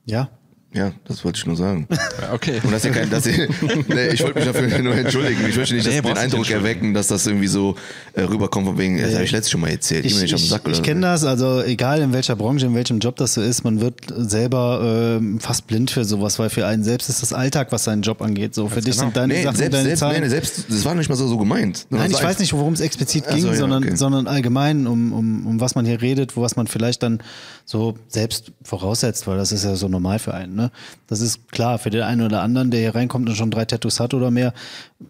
ja. 0.05 0.31
Ja, 0.73 0.93
das 1.05 1.25
wollte 1.25 1.39
ich 1.39 1.47
nur 1.47 1.57
sagen. 1.57 1.89
Ja, 2.21 2.35
okay. 2.35 2.61
Und 2.63 2.71
das 2.71 2.85
ist 2.85 2.95
ja 2.95 3.01
kein, 3.01 3.09
das, 3.09 3.25
nee, 3.89 4.09
ich 4.09 4.23
wollte 4.23 4.39
mich 4.41 4.45
dafür 4.45 4.83
nur 4.83 4.95
entschuldigen. 4.95 5.41
Ich 5.49 5.57
möchte 5.57 5.75
nicht 5.75 5.87
Nee, 5.87 6.01
dass 6.01 6.13
den 6.13 6.19
Eindruck 6.19 6.51
erwecken, 6.51 6.93
dass 6.93 7.07
das 7.07 7.27
irgendwie 7.27 7.47
so 7.47 7.77
äh, 8.13 8.23
rüberkommt 8.23 8.67
von 8.67 8.79
wegen, 8.79 8.99
das 8.99 9.15
habe 9.15 9.25
ich 9.25 9.33
letztes 9.33 9.51
schon 9.51 9.61
mal 9.61 9.71
erzählt. 9.71 10.05
Ich, 10.05 10.21
nicht 10.21 10.35
auf 10.35 10.41
den 10.41 10.47
ich, 10.49 10.71
ich 10.71 10.77
so. 10.77 10.83
kenne 10.83 11.01
das, 11.01 11.25
also 11.25 11.63
egal 11.63 12.01
in 12.03 12.13
welcher 12.13 12.37
Branche, 12.37 12.67
in 12.67 12.75
welchem 12.75 12.99
Job 12.99 13.17
das 13.17 13.35
so 13.35 13.43
ist, 13.43 13.65
man 13.65 13.81
wird 13.81 13.95
selber 14.15 15.17
ähm, 15.19 15.41
fast 15.41 15.67
blind 15.67 15.91
für 15.91 16.05
sowas, 16.05 16.39
weil 16.39 16.51
für 16.51 16.67
einen 16.67 16.85
selbst 16.85 17.09
ist 17.09 17.23
das 17.23 17.33
Alltag, 17.33 17.73
was 17.73 17.85
seinen 17.85 18.03
Job 18.03 18.21
angeht. 18.21 18.55
So 18.55 18.69
für 18.69 18.81
dich 18.81 18.97
genau. 18.97 19.05
sind 19.07 19.17
deine 19.17 19.35
Nee, 19.35 19.43
Sachen, 19.45 19.57
selbst, 19.57 19.75
deine 19.75 19.85
selbst, 19.85 20.01
Zahlen. 20.01 20.23
nee, 20.23 20.29
selbst, 20.29 20.65
das 20.69 20.85
war 20.85 20.95
nicht 20.95 21.09
mal 21.09 21.17
so, 21.17 21.27
so 21.27 21.39
gemeint. 21.39 21.87
Nein, 21.91 22.11
Das 22.11 22.21
ich 22.21 22.27
weiß 22.27 22.39
nicht, 22.39 22.53
worum 22.53 22.75
es 22.75 22.81
explizit 22.81 23.27
ging, 23.29 23.41
so, 23.41 23.49
ja, 23.49 23.55
sondern, 23.55 23.85
okay. 23.85 23.97
sondern 23.97 24.27
allgemein, 24.27 24.87
um, 24.87 25.13
um, 25.13 25.47
um 25.47 25.61
was 25.61 25.75
man 25.75 25.87
hier 25.87 26.03
redet, 26.03 26.37
wo 26.37 26.43
was 26.43 26.57
man 26.57 26.67
vielleicht 26.67 27.03
dann 27.03 27.23
so 27.71 27.95
selbst 28.09 28.51
voraussetzt, 28.65 29.29
weil 29.29 29.37
das 29.37 29.53
ist 29.53 29.65
ja 29.65 29.77
so 29.77 29.87
normal 29.87 30.19
für 30.19 30.35
einen. 30.35 30.57
Ne? 30.57 30.73
Das 31.07 31.21
ist 31.21 31.53
klar, 31.53 31.79
für 31.79 31.91
den 31.91 32.03
einen 32.03 32.23
oder 32.23 32.43
anderen, 32.43 32.73
der 32.73 32.81
hier 32.81 32.97
reinkommt 32.97 33.29
und 33.29 33.37
schon 33.37 33.53
drei 33.53 33.65
Tattoos 33.65 34.01
hat 34.01 34.13
oder 34.13 34.33
mehr, 34.33 34.53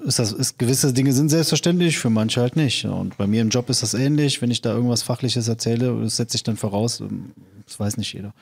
ist 0.05 0.19
das, 0.19 0.31
ist, 0.31 0.59
gewisse 0.59 0.93
Dinge 0.93 1.15
sind 1.15 1.31
selbstverständlich, 1.31 1.99
für 1.99 2.11
manche 2.11 2.43
halt 2.43 2.57
nicht. 2.57 2.85
Und 2.85 3.17
bei 3.17 3.27
mir 3.27 3.41
im 3.41 3.49
Job 3.49 3.71
ist 3.71 3.83
das 3.83 3.95
ähnlich. 3.95 4.43
Wenn 4.43 4.51
ich 4.51 4.61
da 4.61 4.75
irgendwas 4.75 5.01
Fachliches 5.03 5.49
erzähle, 5.49 6.03
das 6.03 6.17
setze 6.17 6.37
ich 6.37 6.43
dann 6.43 6.59
voraus. 6.59 7.01
ähm, 7.01 7.33
Das 7.67 7.81
weiß 7.81 7.97
nicht 7.97 8.13
jeder. 8.13 8.35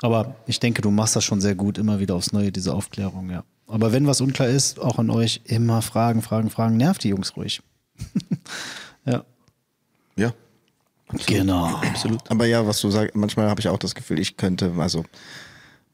Aber 0.00 0.36
ich 0.46 0.60
denke, 0.60 0.80
du 0.80 0.90
machst 0.90 1.14
das 1.14 1.24
schon 1.24 1.42
sehr 1.42 1.54
gut, 1.54 1.76
immer 1.76 2.00
wieder 2.00 2.14
aufs 2.14 2.32
Neue, 2.32 2.50
diese 2.50 2.72
Aufklärung, 2.72 3.28
ja. 3.28 3.44
Aber 3.66 3.92
wenn 3.92 4.06
was 4.06 4.22
unklar 4.22 4.48
ist, 4.48 4.80
auch 4.80 4.98
an 4.98 5.10
euch, 5.10 5.42
immer 5.44 5.82
fragen, 5.82 6.22
fragen, 6.22 6.48
fragen. 6.48 6.78
Nervt 6.78 7.04
die 7.04 7.08
Jungs 7.10 7.36
ruhig. 7.36 7.60
ja. 9.04 9.12
Ja. 9.12 9.24
Genau. 11.26 11.66
Absolut. 11.66 12.20
Aber 12.30 12.46
ja, 12.46 12.66
was 12.66 12.80
du 12.80 12.90
sagst, 12.90 13.14
manchmal 13.14 13.48
habe 13.48 13.60
ich 13.60 13.68
auch 13.68 13.78
das 13.78 13.94
Gefühl, 13.94 14.18
ich 14.18 14.36
könnte, 14.36 14.72
also 14.78 15.04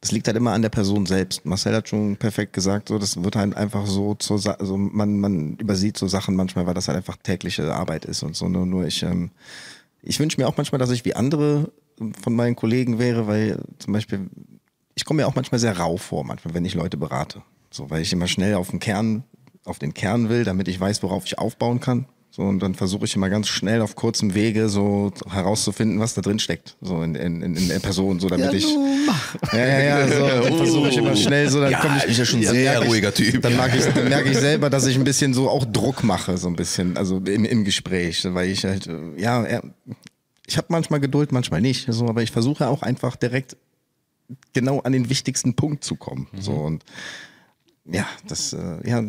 das 0.01 0.13
liegt 0.13 0.27
halt 0.27 0.37
immer 0.37 0.53
an 0.53 0.63
der 0.63 0.69
Person 0.69 1.07
selbst. 1.07 1.47
Marcel 1.47 1.75
hat 1.75 1.89
schon 1.89 2.17
perfekt 2.17 2.53
gesagt, 2.53 2.89
so 2.89 2.99
das 2.99 3.23
wird 3.23 3.37
halt 3.37 3.57
einfach 3.57 3.87
so 3.87 4.15
zur 4.15 4.39
Sa 4.39 4.53
also 4.53 4.77
man 4.77 5.19
man 5.19 5.57
übersieht 5.57 5.97
so 5.97 6.09
Sachen 6.09 6.37
manchmal, 6.37 6.67
weil 6.67 6.75
das 6.75 6.89
halt 6.89 6.99
einfach 6.99 7.17
tägliche 7.17 7.73
Arbeit 7.73 8.05
ist 8.05 8.23
und 8.23 8.37
so. 8.37 8.49
Nur, 8.49 8.67
nur 8.67 8.87
ich 8.87 9.03
ähm, 9.03 9.31
ich 10.03 10.21
wünsche 10.21 10.39
mir 10.39 10.47
auch 10.47 10.59
manchmal, 10.59 10.79
dass 10.79 10.91
ich 10.91 11.07
wie 11.07 11.15
andere 11.15 11.73
von 12.23 12.35
meinen 12.35 12.55
Kollegen 12.55 12.99
wäre, 12.99 13.27
weil 13.27 13.59
zum 13.79 13.95
Beispiel 13.95 14.29
ich 14.95 15.05
komme 15.05 15.23
mir 15.23 15.27
auch 15.27 15.35
manchmal 15.35 15.59
sehr 15.59 15.79
rau 15.79 15.97
vor, 15.97 16.25
manchmal, 16.25 16.55
wenn 16.55 16.65
ich 16.65 16.75
Leute 16.75 16.97
berate. 16.97 17.43
So, 17.71 17.91
weil 17.91 18.03
ich 18.03 18.13
immer 18.13 18.29
schnell 18.29 18.55
auf 18.55 18.71
den 18.71 18.81
Kern, 18.81 19.25
auf 19.65 19.79
den 19.79 19.95
Kern 19.95 20.29
will, 20.29 20.45
damit 20.45 20.69
ich 20.69 20.79
weiß, 20.79 21.03
worauf 21.03 21.25
ich 21.25 21.39
aufbauen 21.39 21.81
kann. 21.81 22.07
So, 22.37 22.43
und 22.43 22.59
dann 22.59 22.75
versuche 22.75 23.05
ich 23.05 23.15
immer 23.15 23.31
ganz 23.31 23.47
schnell 23.47 23.81
auf 23.81 23.95
kurzem 23.95 24.35
Wege 24.35 24.69
so 24.69 25.13
herauszufinden, 25.31 26.01
was 26.01 26.15
da 26.15 26.21
drin 26.21 26.41
steckt. 26.41 26.75
So 26.81 27.01
in, 27.01 27.15
in, 27.15 27.43
in 27.43 27.57
in 27.57 27.69
der 27.69 27.79
Person, 27.79 28.19
so 28.19 28.29
damit 28.29 28.53
ich. 28.55 28.67
Ja, 29.53 29.59
ja, 29.65 29.81
ja, 29.81 30.09
so. 30.09 30.27
Dann 30.43 30.57
versuche 30.57 30.89
ich 30.89 30.97
immer 30.97 31.15
schnell 31.15 31.49
so, 31.49 31.61
dann 31.61 31.71
Ja, 31.71 31.79
komme 31.79 31.99
ich. 31.99 32.05
ist 32.07 32.19
ja 32.19 32.25
schon 32.25 32.43
dann 32.43 32.53
sehr 32.53 32.73
merke 32.73 32.87
ich- 32.87 32.91
ruhiger 32.91 33.15
Typ. 33.15 33.41
Dann, 33.41 33.57
mag 33.57 33.73
ich, 33.77 33.85
dann 33.85 34.09
merke 34.09 34.31
ich 34.31 34.37
selber, 34.51 34.69
dass 34.69 34.85
ich 34.87 34.97
ein 34.97 35.05
bisschen 35.05 35.33
so 35.33 35.49
auch 35.49 35.65
Druck 35.65 36.03
mache, 36.03 36.37
so 36.37 36.49
ein 36.49 36.57
bisschen, 36.57 36.97
also 36.97 37.19
im, 37.19 37.45
im 37.45 37.63
Gespräch, 37.65 38.25
weil 38.35 38.49
ich 38.51 38.65
halt, 38.65 38.91
ja, 39.17 39.63
ich 40.45 40.57
habe 40.57 40.67
manchmal 40.71 40.99
Geduld, 40.99 41.31
manchmal 41.31 41.61
nicht, 41.61 41.87
so, 41.89 42.09
aber 42.09 42.25
ich 42.25 42.33
versuche 42.33 42.67
auch 42.67 42.83
einfach 42.83 43.15
direkt 43.15 43.57
genau 44.53 44.81
an 44.81 44.91
den 44.91 45.09
wichtigsten 45.09 45.55
Punkt 45.55 45.85
zu 45.85 45.95
kommen. 45.95 46.27
So 46.41 46.51
und 46.51 46.83
ja, 47.85 48.07
das, 48.27 48.53
äh, 48.55 48.89
ja, 48.89 49.05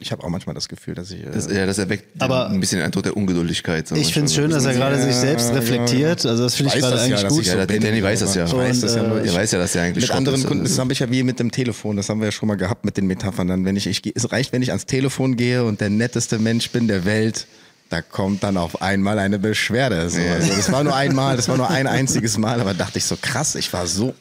ich 0.00 0.12
habe 0.12 0.24
auch 0.24 0.28
manchmal 0.28 0.54
das 0.54 0.68
Gefühl, 0.68 0.94
dass 0.94 1.10
ich. 1.10 1.20
Äh, 1.22 1.30
Das, 1.30 1.50
ja, 1.50 1.66
das 1.66 1.78
erweckt 1.78 2.20
Aber- 2.20 2.48
ein 2.50 2.58
bisschen 2.60 2.78
den 2.78 2.86
Eindruck 2.86 3.02
der 3.04 3.16
Ungeduldigkeit. 3.16 3.86
so 3.86 3.94
Ich 3.94 4.12
finde 4.12 4.26
es 4.26 4.34
schön, 4.34 4.50
dass 4.50 4.64
er 4.64 4.74
gerade 4.74 5.00
sich 5.00 5.14
selbst 5.14 5.52
reflektiert. 5.52 6.24
Also 6.26 6.42
das 6.44 6.54
finde 6.54 6.74
ich 6.74 6.80
gerade 6.80 6.96
ja, 6.96 7.02
eigentlich 7.02 7.20
dass 7.22 7.32
gut. 7.32 7.42
ich 7.42 7.48
Ja, 7.48 7.56
der 7.56 7.66
bin, 7.66 7.82
Danny 7.82 8.02
weiß 8.02 8.20
das 8.20 8.34
ja. 8.34 8.46
Ich 8.46 8.52
weiß 8.52 8.80
das 8.80 8.94
ja 8.96 9.02
Und, 9.02 9.08
nur. 9.10 9.22
äh, 9.22 9.28
Er 9.28 9.34
weiß 9.34 9.50
ja, 9.52 9.58
dass 9.58 9.74
er 9.74 9.82
eigentlich 9.84 10.04
Mit 10.08 10.14
anderen 10.16 10.40
ist. 10.40 10.46
Kunden, 10.46 10.64
das 10.64 10.78
habe 10.78 10.92
ich 10.92 10.98
ja 10.98 11.10
wie 11.10 11.22
mit 11.22 11.38
dem 11.38 11.50
Telefon, 11.50 11.96
das 11.96 12.08
haben 12.08 12.20
wir 12.20 12.26
ja 12.26 12.32
schon 12.32 12.48
mal 12.48 12.56
gehabt 12.56 12.84
mit 12.84 12.96
den 12.96 13.06
Metaphern. 13.06 13.46
Dann, 13.48 13.64
wenn 13.64 13.76
ich, 13.76 13.86
ich, 13.86 14.02
es 14.14 14.32
reicht, 14.32 14.52
wenn 14.52 14.62
ich 14.62 14.70
ans 14.70 14.86
Telefon 14.86 15.36
gehe 15.36 15.64
und 15.64 15.80
der 15.80 15.90
netteste 15.90 16.38
Mensch 16.38 16.70
bin 16.70 16.88
der 16.88 17.04
Welt, 17.04 17.46
da 17.90 18.02
kommt 18.02 18.42
dann 18.44 18.56
auf 18.56 18.82
einmal 18.82 19.18
eine 19.18 19.38
Beschwerde. 19.38 20.08
So. 20.10 20.18
Ja. 20.20 20.34
Also, 20.34 20.54
das 20.54 20.70
war 20.72 20.84
nur 20.84 20.94
einmal, 20.94 21.36
das 21.36 21.48
war 21.48 21.56
nur 21.56 21.68
ein 21.70 21.86
einziges 21.86 22.38
Mal, 22.38 22.60
aber 22.60 22.72
dachte 22.74 22.98
ich 22.98 23.04
so 23.04 23.16
krass, 23.20 23.54
ich 23.56 23.72
war 23.72 23.86
so. 23.86 24.14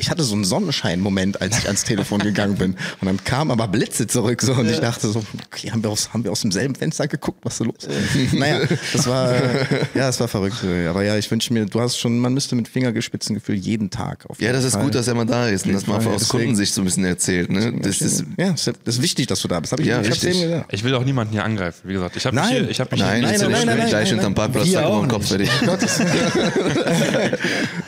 Ich 0.00 0.10
hatte 0.10 0.22
so 0.24 0.34
einen 0.34 0.44
Sonnenschein-Moment, 0.44 1.40
als 1.42 1.58
ich 1.58 1.66
ans 1.66 1.84
Telefon 1.84 2.18
gegangen 2.22 2.56
bin. 2.56 2.72
Und 3.00 3.06
dann 3.06 3.22
kamen 3.22 3.50
aber 3.50 3.68
Blitze 3.68 4.06
zurück 4.06 4.40
so 4.42 4.54
und 4.54 4.68
ich 4.70 4.80
dachte 4.80 5.08
so, 5.08 5.22
okay, 5.46 5.70
haben 5.70 5.82
wir, 5.82 5.90
aus, 5.90 6.12
haben 6.12 6.24
wir 6.24 6.32
aus 6.32 6.40
demselben 6.40 6.74
Fenster 6.74 7.06
geguckt, 7.06 7.40
was 7.42 7.58
so 7.58 7.64
los 7.64 7.74
ist? 7.84 8.32
naja, 8.32 8.60
das 8.92 9.06
war, 9.06 9.34
ja, 9.94 10.06
das 10.06 10.18
war 10.20 10.28
verrückt. 10.28 10.56
Aber 10.88 11.04
ja, 11.04 11.16
ich 11.18 11.30
wünsche 11.30 11.52
mir, 11.52 11.66
du 11.66 11.80
hast 11.80 11.98
schon, 11.98 12.18
man 12.18 12.32
müsste 12.32 12.56
mit 12.56 12.66
Fingergespitzengefühl 12.68 13.56
jeden 13.56 13.90
Tag 13.90 14.24
auf 14.28 14.40
Ja, 14.40 14.52
das 14.52 14.64
ist 14.64 14.72
Fall. 14.74 14.84
gut, 14.84 14.94
dass 14.94 15.06
er 15.06 15.14
mal 15.14 15.26
da 15.26 15.48
ist 15.48 15.66
und 15.66 15.74
dass 15.74 15.86
man 15.86 16.00
Fall, 16.00 16.14
aus 16.14 16.28
Kundensicht 16.28 16.72
so 16.72 16.80
ein 16.80 16.84
bisschen 16.86 17.04
erzählt. 17.04 17.50
Ne? 17.50 17.72
Das 17.82 18.00
ist, 18.00 18.24
ja, 18.38 18.50
das 18.52 18.66
ist- 18.66 18.76
ist 18.86 19.02
wichtig, 19.02 19.26
dass 19.26 19.40
du 19.42 19.48
da 19.48 19.60
bist. 19.60 19.72
Hab 19.72 19.80
ich, 19.80 19.86
Ja, 19.86 20.00
ich 20.00 20.08
hab's 20.10 20.24
richtig. 20.24 20.42
eben. 20.44 20.64
Ich 20.70 20.82
will 20.82 20.94
auch 20.94 21.04
niemanden 21.04 21.32
hier 21.34 21.44
angreifen, 21.44 21.80
wie 21.84 21.92
gesagt. 21.92 22.16
Ich 22.16 22.24
habe 22.24 22.36
mich 22.36 22.44
Nein. 22.44 22.54
hier, 22.62 22.70
ich 22.70 22.80
habe 22.80 22.90
mich 22.92 23.00
nein, 23.00 23.20
Nein, 23.22 23.38
nein, 23.38 23.50
nein, 23.50 23.66
nein, 23.78 23.88
gleich 23.88 24.12
nein. 24.12 24.34
Parkplatz 24.34 24.72
Kopf 25.08 25.30
nicht. 25.36 25.50
fertig. 25.52 25.90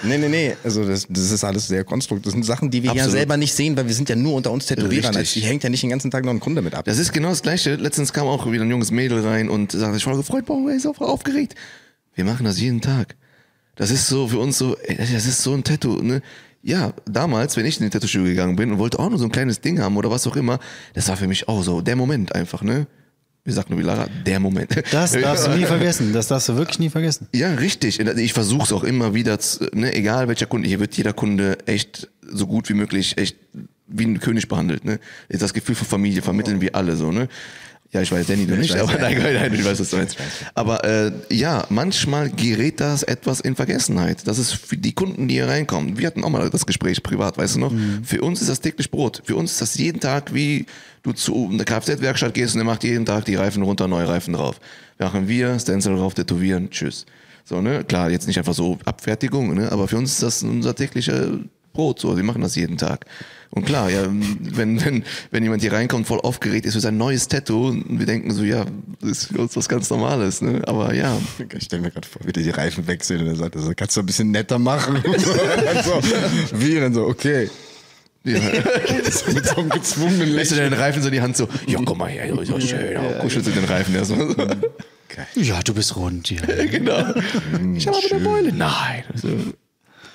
Nee, 0.02 0.18
nee, 0.18 0.28
nee. 0.28 0.56
Also 0.64 0.84
das, 0.84 1.06
das 1.08 1.30
ist 1.30 1.44
alles 1.44 1.68
sehr 1.68 1.84
konstruktiv. 2.02 2.24
Das 2.24 2.32
sind 2.32 2.44
Sachen, 2.44 2.70
die 2.70 2.82
wir 2.82 2.88
ja 2.88 2.92
Absolut. 2.92 3.12
selber 3.12 3.36
nicht 3.36 3.52
sehen, 3.54 3.76
weil 3.76 3.86
wir 3.86 3.94
sind 3.94 4.08
ja 4.08 4.16
nur 4.16 4.34
unter 4.34 4.50
uns 4.50 4.66
Tätowierern. 4.66 5.14
Richtig. 5.14 5.42
Die 5.42 5.48
hängt 5.48 5.62
ja 5.62 5.70
nicht 5.70 5.82
den 5.82 5.90
ganzen 5.90 6.10
Tag 6.10 6.24
noch 6.24 6.32
ein 6.32 6.40
Kunde 6.40 6.62
mit 6.62 6.74
ab. 6.74 6.84
Das 6.84 6.98
ist 6.98 7.12
genau 7.12 7.30
das 7.30 7.42
Gleiche. 7.42 7.76
Letztens 7.76 8.12
kam 8.12 8.26
auch 8.26 8.50
wieder 8.50 8.64
ein 8.64 8.70
junges 8.70 8.90
Mädel 8.90 9.20
rein 9.26 9.48
und 9.48 9.72
sagte, 9.72 9.96
ich 9.96 10.06
war 10.06 10.16
gefreut, 10.16 10.46
boah, 10.46 10.70
er 10.70 10.76
ist 10.76 10.86
auch 10.86 11.00
aufgeregt. 11.00 11.54
Wir 12.14 12.24
machen 12.24 12.44
das 12.44 12.60
jeden 12.60 12.80
Tag. 12.80 13.16
Das 13.76 13.90
ist 13.90 14.06
so 14.06 14.28
für 14.28 14.38
uns 14.38 14.58
so, 14.58 14.76
ey, 14.76 14.96
das 14.96 15.26
ist 15.26 15.42
so 15.42 15.54
ein 15.54 15.64
Tattoo, 15.64 16.02
ne? 16.02 16.20
Ja, 16.64 16.92
damals, 17.06 17.56
wenn 17.56 17.66
ich 17.66 17.80
in 17.80 17.84
die 17.86 17.90
Tattoo-Studio 17.90 18.28
gegangen 18.28 18.54
bin 18.54 18.70
und 18.70 18.78
wollte 18.78 18.98
auch 18.98 19.08
nur 19.08 19.18
so 19.18 19.24
ein 19.24 19.32
kleines 19.32 19.60
Ding 19.60 19.80
haben 19.80 19.96
oder 19.96 20.10
was 20.10 20.26
auch 20.26 20.36
immer, 20.36 20.60
das 20.94 21.08
war 21.08 21.16
für 21.16 21.26
mich 21.26 21.48
auch 21.48 21.62
so 21.62 21.80
der 21.80 21.96
Moment 21.96 22.34
einfach, 22.34 22.62
ne? 22.62 22.86
Wie 23.44 23.50
sagt 23.50 23.70
nur 23.70 23.82
Lara, 23.82 24.06
der 24.24 24.38
Moment. 24.38 24.70
Das 24.92 25.12
darfst 25.20 25.46
du 25.46 25.50
nie 25.50 25.64
vergessen. 25.64 26.12
Das 26.12 26.28
darfst 26.28 26.48
du 26.48 26.56
wirklich 26.56 26.78
nie 26.78 26.90
vergessen. 26.90 27.26
Ja, 27.34 27.54
richtig. 27.54 27.98
Ich 27.98 28.32
versuche 28.32 28.64
es 28.64 28.72
auch 28.72 28.84
immer 28.84 29.14
wieder, 29.14 29.38
zu, 29.40 29.68
ne, 29.72 29.94
egal 29.94 30.28
welcher 30.28 30.46
Kunde, 30.46 30.68
hier 30.68 30.78
wird 30.78 30.96
jeder 30.96 31.12
Kunde 31.12 31.58
echt 31.66 32.08
so 32.30 32.46
gut 32.46 32.68
wie 32.68 32.74
möglich, 32.74 33.18
echt 33.18 33.36
wie 33.88 34.06
ein 34.06 34.20
König 34.20 34.48
behandelt. 34.48 34.84
Ne? 34.84 35.00
Das 35.28 35.52
Gefühl 35.52 35.74
von 35.74 35.86
Familie 35.86 36.22
vermitteln 36.22 36.60
wir 36.60 36.76
alle 36.76 36.96
so. 36.96 37.10
Ne? 37.10 37.28
Ja, 37.92 38.00
ich 38.00 38.10
weiß, 38.10 38.26
Danny, 38.26 38.46
du 38.46 38.56
nicht, 38.56 38.74
aber 38.74 38.94
nein, 38.98 39.18
nein, 39.18 39.34
nein, 39.34 39.52
ich 39.52 39.62
weiß, 39.62 39.78
was 39.78 39.90
du 39.90 39.96
meinst. 39.98 40.16
Aber 40.54 40.82
äh, 40.82 41.12
ja, 41.28 41.66
manchmal 41.68 42.30
gerät 42.30 42.80
das 42.80 43.02
etwas 43.02 43.40
in 43.40 43.54
Vergessenheit. 43.54 44.26
Das 44.26 44.38
ist 44.38 44.54
für 44.54 44.78
die 44.78 44.94
Kunden, 44.94 45.28
die 45.28 45.34
hier 45.34 45.46
reinkommen. 45.46 45.98
Wir 45.98 46.06
hatten 46.06 46.24
auch 46.24 46.30
mal 46.30 46.48
das 46.48 46.64
Gespräch 46.64 47.02
privat, 47.02 47.36
weißt 47.36 47.56
du 47.56 47.60
noch? 47.60 47.70
Mhm. 47.70 48.02
Für 48.02 48.22
uns 48.22 48.40
ist 48.40 48.48
das 48.48 48.62
täglich 48.62 48.90
Brot. 48.90 49.20
Für 49.26 49.36
uns 49.36 49.52
ist 49.52 49.60
das 49.60 49.76
jeden 49.76 50.00
Tag, 50.00 50.32
wie 50.32 50.64
du 51.02 51.12
zu 51.12 51.50
einer 51.52 51.64
Kfz-Werkstatt 51.64 52.32
gehst 52.32 52.54
und 52.54 52.60
der 52.60 52.64
macht 52.64 52.82
jeden 52.82 53.04
Tag 53.04 53.26
die 53.26 53.34
Reifen 53.34 53.62
runter, 53.62 53.86
neue 53.88 54.08
Reifen 54.08 54.32
drauf. 54.32 54.58
Machen 54.98 55.28
wir, 55.28 55.58
Stencil 55.58 55.94
drauf, 55.96 56.14
tätowieren, 56.14 56.70
tschüss. 56.70 57.04
So, 57.44 57.60
ne? 57.60 57.84
Klar, 57.84 58.10
jetzt 58.10 58.26
nicht 58.26 58.38
einfach 58.38 58.54
so 58.54 58.78
Abfertigung, 58.86 59.54
ne? 59.54 59.70
aber 59.70 59.86
für 59.86 59.98
uns 59.98 60.12
ist 60.12 60.22
das 60.22 60.42
unser 60.42 60.74
täglicher 60.74 61.40
Brot. 61.74 61.98
So, 61.98 62.16
wir 62.16 62.24
machen 62.24 62.40
das 62.40 62.54
jeden 62.56 62.78
Tag. 62.78 63.04
Und 63.54 63.66
klar, 63.66 63.90
ja, 63.90 64.06
wenn, 64.08 64.82
wenn, 64.82 65.04
wenn 65.30 65.42
jemand 65.42 65.60
hier 65.60 65.74
reinkommt, 65.74 66.06
voll 66.06 66.20
aufgeregt 66.20 66.64
ist 66.64 66.72
für 66.72 66.80
sein 66.80 66.96
neues 66.96 67.28
Tattoo, 67.28 67.68
und 67.68 67.98
wir 67.98 68.06
denken 68.06 68.30
so, 68.30 68.44
ja, 68.44 68.64
das 69.00 69.10
ist 69.10 69.24
für 69.26 69.42
uns 69.42 69.54
was 69.54 69.68
ganz 69.68 69.90
Normales, 69.90 70.40
ne? 70.40 70.62
Aber 70.66 70.94
ja. 70.94 71.20
Ich 71.54 71.64
stelle 71.64 71.82
mir 71.82 71.90
gerade 71.90 72.08
vor, 72.08 72.22
wie 72.24 72.32
der 72.32 72.42
die 72.42 72.50
Reifen 72.50 72.86
wechselt 72.86 73.20
und 73.20 73.26
er 73.26 73.36
sagt, 73.36 73.54
also, 73.54 73.72
kannst 73.76 73.94
du 73.94 74.00
ein 74.00 74.06
bisschen 74.06 74.30
netter 74.30 74.58
machen. 74.58 75.02
so, 75.84 76.00
wie? 76.58 76.76
Und 76.76 76.82
dann 76.82 76.94
so, 76.94 77.04
okay. 77.04 77.50
Ja. 78.24 78.38
mit 79.34 79.46
so 79.46 79.56
einem 79.56 79.68
gezwungenen 79.68 80.30
Lächeln. 80.30 80.60
du 80.62 80.70
den 80.70 80.80
Reifen 80.80 81.02
so 81.02 81.08
in 81.08 81.14
die 81.14 81.20
Hand 81.20 81.36
so, 81.36 81.46
ja, 81.66 81.78
komm 81.84 81.98
mal 81.98 82.08
her, 82.08 82.34
so 82.44 82.58
schön. 82.58 82.92
Ja, 82.92 83.18
kuschelst 83.18 83.48
du 83.48 83.52
den 83.52 83.64
Reifen 83.64 83.94
ja 83.94 84.04
so. 84.04 84.16
Ja, 85.34 85.62
du 85.62 85.74
bist 85.74 85.96
rund, 85.96 86.30
ja. 86.30 86.40
genau. 86.70 87.14
Ich 87.74 87.86
habe 87.86 87.98
aber 87.98 88.16
eine 88.16 88.24
Beule. 88.24 88.52
Nein. 88.52 89.04
Also, 89.12 89.28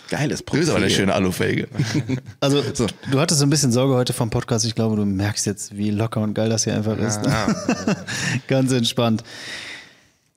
Geiles 0.10 0.44
Profil. 0.44 0.62
Das 0.62 0.70
ist 0.70 0.76
aber 0.76 0.84
eine 0.84 0.94
schöne 0.94 1.14
Alufelge. 1.14 1.68
Also, 2.40 2.62
so. 2.74 2.88
du 3.12 3.20
hattest 3.20 3.40
so 3.40 3.46
ein 3.46 3.50
bisschen 3.50 3.72
Sorge 3.72 3.96
heute 3.96 4.14
vom 4.14 4.30
Podcast. 4.30 4.66
Ich 4.66 4.76
glaube, 4.76 4.96
du 4.96 5.06
merkst 5.06 5.46
jetzt, 5.46 5.76
wie 5.76 5.90
locker 5.90 6.22
und 6.22 6.34
geil 6.34 6.50
das 6.50 6.64
hier 6.64 6.76
einfach 6.76 6.98
ist. 6.98 7.26
Ja, 7.26 7.48
ja. 7.48 7.96
Ganz 8.48 8.72
entspannt. 8.72 9.24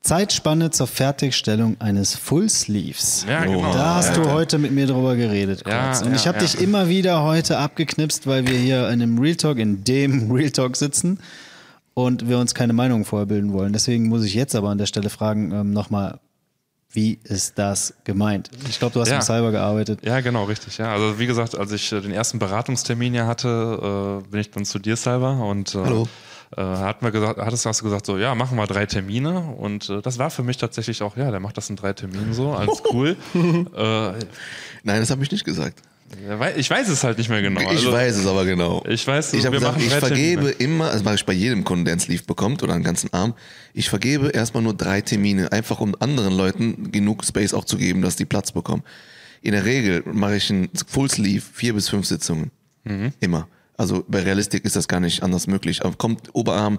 Zeitspanne 0.03 0.71
zur 0.71 0.87
Fertigstellung 0.87 1.77
eines 1.79 2.15
Full 2.15 2.49
Sleeves. 2.49 3.27
Ja, 3.29 3.45
genau. 3.45 3.73
Da 3.73 3.97
hast 3.97 4.17
du 4.17 4.31
heute 4.31 4.57
mit 4.59 4.73
mir 4.73 4.87
drüber 4.87 5.15
geredet. 5.15 5.63
Kurz. 5.65 6.01
und 6.01 6.15
ich 6.15 6.27
habe 6.27 6.39
dich 6.39 6.61
immer 6.61 6.89
wieder 6.89 7.23
heute 7.23 7.59
abgeknipst, 7.59 8.27
weil 8.27 8.47
wir 8.47 8.57
hier 8.57 8.89
in 8.89 9.03
einem 9.03 9.19
Real 9.19 9.37
Talk, 9.37 9.59
in 9.59 9.85
dem 9.85 10.31
Real 10.33 10.51
Talk 10.51 10.77
sitzen 10.77 11.21
und 11.93 12.29
wir 12.29 12.39
uns 12.39 12.55
keine 12.55 12.73
Meinung 12.73 13.05
vorher 13.05 13.27
bilden 13.27 13.53
wollen. 13.53 13.75
Deswegen 13.75 14.09
muss 14.09 14.25
ich 14.25 14.33
jetzt 14.33 14.55
aber 14.55 14.71
an 14.71 14.79
der 14.79 14.87
Stelle 14.87 15.11
fragen, 15.11 15.53
ähm, 15.53 15.73
nochmal, 15.73 16.19
wie 16.93 17.21
ist 17.25 17.59
das 17.59 17.95
gemeint? 18.05 18.51
Ich 18.69 18.79
glaube, 18.79 18.95
du 18.95 19.01
hast 19.01 19.09
ja. 19.09 19.17
im 19.17 19.23
Cyber 19.23 19.53
gearbeitet. 19.53 20.01
Ja, 20.05 20.21
genau, 20.21 20.45
richtig. 20.45 20.79
Ja, 20.79 20.93
also 20.93 21.19
wie 21.19 21.27
gesagt, 21.27 21.57
als 21.57 21.73
ich 21.73 21.93
äh, 21.93 22.01
den 22.01 22.11
ersten 22.13 22.39
Beratungstermin 22.39 23.15
ja 23.15 23.27
hatte, 23.27 24.23
äh, 24.25 24.29
bin 24.29 24.41
ich 24.41 24.51
dann 24.51 24.65
zu 24.65 24.79
dir, 24.79 24.97
Cyber, 24.97 25.45
und 25.45 25.75
äh, 25.75 25.79
Hallo. 25.79 26.09
Äh, 26.57 26.63
hat 26.63 27.01
mir 27.03 27.13
gesagt, 27.13 27.39
hattest 27.39 27.65
hast 27.65 27.81
du 27.81 27.85
gesagt 27.85 28.07
so, 28.07 28.19
ja, 28.19 28.35
machen 28.35 28.57
wir 28.59 28.67
drei 28.67 28.85
Termine 28.85 29.39
und 29.39 29.89
äh, 29.89 30.03
das 30.03 30.19
war 30.19 30.31
für 30.31 30.43
mich 30.43 30.57
tatsächlich 30.57 31.01
auch, 31.01 31.17
ja, 31.17 31.31
der 31.31 31.39
macht 31.39 31.57
das 31.57 31.71
in 31.71 31.77
drei 31.77 31.93
Terminen 31.93 32.33
so, 32.35 32.53
alles 32.55 32.83
cool. 32.93 33.17
äh, 33.35 34.13
Nein, 34.83 35.01
das 35.01 35.11
habe 35.11 35.23
ich 35.23 35.31
nicht 35.31 35.45
gesagt. 35.45 35.81
Ich 36.57 36.69
weiß 36.69 36.89
es 36.89 37.05
halt 37.05 37.19
nicht 37.19 37.31
mehr 37.31 37.41
genau. 37.41 37.61
Ich 37.61 37.69
also, 37.69 37.93
weiß 37.93 38.17
es 38.17 38.27
aber 38.27 38.45
genau. 38.45 38.83
Ich 38.89 39.07
weiß, 39.07 39.33
ich, 39.35 39.45
wir 39.45 39.51
gesagt, 39.51 39.81
ich 39.81 39.93
vergebe 39.93 40.43
Termine. 40.43 40.51
immer, 40.59 40.91
das 40.91 41.05
mache 41.05 41.15
ich 41.15 41.25
bei 41.25 41.33
jedem 41.33 41.63
Kunden, 41.63 41.85
der 41.85 41.93
einen 41.93 42.01
Sleeve 42.01 42.25
bekommt 42.25 42.63
oder 42.63 42.75
einen 42.75 42.83
ganzen 42.83 43.13
Arm, 43.13 43.35
ich 43.75 43.89
vergebe 43.89 44.29
erstmal 44.29 44.63
nur 44.63 44.75
drei 44.75 45.01
Termine, 45.01 45.53
einfach 45.53 45.81
um 45.81 45.95
anderen 46.01 46.37
Leuten 46.37 46.91
genug 46.91 47.25
Space 47.25 47.55
auch 47.55 47.65
zu 47.65 47.77
geben, 47.77 48.03
dass 48.03 48.17
die 48.17 48.25
Platz 48.25 48.51
bekommen. 48.53 48.83
In 49.43 49.53
der 49.53 49.65
Regel 49.65 50.03
mache 50.13 50.37
ich 50.37 50.51
einen 50.51 50.69
Full 50.87 51.11
Sleeve, 51.11 51.45
vier 51.53 51.75
bis 51.75 51.89
fünf 51.89 52.07
Sitzungen. 52.07 52.51
Mhm. 52.85 53.13
Immer. 53.21 53.49
Also 53.77 54.05
bei 54.09 54.21
Realistik 54.21 54.65
ist 54.65 54.77
das 54.77 54.89
gar 54.89 55.01
nicht 55.01 55.23
anders 55.23 55.47
möglich. 55.47 55.85
Aber 55.85 55.97
kommt 55.97 56.35
Oberarm, 56.35 56.79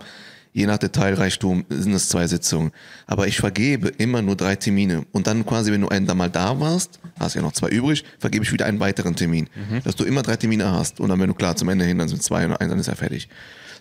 je 0.54 0.66
nach 0.66 0.78
Detailreichtum 0.78 1.66
sind 1.70 1.94
es 1.94 2.10
zwei 2.10 2.28
Sitzungen. 2.28 2.72
Aber 3.08 3.28
ich 3.28 3.38
vergebe 3.38 3.90
immer 3.90 4.22
nur 4.22 4.36
drei 4.36 4.56
Termine. 4.56 5.06
Und 5.12 5.28
dann 5.28 5.46
quasi, 5.46 5.72
wenn 5.72 5.82
du 5.82 5.90
einen 5.90 6.08
da 6.08 6.14
mal 6.14 6.30
da 6.30 6.60
warst, 6.60 7.00
hast 7.20 7.36
ja 7.36 7.42
noch 7.42 7.54
zwei 7.54 7.70
übrig, 7.70 8.04
vergebe 8.20 8.44
ich 8.44 8.52
wieder 8.52 8.66
einen 8.66 8.80
weiteren 8.80 9.16
Termin. 9.16 9.50
Mhm. 9.56 9.84
Dass 9.84 9.96
du 9.96 10.04
immer 10.04 10.22
drei 10.22 10.36
Termine 10.36 10.72
hast. 10.72 11.00
Und 11.00 11.10
dann, 11.10 11.20
wenn 11.20 11.30
du 11.30 11.34
klar 11.34 11.56
zum 11.56 11.70
Ende 11.70 11.86
hin, 11.86 11.98
dann 11.98 12.08
sind 12.08 12.22
zwei 12.24 12.46
und 12.46 12.56
eins, 12.56 12.70
dann 12.70 12.80
ist 12.80 12.88
er 12.88 12.96
fertig. 12.96 13.30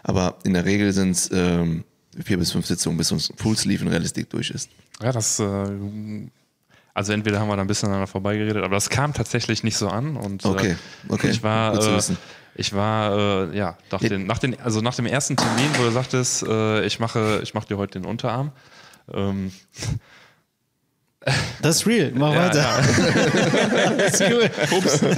Aber 0.02 0.38
in 0.44 0.54
der 0.54 0.64
Regel 0.64 0.92
sind 0.92 1.10
es 1.10 1.30
ähm, 1.32 1.84
vier 2.24 2.38
bis 2.38 2.52
fünf 2.52 2.66
Sitzungen, 2.66 2.96
bis 2.96 3.12
uns 3.12 3.32
Full 3.36 3.56
Sleeve 3.56 3.82
in 3.82 3.88
Realistik 3.88 4.30
durch 4.30 4.50
ist. 4.50 4.70
Ja, 5.02 5.12
das 5.12 5.40
äh, 5.40 5.66
also 6.92 7.12
entweder 7.12 7.40
haben 7.40 7.48
wir 7.48 7.56
da 7.56 7.62
ein 7.62 7.68
bisschen 7.68 7.88
aneinander 7.88 8.08
vorbeigeredet, 8.08 8.62
aber 8.62 8.74
das 8.74 8.90
kam 8.90 9.14
tatsächlich 9.14 9.62
nicht 9.62 9.76
so 9.76 9.88
an. 9.88 10.16
Und, 10.16 10.44
okay, 10.44 10.76
okay. 11.08 11.30
Ich 11.30 11.42
war, 11.42 11.74
äh, 11.74 12.02
ich 12.54 12.72
war, 12.74 13.50
äh, 13.52 13.56
ja, 13.56 13.76
nach, 13.90 14.00
den, 14.00 14.26
nach, 14.26 14.38
den, 14.38 14.60
also 14.60 14.80
nach 14.80 14.94
dem 14.94 15.06
ersten 15.06 15.36
Termin, 15.36 15.70
wo 15.78 15.84
du 15.84 15.90
sagtest, 15.90 16.42
äh, 16.42 16.84
ich 16.84 17.00
mache, 17.00 17.40
ich 17.42 17.54
mache 17.54 17.68
dir 17.68 17.78
heute 17.78 18.00
den 18.00 18.08
Unterarm. 18.08 18.52
Ähm, 19.12 19.52
das 21.62 21.76
ist 21.76 21.86
real, 21.86 22.12
mach 22.14 22.34
ja, 22.34 22.46
weiter. 22.46 22.60
Ja. 22.60 23.90
das 23.90 24.20
ist 24.20 24.30
cool. 24.30 24.50
Ups. 24.78 25.00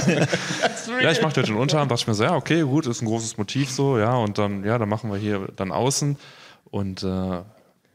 Ja, 1.00 1.10
ich 1.10 1.22
mache 1.22 1.32
dir 1.32 1.42
den 1.42 1.56
Unterarm, 1.56 1.88
dachte 1.88 2.02
ich 2.02 2.06
mir 2.06 2.14
so, 2.14 2.24
ja, 2.24 2.36
okay, 2.36 2.62
gut, 2.62 2.86
ist 2.86 3.02
ein 3.02 3.06
großes 3.06 3.38
Motiv 3.38 3.70
so, 3.70 3.98
ja, 3.98 4.14
und 4.14 4.38
dann, 4.38 4.62
ja, 4.64 4.78
dann 4.78 4.88
machen 4.88 5.10
wir 5.10 5.18
hier 5.18 5.48
dann 5.56 5.72
außen. 5.72 6.16
Und 6.70 7.02
äh, 7.02 7.40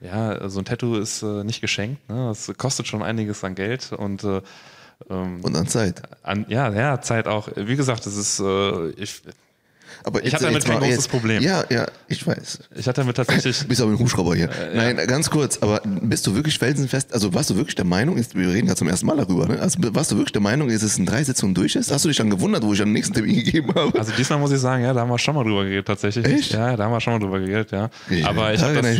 ja, 0.01 0.49
so 0.49 0.59
ein 0.59 0.65
Tattoo 0.65 0.95
ist 0.95 1.21
äh, 1.21 1.43
nicht 1.43 1.61
geschenkt, 1.61 2.09
ne? 2.09 2.27
Das 2.27 2.51
kostet 2.57 2.87
schon 2.87 3.03
einiges 3.03 3.43
an 3.43 3.55
Geld 3.55 3.91
und 3.91 4.23
äh, 4.23 4.41
ähm, 5.09 5.39
und 5.41 5.55
an 5.55 5.67
Zeit. 5.67 6.01
An, 6.23 6.45
ja, 6.49 6.71
ja, 6.71 7.01
Zeit 7.01 7.27
auch. 7.27 7.49
Wie 7.55 7.75
gesagt, 7.75 8.05
das 8.05 8.15
ist, 8.15 8.39
äh, 8.39 8.89
ich, 8.91 9.21
aber 10.03 10.23
ich 10.23 10.33
hatte 10.33 10.45
damit 10.45 10.63
kein 10.63 10.79
großes 10.79 10.95
jetzt, 10.95 11.09
Problem. 11.09 11.41
Ja, 11.41 11.63
ja, 11.69 11.85
ich 12.07 12.25
weiß. 12.25 12.59
Ich 12.75 12.87
hatte 12.87 13.01
damit 13.01 13.17
tatsächlich. 13.17 13.57
bist 13.67 13.81
aber 13.81 13.91
ein 13.91 13.99
Hubschrauber 13.99 14.35
hier. 14.35 14.49
Äh, 14.49 14.75
Nein, 14.75 14.97
ja. 14.97 15.05
ganz 15.05 15.29
kurz, 15.29 15.57
aber 15.57 15.81
bist 15.83 16.25
du 16.27 16.35
wirklich 16.35 16.59
felsenfest? 16.59 17.13
Also 17.13 17.33
warst 17.33 17.49
du 17.49 17.55
wirklich 17.55 17.75
der 17.75 17.85
Meinung, 17.85 18.15
wir 18.15 18.49
reden 18.49 18.67
ja 18.67 18.75
zum 18.75 18.87
ersten 18.87 19.05
Mal 19.05 19.17
darüber, 19.17 19.47
ne? 19.47 19.59
Also 19.59 19.79
warst 19.93 20.11
du 20.11 20.15
wirklich 20.15 20.33
der 20.33 20.41
Meinung, 20.41 20.69
dass 20.69 20.81
es 20.81 20.97
in 20.97 21.05
drei 21.05 21.23
Sitzungen 21.23 21.55
durch 21.55 21.75
ist? 21.75 21.91
Hast 21.91 22.05
du 22.05 22.09
dich 22.09 22.17
dann 22.17 22.29
gewundert, 22.29 22.63
wo 22.63 22.73
ich 22.73 22.81
am 22.81 22.91
nächsten 22.91 23.13
Termin 23.13 23.35
gegeben 23.35 23.73
habe? 23.75 23.97
Also 23.97 24.11
diesmal 24.17 24.39
muss 24.39 24.51
ich 24.51 24.59
sagen, 24.59 24.83
ja, 24.83 24.93
da 24.93 25.01
haben 25.01 25.09
wir 25.09 25.19
schon 25.19 25.35
mal 25.35 25.43
drüber 25.43 25.63
geredet, 25.63 25.87
tatsächlich. 25.87 26.25
Echt? 26.25 26.53
Ja, 26.53 26.75
da 26.75 26.85
haben 26.85 26.91
wir 26.91 27.01
schon 27.01 27.13
mal 27.13 27.19
drüber 27.19 27.39
geredet, 27.39 27.71
ja. 27.71 27.89
ja 28.09 28.27
aber 28.27 28.53
ich 28.53 28.61
habe 28.61 28.81
das, 28.81 28.99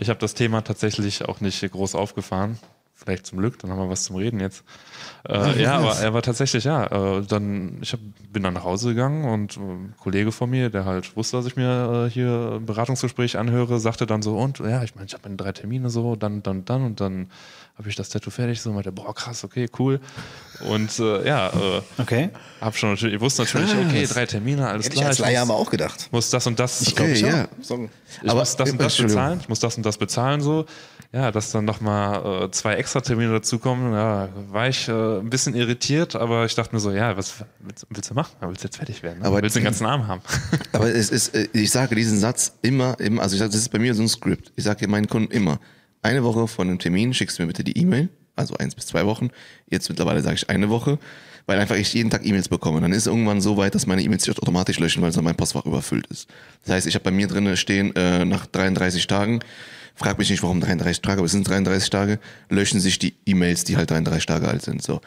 ich 0.00 0.08
hab 0.08 0.18
das 0.18 0.34
Thema 0.34 0.62
tatsächlich 0.62 1.24
auch 1.24 1.40
nicht 1.40 1.68
groß 1.68 1.94
aufgefahren. 1.94 2.58
Vielleicht 2.94 3.26
zum 3.26 3.38
Glück, 3.38 3.58
dann 3.58 3.70
haben 3.70 3.78
wir 3.78 3.90
was 3.90 4.04
zum 4.04 4.16
Reden 4.16 4.40
jetzt. 4.40 4.62
Äh, 5.26 5.62
ja, 5.62 5.78
aber 5.78 5.96
er 5.96 6.12
war 6.12 6.20
tatsächlich, 6.20 6.64
ja, 6.64 6.84
äh, 7.16 7.22
dann, 7.22 7.78
ich 7.80 7.94
hab, 7.94 8.00
bin 8.30 8.42
dann 8.42 8.52
nach 8.52 8.64
Hause 8.64 8.90
gegangen 8.90 9.24
und 9.24 9.56
äh, 9.56 9.60
ein 9.60 9.94
Kollege 9.98 10.32
von 10.32 10.50
mir, 10.50 10.68
der 10.68 10.84
halt 10.84 11.16
wusste, 11.16 11.38
dass 11.38 11.46
ich 11.46 11.56
mir 11.56 12.06
äh, 12.06 12.10
hier 12.10 12.58
ein 12.60 12.66
Beratungsgespräch 12.66 13.38
anhöre, 13.38 13.80
sagte 13.80 14.04
dann 14.04 14.20
so, 14.20 14.36
und 14.36 14.58
ja, 14.58 14.82
ich 14.82 14.94
meine, 14.94 15.06
ich 15.06 15.14
habe 15.14 15.22
meine 15.24 15.36
drei 15.36 15.52
Termine 15.52 15.88
so, 15.88 16.14
dann, 16.14 16.42
dann, 16.42 16.66
dann 16.66 16.84
und 16.84 17.00
dann 17.00 17.30
habe 17.78 17.88
ich 17.88 17.96
das 17.96 18.10
Tattoo 18.10 18.30
fertig, 18.30 18.60
so 18.60 18.70
meinte, 18.72 18.92
boah, 18.92 19.14
krass, 19.14 19.42
okay, 19.44 19.66
cool. 19.78 19.98
Und 20.68 20.96
äh, 21.00 21.26
ja, 21.26 21.48
äh, 21.48 21.82
okay. 21.98 22.30
hab 22.60 22.76
schon 22.76 22.90
natürlich, 22.90 23.14
ich 23.14 23.20
wusste 23.20 23.42
natürlich, 23.42 23.74
okay, 23.74 24.06
drei 24.06 24.26
Termine, 24.26 24.68
alles 24.68 24.86
Hätte 24.86 24.96
klar. 24.96 25.04
Ich 25.04 25.08
als 25.08 25.18
Laie 25.20 25.40
aber 25.40 25.54
auch 25.54 25.70
gedacht. 25.70 26.08
Muss 26.12 26.30
das 26.30 26.46
und 26.46 26.60
das, 26.60 26.82
ich 26.82 26.92
okay, 26.92 27.14
ja. 27.14 27.48
Ich 27.60 27.70
aber, 28.28 28.40
muss 28.40 28.56
das 28.56 28.70
und 28.70 28.80
das 28.80 28.96
bezahlen, 28.96 29.40
ich 29.40 29.48
muss 29.48 29.58
das 29.58 29.76
und 29.76 29.84
das 29.84 29.96
bezahlen, 29.96 30.40
so 30.40 30.66
ja, 31.14 31.30
dass 31.30 31.52
dann 31.52 31.64
nochmal 31.64 32.44
äh, 32.44 32.50
zwei 32.50 32.74
extra 32.74 33.00
Termine 33.00 33.30
dazukommen, 33.30 33.92
ja, 33.92 34.28
war 34.50 34.68
ich 34.68 34.88
äh, 34.88 35.20
ein 35.20 35.30
bisschen 35.30 35.54
irritiert, 35.54 36.16
aber 36.16 36.44
ich 36.44 36.56
dachte 36.56 36.74
mir 36.74 36.80
so, 36.80 36.90
ja, 36.90 37.16
was 37.16 37.44
willst, 37.60 37.86
willst 37.88 38.10
du 38.10 38.14
machen? 38.14 38.34
Willst 38.40 38.64
du 38.64 38.66
jetzt 38.66 38.78
fertig 38.78 39.04
werden? 39.04 39.20
Ne? 39.20 39.26
Aber 39.26 39.40
willst 39.40 39.54
du 39.54 39.60
den 39.60 39.64
ganzen 39.64 39.86
Arm 39.86 40.08
haben? 40.08 40.22
aber 40.72 40.92
es 40.92 41.10
ist, 41.10 41.36
äh, 41.36 41.48
ich 41.52 41.70
sage 41.70 41.94
diesen 41.94 42.18
Satz 42.18 42.58
immer, 42.62 42.98
immer 42.98 43.22
also 43.22 43.36
ich 43.36 43.38
sage, 43.38 43.52
das 43.52 43.60
ist 43.60 43.68
bei 43.68 43.78
mir 43.78 43.94
so 43.94 44.02
ein 44.02 44.08
Skript. 44.08 44.52
Ich 44.56 44.64
sage 44.64 44.88
meinen 44.88 45.06
Kunden 45.06 45.30
immer, 45.30 45.60
eine 46.02 46.24
Woche 46.24 46.48
vor 46.48 46.64
einem 46.64 46.80
Termin 46.80 47.14
schickst 47.14 47.38
du 47.38 47.44
mir 47.44 47.46
bitte 47.46 47.62
die 47.62 47.78
E-Mail, 47.78 48.08
also 48.36 48.56
eins 48.56 48.74
bis 48.74 48.86
zwei 48.86 49.06
Wochen. 49.06 49.30
Jetzt 49.68 49.88
mittlerweile 49.88 50.22
sage 50.22 50.36
ich 50.36 50.50
eine 50.50 50.70
Woche, 50.70 50.98
weil 51.46 51.58
einfach 51.58 51.76
ich 51.76 51.92
jeden 51.94 52.10
Tag 52.10 52.24
E-Mails 52.24 52.48
bekomme. 52.48 52.80
Dann 52.80 52.92
ist 52.92 52.98
es 52.98 53.06
irgendwann 53.06 53.40
so 53.40 53.56
weit, 53.56 53.74
dass 53.74 53.86
meine 53.86 54.02
E-Mails 54.02 54.24
sich 54.24 54.36
automatisch 54.36 54.78
löschen, 54.78 55.02
weil 55.02 55.12
so 55.12 55.22
mein 55.22 55.36
Postfach 55.36 55.66
überfüllt 55.66 56.06
ist. 56.08 56.28
Das 56.64 56.74
heißt, 56.74 56.86
ich 56.86 56.94
habe 56.94 57.04
bei 57.04 57.10
mir 57.10 57.26
drinne 57.26 57.56
stehen, 57.56 57.94
äh, 57.96 58.24
nach 58.24 58.46
33 58.46 59.06
Tagen 59.06 59.40
frag 59.94 60.18
mich 60.18 60.30
nicht, 60.30 60.42
warum 60.42 60.60
33 60.60 61.00
Tage, 61.02 61.18
aber 61.18 61.26
es 61.26 61.32
sind 61.32 61.48
33 61.48 61.90
Tage, 61.90 62.18
löschen 62.48 62.80
sich 62.80 62.98
die 62.98 63.14
E-Mails, 63.26 63.64
die 63.64 63.76
halt 63.76 63.90
33 63.90 64.26
Tage 64.26 64.48
alt 64.48 64.62
sind. 64.62 64.82
So. 64.82 65.00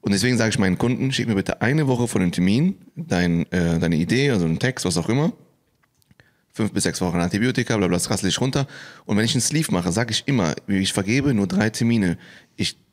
Und 0.00 0.12
deswegen 0.12 0.38
sage 0.38 0.50
ich 0.50 0.58
meinen 0.58 0.78
Kunden, 0.78 1.12
schick 1.12 1.28
mir 1.28 1.34
bitte 1.34 1.60
eine 1.60 1.86
Woche 1.86 2.08
vor 2.08 2.20
dem 2.20 2.32
Termin 2.32 2.76
dein, 2.96 3.50
äh, 3.52 3.78
deine 3.78 3.96
Idee, 3.96 4.30
also 4.30 4.46
einen 4.46 4.58
Text, 4.58 4.84
was 4.84 4.96
auch 4.96 5.08
immer. 5.08 5.32
Fünf 6.52 6.72
bis 6.72 6.82
sechs 6.82 7.00
Wochen 7.00 7.18
Antibiotika, 7.18 7.76
bla 7.76 7.86
bla, 7.86 7.96
das 7.96 8.10
rassel 8.10 8.28
ich 8.28 8.40
runter. 8.40 8.66
Und 9.04 9.16
wenn 9.16 9.24
ich 9.24 9.34
einen 9.34 9.40
Sleeve 9.40 9.70
mache, 9.72 9.92
sage 9.92 10.10
ich 10.10 10.24
immer, 10.26 10.54
ich 10.66 10.92
vergebe 10.92 11.32
nur 11.32 11.46
drei 11.46 11.70
Termine. 11.70 12.18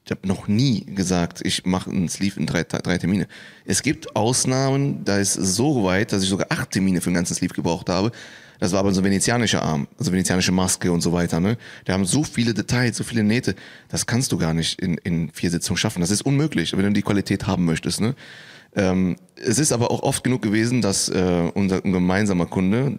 Ich 0.07 0.11
habe 0.11 0.25
noch 0.25 0.47
nie 0.47 0.85
gesagt, 0.85 1.41
ich 1.43 1.65
mache 1.65 1.89
einen 1.89 2.07
Sleeve 2.07 2.39
in 2.39 2.45
drei, 2.45 2.63
drei 2.63 2.97
Termine. 2.97 3.27
Es 3.65 3.81
gibt 3.81 4.15
Ausnahmen, 4.15 5.03
da 5.03 5.17
ist 5.17 5.33
so 5.33 5.83
weit, 5.83 6.13
dass 6.13 6.23
ich 6.23 6.29
sogar 6.29 6.47
acht 6.49 6.71
Termine 6.71 7.01
für 7.01 7.09
den 7.09 7.15
ganzen 7.15 7.35
Sleeve 7.35 7.53
gebraucht 7.53 7.89
habe. 7.89 8.13
Das 8.57 8.71
war 8.71 8.79
aber 8.79 8.93
so 8.93 9.01
ein 9.01 9.03
venezianischer 9.03 9.61
Arm, 9.61 9.85
also 9.99 10.13
venezianische 10.13 10.53
Maske 10.53 10.93
und 10.93 11.01
so 11.01 11.11
weiter. 11.11 11.41
Ne? 11.41 11.57
Die 11.85 11.91
haben 11.91 12.05
so 12.05 12.23
viele 12.23 12.53
Details, 12.53 12.95
so 12.95 13.03
viele 13.03 13.21
Nähte. 13.21 13.53
Das 13.89 14.05
kannst 14.05 14.31
du 14.31 14.37
gar 14.37 14.53
nicht 14.53 14.79
in, 14.79 14.95
in 15.03 15.29
vier 15.31 15.51
Sitzungen 15.51 15.77
schaffen. 15.77 15.99
Das 15.99 16.09
ist 16.09 16.21
unmöglich, 16.21 16.71
wenn 16.71 16.85
du 16.85 16.93
die 16.93 17.01
Qualität 17.01 17.45
haben 17.45 17.65
möchtest. 17.65 17.99
Ne? 17.99 18.15
Ähm, 18.77 19.17
es 19.35 19.59
ist 19.59 19.73
aber 19.73 19.91
auch 19.91 20.03
oft 20.03 20.23
genug 20.23 20.41
gewesen, 20.41 20.81
dass 20.81 21.09
äh, 21.09 21.51
unser, 21.53 21.83
ein 21.83 21.91
gemeinsamer 21.91 22.45
Kunde, 22.45 22.95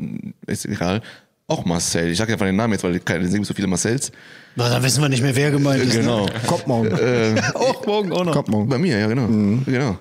ist 0.47 0.67
egal, 0.67 1.01
auch 1.49 1.65
Marcel, 1.65 2.11
ich 2.11 2.19
sage 2.19 2.33
ja 2.33 2.39
von 2.39 2.47
den 2.47 2.57
Namen 2.57 2.75
jetzt, 2.75 2.85
weil 2.85 2.95
es 2.97 3.31
sind 3.33 3.47
so 3.47 3.55
viele 3.55 3.67
Marcells. 3.67 4.13
Na, 4.55 4.69
dann 4.69 4.83
wissen 4.83 5.01
wir 5.03 5.09
nicht 5.09 5.23
mehr, 5.23 5.35
wer 5.35 5.51
gemeint 5.51 5.83
ist. 5.83 5.95
ne? 5.95 6.01
Genau. 6.01 6.29
Kommt 6.47 6.67
morgen. 6.67 6.93
Auch 7.55 7.87
morgen 7.87 8.13
auch 8.13 8.25
noch. 8.25 8.33
Kommt 8.35 8.49
morgen. 8.49 8.69
Bei 8.69 8.77
mir, 8.79 8.99
ja, 8.99 9.07
genau. 9.07 9.27
Genau. 9.65 9.99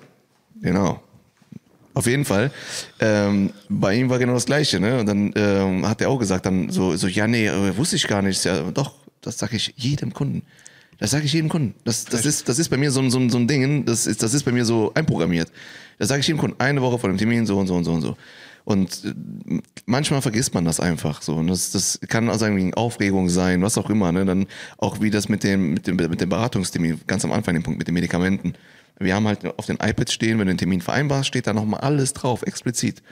Genau. 0.60 1.02
Auf 1.94 2.06
jeden 2.06 2.24
Fall. 2.26 2.50
Ähm, 3.00 3.50
bei 3.68 3.94
ihm 3.96 4.10
war 4.10 4.18
genau 4.18 4.34
das 4.34 4.44
Gleiche, 4.46 4.78
ne? 4.78 5.00
Und 5.00 5.06
dann 5.06 5.32
ähm, 5.36 5.88
hat 5.88 6.00
er 6.02 6.10
auch 6.10 6.18
gesagt, 6.18 6.44
dann 6.46 6.68
so, 6.70 6.94
so 6.96 7.06
ja, 7.08 7.26
nee, 7.26 7.46
äh, 7.46 7.76
wusste 7.76 7.96
ich 7.96 8.06
gar 8.06 8.20
nicht. 8.22 8.44
Ja, 8.44 8.62
doch, 8.70 8.92
das 9.22 9.38
sage 9.38 9.56
ich 9.56 9.72
jedem 9.76 10.12
Kunden. 10.12 10.42
Das 10.98 11.12
sage 11.12 11.24
ich 11.24 11.32
jedem 11.32 11.48
Kunden. 11.48 11.74
Das, 11.84 12.04
das, 12.04 12.26
ist, 12.26 12.48
das 12.48 12.58
ist 12.58 12.68
bei 12.68 12.76
mir 12.76 12.90
so, 12.90 13.00
ein- 13.00 13.10
so, 13.10 13.18
ein- 13.18 13.30
so 13.30 13.38
ein 13.38 13.46
Ding, 13.48 13.84
das 13.84 14.06
ist, 14.06 14.22
das 14.22 14.34
ist 14.34 14.42
bei 14.42 14.52
mir 14.52 14.64
so 14.64 14.92
einprogrammiert. 14.94 15.50
Das 15.98 16.08
sage 16.08 16.20
ich 16.20 16.26
jedem 16.26 16.40
Kunden, 16.40 16.60
eine 16.60 16.82
Woche 16.82 16.98
vor 16.98 17.08
dem 17.08 17.16
Termin, 17.18 17.46
so 17.46 17.56
und 17.58 17.68
so 17.68 17.74
und 17.74 17.84
so 17.84 17.92
und 17.92 18.02
so. 18.02 18.16
Und 18.68 19.02
äh, 19.06 19.62
manchmal 19.86 20.20
vergisst 20.20 20.52
man 20.52 20.66
das 20.66 20.78
einfach 20.78 21.22
so. 21.22 21.36
Und 21.36 21.46
das, 21.46 21.70
das 21.70 21.98
kann 22.06 22.28
also 22.28 22.44
irgendwie 22.44 22.74
Aufregung 22.74 23.30
sein, 23.30 23.62
was 23.62 23.78
auch 23.78 23.88
immer. 23.88 24.12
Ne? 24.12 24.26
Dann 24.26 24.46
auch 24.76 25.00
wie 25.00 25.08
das 25.08 25.30
mit 25.30 25.42
dem, 25.42 25.72
mit 25.72 25.86
dem, 25.86 25.96
mit 25.96 26.20
dem 26.20 26.28
Beratungstermin, 26.28 27.00
ganz 27.06 27.24
am 27.24 27.32
Anfang 27.32 27.54
den 27.54 27.62
Punkt 27.62 27.78
mit 27.78 27.88
den 27.88 27.94
Medikamenten. 27.94 28.52
Wir 28.98 29.14
haben 29.14 29.26
halt 29.26 29.46
auf 29.58 29.64
den 29.64 29.78
iPads 29.80 30.12
stehen, 30.12 30.38
wenn 30.38 30.48
du 30.48 30.52
den 30.52 30.58
Termin 30.58 30.82
vereinbarst, 30.82 31.28
steht 31.28 31.46
da 31.46 31.54
nochmal 31.54 31.80
alles 31.80 32.12
drauf, 32.12 32.42
explizit. 32.42 33.02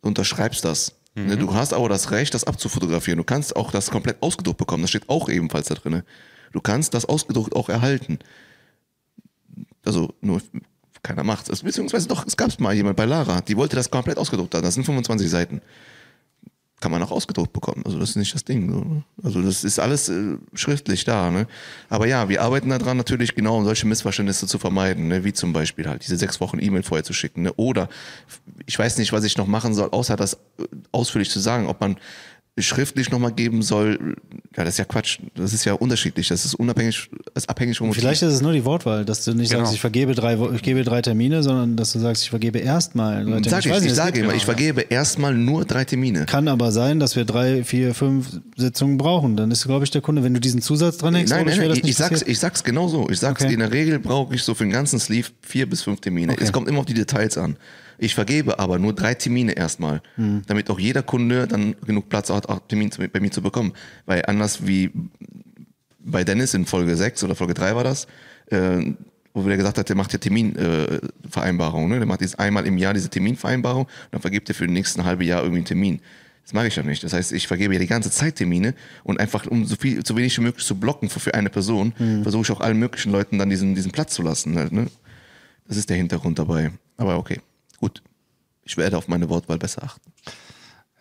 Du 0.00 0.08
unterschreibst 0.08 0.64
das. 0.64 0.96
Ne? 1.14 1.36
Du 1.36 1.54
hast 1.54 1.72
aber 1.72 1.88
das 1.88 2.10
Recht, 2.10 2.34
das 2.34 2.42
abzufotografieren. 2.42 3.18
Du 3.18 3.24
kannst 3.24 3.54
auch 3.54 3.70
das 3.70 3.88
komplett 3.88 4.20
ausgedruckt 4.20 4.58
bekommen. 4.58 4.82
Das 4.82 4.90
steht 4.90 5.08
auch 5.08 5.28
ebenfalls 5.28 5.68
da 5.68 5.76
drin. 5.76 6.02
Du 6.50 6.60
kannst 6.60 6.92
das 6.94 7.04
ausgedruckt 7.04 7.54
auch 7.54 7.68
erhalten. 7.68 8.18
Also 9.84 10.12
nur 10.20 10.42
keiner 11.02 11.24
macht 11.24 11.48
es. 11.48 11.62
Beziehungsweise 11.62 12.08
doch, 12.08 12.26
es 12.26 12.36
gab 12.36 12.58
mal 12.60 12.74
jemand 12.74 12.96
bei 12.96 13.04
Lara, 13.04 13.40
die 13.40 13.56
wollte 13.56 13.76
das 13.76 13.90
komplett 13.90 14.18
ausgedruckt 14.18 14.54
haben. 14.54 14.62
Das 14.62 14.74
sind 14.74 14.84
25 14.84 15.28
Seiten. 15.28 15.60
Kann 16.80 16.90
man 16.90 17.02
auch 17.02 17.12
ausgedruckt 17.12 17.52
bekommen. 17.52 17.82
Also 17.84 18.00
das 18.00 18.10
ist 18.10 18.16
nicht 18.16 18.34
das 18.34 18.42
Ding. 18.42 18.72
so? 18.72 19.02
Also 19.22 19.40
das 19.40 19.62
ist 19.62 19.78
alles 19.78 20.08
äh, 20.08 20.36
schriftlich 20.54 21.04
da. 21.04 21.30
Ne? 21.30 21.46
Aber 21.88 22.08
ja, 22.08 22.28
wir 22.28 22.42
arbeiten 22.42 22.70
daran 22.70 22.96
natürlich 22.96 23.36
genau, 23.36 23.56
um 23.56 23.64
solche 23.64 23.86
Missverständnisse 23.86 24.48
zu 24.48 24.58
vermeiden. 24.58 25.06
Ne? 25.06 25.22
Wie 25.22 25.32
zum 25.32 25.52
Beispiel 25.52 25.88
halt 25.88 26.04
diese 26.04 26.16
sechs 26.16 26.40
Wochen 26.40 26.58
E-Mail 26.60 26.82
vorher 26.82 27.04
zu 27.04 27.12
schicken. 27.12 27.42
Ne? 27.42 27.52
Oder 27.54 27.88
ich 28.66 28.76
weiß 28.76 28.98
nicht, 28.98 29.12
was 29.12 29.22
ich 29.22 29.36
noch 29.36 29.46
machen 29.46 29.74
soll, 29.74 29.90
außer 29.90 30.16
das 30.16 30.34
äh, 30.34 30.64
ausführlich 30.90 31.30
zu 31.30 31.38
sagen, 31.38 31.68
ob 31.68 31.80
man 31.80 31.98
schriftlich 32.58 33.10
nochmal 33.10 33.32
geben 33.32 33.62
soll, 33.62 34.16
ja, 34.54 34.64
das 34.64 34.74
ist 34.74 34.78
ja 34.78 34.84
Quatsch. 34.84 35.18
Das 35.34 35.54
ist 35.54 35.64
ja 35.64 35.72
unterschiedlich. 35.72 36.28
Das 36.28 36.44
ist 36.44 36.52
unabhängig, 36.54 37.08
das 37.32 37.44
ist 37.44 37.48
abhängig 37.48 37.78
vom 37.78 37.86
Motiv. 37.86 38.02
Vielleicht 38.02 38.20
ist 38.22 38.34
es 38.34 38.42
nur 38.42 38.52
die 38.52 38.64
Wortwahl, 38.66 39.06
dass 39.06 39.24
du 39.24 39.32
nicht 39.32 39.48
Genau. 39.50 39.62
sagst, 39.62 39.74
ich 39.74 39.80
vergebe 39.80 40.14
drei, 40.14 40.36
ich 40.54 40.62
gebe 40.62 40.84
drei 40.84 41.00
Termine, 41.00 41.42
sondern 41.42 41.76
dass 41.76 41.92
du 41.92 41.98
sagst, 41.98 42.22
ich 42.24 42.30
vergebe 42.30 42.58
erstmal. 42.58 43.24
Sag 43.44 43.64
ich, 43.64 43.70
weiß 43.70 43.78
ich, 43.78 43.82
nicht, 43.84 43.90
es 43.92 43.96
sage 43.96 44.20
immer, 44.20 44.34
ich 44.34 44.44
vergebe 44.44 44.82
erstmal 44.82 45.34
nur 45.34 45.64
drei 45.64 45.86
Termine. 45.86 46.26
Kann 46.26 46.46
aber 46.46 46.72
sein, 46.72 47.00
dass 47.00 47.16
wir 47.16 47.24
drei, 47.24 47.64
vier, 47.64 47.94
fünf 47.94 48.28
Sitzungen 48.56 48.98
brauchen. 48.98 49.36
Dann 49.38 49.50
ist, 49.50 49.64
glaube 49.66 49.84
ich, 49.84 49.90
der 49.90 50.02
Kunde, 50.02 50.22
wenn 50.22 50.34
du 50.34 50.40
diesen 50.40 50.60
Zusatz 50.60 50.98
dran 50.98 51.14
hängst, 51.14 51.32
Nein, 51.32 51.46
nein, 51.46 51.56
nein, 51.58 51.70
ich, 51.72 51.84
ich, 51.84 51.96
sag's, 51.96 52.20
ich 52.20 52.38
sag's 52.38 52.62
genau 52.62 52.86
so. 52.88 53.08
Ich 53.08 53.18
sag's, 53.18 53.42
Okay. 53.42 53.54
in 53.54 53.60
der 53.60 53.72
Regel 53.72 53.98
brauche 53.98 54.34
ich 54.34 54.42
so 54.42 54.52
für 54.54 54.64
den 54.64 54.72
ganzen 54.72 54.98
Sleeve 55.00 55.28
vier 55.40 55.68
bis 55.68 55.80
fünf 55.82 56.00
Termine. 56.02 56.32
Okay. 56.34 56.44
Es 56.44 56.52
kommt 56.52 56.68
immer 56.68 56.80
auf 56.80 56.84
die 56.86 56.92
Details 56.94 57.38
an. 57.38 57.56
Ich 58.02 58.16
vergebe 58.16 58.58
aber 58.58 58.80
nur 58.80 58.92
drei 58.94 59.14
Termine 59.14 59.52
erstmal, 59.52 60.02
Hm. 60.16 60.42
damit 60.48 60.68
auch 60.70 60.80
jeder 60.80 61.04
Kunde 61.04 61.46
dann 61.46 61.76
genug 61.86 62.08
Platz 62.08 62.30
hat, 62.30 62.48
auch 62.48 62.58
Termin 62.66 62.90
bei 63.12 63.20
mir 63.20 63.30
zu 63.30 63.42
bekommen. 63.42 63.74
Weil 64.06 64.24
anders 64.26 64.66
wie 64.66 64.90
bei 66.00 66.24
Dennis 66.24 66.52
in 66.54 66.66
Folge 66.66 66.96
6 66.96 67.22
oder 67.22 67.36
Folge 67.36 67.54
3 67.54 67.76
war 67.76 67.84
das, 67.84 68.08
äh, 68.46 68.92
wo 69.34 69.44
der 69.44 69.56
gesagt 69.56 69.78
hat, 69.78 69.88
der 69.88 69.94
macht 69.94 70.12
ja 70.12 70.18
Terminvereinbarung. 70.18 71.84
Äh, 71.84 71.88
ne? 71.90 71.98
Der 71.98 72.06
macht 72.06 72.22
jetzt 72.22 72.40
einmal 72.40 72.66
im 72.66 72.76
Jahr 72.76 72.92
diese 72.92 73.08
Terminvereinbarung 73.08 73.84
und 73.84 73.90
dann 74.10 74.20
vergibt 74.20 74.48
er 74.48 74.56
für 74.56 74.66
den 74.66 74.72
nächsten 74.74 75.04
halbe 75.04 75.24
Jahr 75.24 75.40
irgendwie 75.42 75.58
einen 75.58 75.66
Termin. 75.66 76.00
Das 76.42 76.52
mag 76.54 76.66
ich 76.66 76.74
ja 76.74 76.82
nicht. 76.82 77.04
Das 77.04 77.12
heißt, 77.12 77.30
ich 77.30 77.46
vergebe 77.46 77.72
ja 77.72 77.78
die 77.78 77.86
ganze 77.86 78.10
Zeit 78.10 78.34
Termine 78.34 78.74
und 79.04 79.20
einfach, 79.20 79.46
um 79.46 79.64
so 79.64 79.76
viel, 79.76 80.04
so 80.04 80.16
wenig 80.16 80.36
wie 80.38 80.42
möglich 80.42 80.66
zu 80.66 80.74
blocken 80.74 81.08
für, 81.08 81.20
für 81.20 81.34
eine 81.34 81.50
Person, 81.50 81.92
versuche 82.24 82.42
ich 82.42 82.50
auch 82.50 82.60
allen 82.60 82.80
möglichen 82.80 83.12
Leuten 83.12 83.38
dann 83.38 83.48
diesen, 83.48 83.76
diesen 83.76 83.92
Platz 83.92 84.12
zu 84.14 84.22
lassen. 84.22 84.56
Halt, 84.56 84.72
ne? 84.72 84.88
Das 85.68 85.76
ist 85.76 85.88
der 85.88 85.96
Hintergrund 85.98 86.40
dabei. 86.40 86.72
Aber 86.96 87.16
okay, 87.16 87.38
gut. 87.82 88.02
Ich 88.64 88.76
werde 88.76 88.96
auf 88.96 89.08
meine 89.08 89.28
Wortwahl 89.28 89.58
besser 89.58 89.82
achten. 89.82 90.12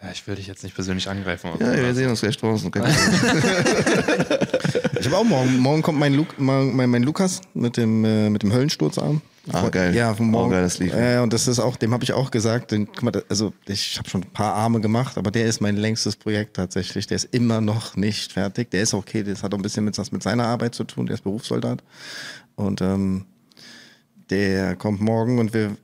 Ja, 0.01 0.09
ich 0.11 0.25
will 0.25 0.34
dich 0.36 0.47
jetzt 0.47 0.63
nicht 0.63 0.73
persönlich 0.73 1.07
angreifen. 1.07 1.51
Ja, 1.59 1.75
wir 1.77 1.93
sehen 1.93 2.09
uns 2.09 2.21
gleich 2.21 2.36
draußen. 2.38 2.71
Ich 4.99 5.07
habe 5.07 5.17
auch 5.17 5.23
morgen. 5.23 5.57
Morgen 5.57 5.82
kommt 5.82 5.97
mein, 5.99 6.13
Lu 6.13 6.25
mein, 6.38 6.75
mein, 6.75 6.89
mein 6.89 7.01
Lukas 7.03 7.41
mit 7.55 7.75
dem, 7.77 8.05
äh, 8.05 8.29
mit 8.29 8.43
dem 8.43 8.53
Höllensturzarm. 8.53 9.21
Ah, 9.51 9.67
geil. 9.69 9.95
Ja, 9.95 10.13
von 10.13 10.27
morgen. 10.27 10.49
Oh, 10.49 10.51
geil, 10.51 10.61
das 10.61 10.77
lief. 10.77 10.93
Ja, 10.93 11.11
ja, 11.13 11.23
und 11.23 11.34
das 11.34 11.47
ist 11.47 11.57
auch, 11.59 11.75
dem 11.75 11.91
habe 11.93 12.03
ich 12.03 12.13
auch 12.13 12.29
gesagt, 12.29 12.69
den, 12.71 12.86
guck 12.86 13.01
mal, 13.03 13.11
da- 13.11 13.23
also 13.27 13.51
ich 13.67 13.97
habe 13.97 14.07
schon 14.09 14.21
ein 14.23 14.29
paar 14.32 14.53
Arme 14.53 14.79
gemacht, 14.79 15.17
aber 15.17 15.32
der 15.32 15.47
ist 15.47 15.59
mein 15.59 15.75
längstes 15.77 16.15
Projekt 16.15 16.55
tatsächlich. 16.55 17.07
Der 17.07 17.15
ist 17.15 17.25
immer 17.34 17.61
noch 17.61 17.95
nicht 17.95 18.34
fertig. 18.34 18.69
Der 18.69 18.84
ist 18.84 18.93
okay, 18.93 19.23
das 19.23 19.41
hat 19.41 19.53
auch 19.53 19.57
ein 19.57 19.63
bisschen 19.63 19.84
mit, 19.86 19.97
was 19.97 20.11
mit 20.11 20.21
seiner 20.21 20.45
Arbeit 20.45 20.75
zu 20.75 20.84
tun. 20.84 21.07
Der 21.07 21.15
ist 21.15 21.23
Berufssoldat. 21.23 21.84
Und 22.55 22.82
ähm, 22.82 23.25
der 24.29 24.75
kommt 24.75 25.01
morgen 25.01 25.39
und 25.39 25.53
wir. 25.53 25.75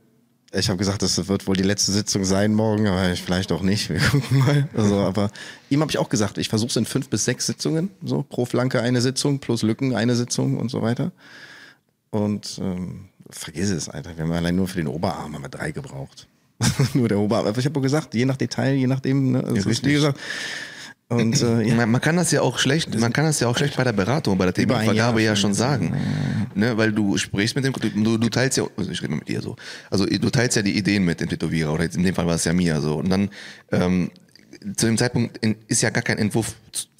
Ich 0.53 0.69
habe 0.69 0.77
gesagt, 0.77 1.01
das 1.01 1.27
wird 1.27 1.45
wohl 1.45 1.57
die 1.57 1.63
letzte 1.63 1.91
Sitzung 1.91 2.23
sein 2.23 2.53
morgen, 2.53 2.87
aber 2.87 3.11
ich, 3.11 3.21
vielleicht 3.21 3.51
auch 3.51 3.61
nicht. 3.61 3.89
Wir 3.89 3.99
gucken 4.11 4.39
mal. 4.39 4.69
Also, 4.75 4.95
aber 4.97 5.29
ihm 5.69 5.81
habe 5.81 5.91
ich 5.91 5.97
auch 5.97 6.09
gesagt, 6.09 6.37
ich 6.37 6.47
versuche 6.47 6.69
es 6.69 6.75
in 6.77 6.85
fünf 6.85 7.09
bis 7.09 7.25
sechs 7.25 7.45
Sitzungen, 7.45 7.89
so 8.03 8.23
pro 8.23 8.45
Flanke 8.45 8.81
eine 8.81 9.01
Sitzung 9.01 9.39
plus 9.39 9.61
Lücken 9.61 9.95
eine 9.95 10.15
Sitzung 10.15 10.57
und 10.57 10.69
so 10.69 10.81
weiter. 10.81 11.11
Und 12.11 12.59
ähm, 12.61 13.09
vergiss 13.29 13.69
es, 13.69 13.89
Alter. 13.89 14.15
Wir 14.15 14.23
haben 14.23 14.31
allein 14.31 14.55
nur 14.55 14.67
für 14.67 14.77
den 14.77 14.87
Oberarm 14.87 15.35
haben 15.35 15.41
wir 15.41 15.49
drei 15.49 15.71
gebraucht. 15.71 16.27
nur 16.93 17.09
der 17.09 17.19
Oberarm. 17.19 17.47
Aber 17.47 17.59
ich 17.59 17.65
habe 17.65 17.77
auch 17.77 17.83
gesagt, 17.83 18.13
je 18.13 18.25
nach 18.25 18.37
Detail, 18.37 18.73
je 18.75 18.87
nachdem, 18.87 19.31
ne, 19.31 19.43
also 19.43 19.69
Ja, 19.69 19.83
wie 19.83 19.91
gesagt. 19.93 20.19
Und 21.09 21.41
äh, 21.41 21.61
ja, 21.67 21.75
Man, 21.75 21.91
man 21.91 22.01
kann 22.01 22.17
das 22.17 22.31
ja 22.31 22.41
auch 22.41 22.59
schlecht, 22.59 22.99
man 22.99 23.13
kann 23.13 23.25
das 23.25 23.39
ja 23.39 23.47
auch 23.47 23.57
schlecht 23.57 23.77
bei 23.77 23.83
der 23.83 23.93
Beratung, 23.93 24.37
bei 24.37 24.51
der 24.51 24.93
Jahr 24.93 25.17
ja 25.19 25.35
schon 25.35 25.53
sagen. 25.53 25.95
Ne, 26.55 26.75
weil 26.77 26.91
du 26.91 27.17
sprichst 27.17 27.55
mit 27.55 27.65
dem, 27.65 27.73
du, 28.03 28.17
du 28.17 28.29
teilst 28.29 28.57
ja, 28.57 28.65
also 28.75 28.89
ich 28.89 29.01
rede 29.01 29.11
mal 29.11 29.19
mit 29.19 29.27
dir 29.27 29.41
so, 29.41 29.55
also 29.91 30.05
du 30.05 30.29
teilst 30.29 30.55
ja 30.55 30.63
die 30.63 30.75
Ideen 30.75 31.05
mit 31.05 31.19
dem 31.19 31.29
Tätowierer, 31.29 31.71
oder 31.73 31.83
jetzt 31.83 31.95
in 31.95 32.03
dem 32.03 32.15
Fall 32.15 32.25
war 32.25 32.35
es 32.35 32.45
ja 32.45 32.53
mir 32.53 32.81
so. 32.81 32.95
Und 32.95 33.09
dann 33.09 33.29
ähm, 33.71 34.09
zu 34.75 34.87
dem 34.87 34.97
Zeitpunkt 34.97 35.39
ist 35.67 35.81
ja 35.81 35.91
gar 35.91 36.03
kein 36.03 36.17
Entwurf 36.17 36.55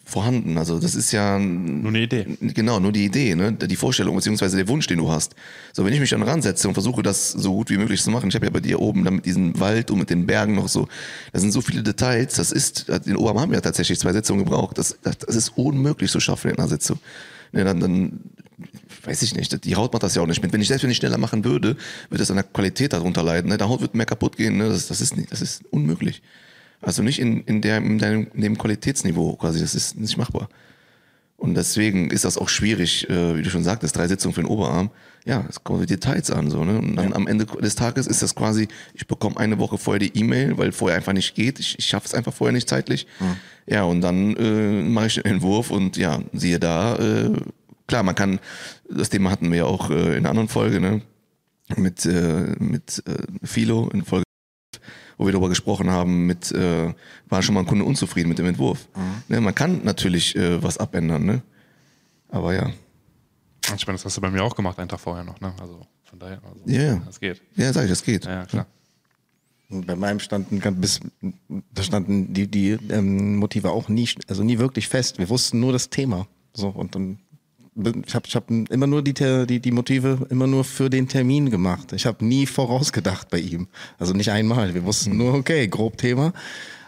vorhanden. 0.07 0.57
Also 0.57 0.79
das 0.79 0.95
ist 0.95 1.11
ja 1.11 1.37
Nur 1.37 1.89
eine 1.89 1.99
Idee. 1.99 2.25
Genau, 2.39 2.79
nur 2.79 2.91
die 2.91 3.05
Idee, 3.05 3.35
ne? 3.35 3.51
die 3.51 3.75
Vorstellung 3.75 4.15
beziehungsweise 4.15 4.55
der 4.55 4.67
Wunsch, 4.67 4.87
den 4.87 4.99
du 4.99 5.09
hast. 5.09 5.35
So, 5.73 5.85
wenn 5.85 5.93
ich 5.93 5.99
mich 5.99 6.11
dann 6.11 6.23
ransetze 6.23 6.67
und 6.67 6.73
versuche, 6.73 7.03
das 7.03 7.31
so 7.31 7.53
gut 7.53 7.69
wie 7.69 7.77
möglich 7.77 8.01
zu 8.01 8.09
machen, 8.09 8.29
ich 8.29 8.35
habe 8.35 8.45
ja 8.45 8.51
bei 8.51 8.61
dir 8.61 8.79
oben 8.79 9.03
dann 9.03 9.15
mit 9.15 9.25
diesem 9.25 9.59
Wald 9.59 9.91
und 9.91 9.99
mit 9.99 10.09
den 10.09 10.25
Bergen 10.25 10.55
noch 10.55 10.69
so, 10.69 10.87
da 11.33 11.39
sind 11.39 11.51
so 11.51 11.61
viele 11.61 11.83
Details, 11.83 12.35
das 12.35 12.51
ist, 12.51 12.87
den 13.05 13.17
Oberarm 13.17 13.41
haben 13.41 13.51
wir 13.51 13.61
tatsächlich 13.61 13.99
zwei 13.99 14.13
Sitzungen 14.13 14.45
gebraucht, 14.45 14.77
das, 14.77 14.97
das, 15.03 15.17
das 15.17 15.35
ist 15.35 15.49
unmöglich 15.57 16.09
zu 16.09 16.21
schaffen 16.21 16.51
in 16.51 16.57
einer 16.57 16.69
Sitzung. 16.69 16.99
Ne, 17.51 17.63
dann, 17.63 17.79
dann 17.79 18.19
weiß 19.03 19.21
ich 19.21 19.35
nicht, 19.35 19.65
die 19.65 19.75
Haut 19.75 19.93
macht 19.93 20.03
das 20.03 20.15
ja 20.15 20.21
auch 20.21 20.27
nicht 20.27 20.41
mit. 20.41 20.53
Wenn 20.53 20.61
ich 20.61 20.67
selbst 20.67 20.83
wenn 20.83 20.91
ich 20.91 20.97
schneller 20.97 21.17
machen 21.17 21.43
würde, 21.43 21.77
würde 22.09 22.23
es 22.23 22.29
an 22.31 22.37
der 22.37 22.43
Qualität 22.43 22.93
darunter 22.93 23.23
leiden. 23.23 23.49
Ne? 23.49 23.57
Der 23.57 23.69
Haut 23.69 23.81
wird 23.81 23.95
mehr 23.95 24.05
kaputt 24.05 24.37
gehen, 24.37 24.57
ne? 24.57 24.69
das, 24.69 24.87
das, 24.87 25.01
ist 25.01 25.15
nicht, 25.15 25.31
das 25.31 25.41
ist 25.41 25.63
unmöglich. 25.69 26.21
Also 26.81 27.03
nicht 27.03 27.19
in, 27.19 27.41
in, 27.41 27.61
der, 27.61 27.77
in, 27.77 27.97
deinem, 27.97 28.27
in 28.33 28.41
dem 28.41 28.57
Qualitätsniveau 28.57 29.35
quasi, 29.35 29.59
das 29.59 29.75
ist 29.75 29.97
nicht 29.97 30.17
machbar. 30.17 30.49
Und 31.37 31.53
deswegen 31.53 32.09
ist 32.09 32.25
das 32.25 32.37
auch 32.37 32.49
schwierig, 32.49 33.07
äh, 33.09 33.37
wie 33.37 33.43
du 33.43 33.49
schon 33.51 33.63
sagtest, 33.63 33.95
drei 33.95 34.07
Sitzungen 34.07 34.33
für 34.33 34.41
den 34.41 34.49
Oberarm. 34.49 34.89
Ja, 35.23 35.45
es 35.47 35.63
kommen 35.63 35.81
die 35.81 35.85
Details 35.85 36.31
an. 36.31 36.49
So, 36.49 36.65
ne? 36.65 36.79
Und 36.79 36.95
dann 36.95 37.13
am 37.13 37.27
Ende 37.27 37.45
des 37.45 37.75
Tages 37.75 38.07
ist 38.07 38.23
das 38.23 38.33
quasi, 38.33 38.67
ich 38.95 39.05
bekomme 39.05 39.37
eine 39.37 39.59
Woche 39.59 39.77
vorher 39.77 39.99
die 39.99 40.17
E-Mail, 40.17 40.57
weil 40.57 40.71
vorher 40.71 40.97
einfach 40.97 41.13
nicht 41.13 41.35
geht. 41.35 41.59
Ich, 41.59 41.77
ich 41.77 41.85
schaffe 41.85 42.07
es 42.07 42.15
einfach 42.15 42.33
vorher 42.33 42.53
nicht 42.53 42.67
zeitlich. 42.67 43.05
Ja, 43.67 43.83
und 43.83 44.01
dann 44.01 44.35
äh, 44.35 44.81
mache 44.81 45.07
ich 45.07 45.15
den 45.15 45.25
Entwurf 45.25 45.69
und 45.69 45.95
ja, 45.97 46.21
siehe 46.33 46.59
da, 46.59 46.95
äh, 46.95 47.31
klar, 47.85 48.03
man 48.03 48.15
kann, 48.15 48.39
das 48.89 49.09
Thema 49.09 49.29
hatten 49.29 49.51
wir 49.51 49.57
ja 49.59 49.65
auch 49.65 49.91
äh, 49.91 49.93
in 49.93 50.17
einer 50.19 50.29
anderen 50.29 50.49
Folge, 50.49 50.79
ne? 50.79 51.01
Mit, 51.75 52.05
äh, 52.05 52.55
mit 52.59 53.03
äh, 53.05 53.45
Philo 53.45 53.89
in 53.93 54.05
Folge 54.05 54.26
wo 55.17 55.25
wir 55.25 55.31
darüber 55.31 55.49
gesprochen 55.49 55.89
haben, 55.89 56.25
mit 56.25 56.51
äh, 56.51 56.93
war 57.27 57.41
schon 57.41 57.55
mal 57.55 57.61
ein 57.61 57.65
Kunde 57.67 57.85
unzufrieden 57.85 58.29
mit 58.29 58.37
dem 58.39 58.45
Entwurf. 58.45 58.87
Ne, 59.27 59.41
man 59.41 59.55
kann 59.55 59.83
natürlich 59.83 60.35
äh, 60.35 60.61
was 60.61 60.77
abändern, 60.77 61.25
ne? 61.25 61.41
Aber 62.29 62.53
ja. 62.53 62.65
Und 62.65 63.75
ich 63.75 63.87
meine, 63.87 63.97
das 63.97 64.05
hast 64.05 64.17
du 64.17 64.21
bei 64.21 64.29
mir 64.29 64.43
auch 64.43 64.55
gemacht, 64.55 64.79
einen 64.79 64.89
Tag 64.89 64.99
vorher 64.99 65.23
noch. 65.23 65.39
Ne? 65.41 65.53
Also 65.59 65.81
von 66.03 66.19
daher, 66.19 66.41
also, 66.43 66.61
Ja, 66.65 66.81
ja. 66.81 67.01
das 67.05 67.19
geht. 67.19 67.41
Ja, 67.55 67.73
sag 67.73 67.83
ich, 67.83 67.89
das 67.89 68.03
geht. 68.03 68.25
Ja, 68.25 68.31
ja, 68.31 68.45
klar. 68.45 68.65
bei 69.69 69.95
meinem 69.95 70.19
standen 70.19 70.59
ganz 70.59 70.79
bis, 70.79 70.99
da 71.73 71.83
standen 71.83 72.33
die, 72.33 72.47
die 72.47 72.77
ähm, 72.89 73.37
Motive 73.37 73.71
auch 73.71 73.89
nie, 73.89 74.07
also 74.27 74.43
nie 74.43 74.59
wirklich 74.59 74.87
fest. 74.87 75.19
Wir 75.19 75.29
wussten 75.29 75.59
nur 75.59 75.73
das 75.73 75.89
Thema. 75.89 76.27
So, 76.53 76.69
und 76.69 76.95
dann 76.95 77.19
ich 78.05 78.15
habe 78.15 78.27
ich 78.27 78.35
hab 78.35 78.49
immer 78.49 78.87
nur 78.87 79.03
die, 79.03 79.13
die, 79.13 79.59
die 79.59 79.71
Motive 79.71 80.25
immer 80.29 80.47
nur 80.47 80.63
für 80.63 80.89
den 80.89 81.07
Termin 81.07 81.49
gemacht. 81.49 81.93
Ich 81.93 82.05
habe 82.05 82.25
nie 82.25 82.45
vorausgedacht 82.45 83.29
bei 83.29 83.39
ihm. 83.39 83.67
Also 83.99 84.13
nicht 84.13 84.31
einmal. 84.31 84.73
Wir 84.73 84.83
wussten 84.83 85.17
nur, 85.17 85.33
okay, 85.35 85.67
grob 85.67 85.97
Thema. 85.97 86.33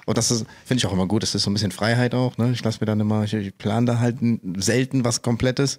Und 0.05 0.17
das 0.17 0.31
ist, 0.31 0.45
finde 0.65 0.79
ich 0.79 0.87
auch 0.87 0.93
immer 0.93 1.07
gut. 1.07 1.21
Das 1.21 1.35
ist 1.35 1.43
so 1.43 1.51
ein 1.51 1.53
bisschen 1.53 1.71
Freiheit 1.71 2.15
auch. 2.15 2.37
Ne? 2.37 2.51
Ich 2.51 2.63
lasse 2.63 2.79
mir 2.81 2.87
dann 2.87 2.99
immer, 2.99 3.23
ich, 3.23 3.33
ich 3.33 3.55
plane 3.57 3.85
da 3.85 3.99
halt 3.99 4.17
selten 4.57 5.05
was 5.05 5.21
Komplettes. 5.21 5.77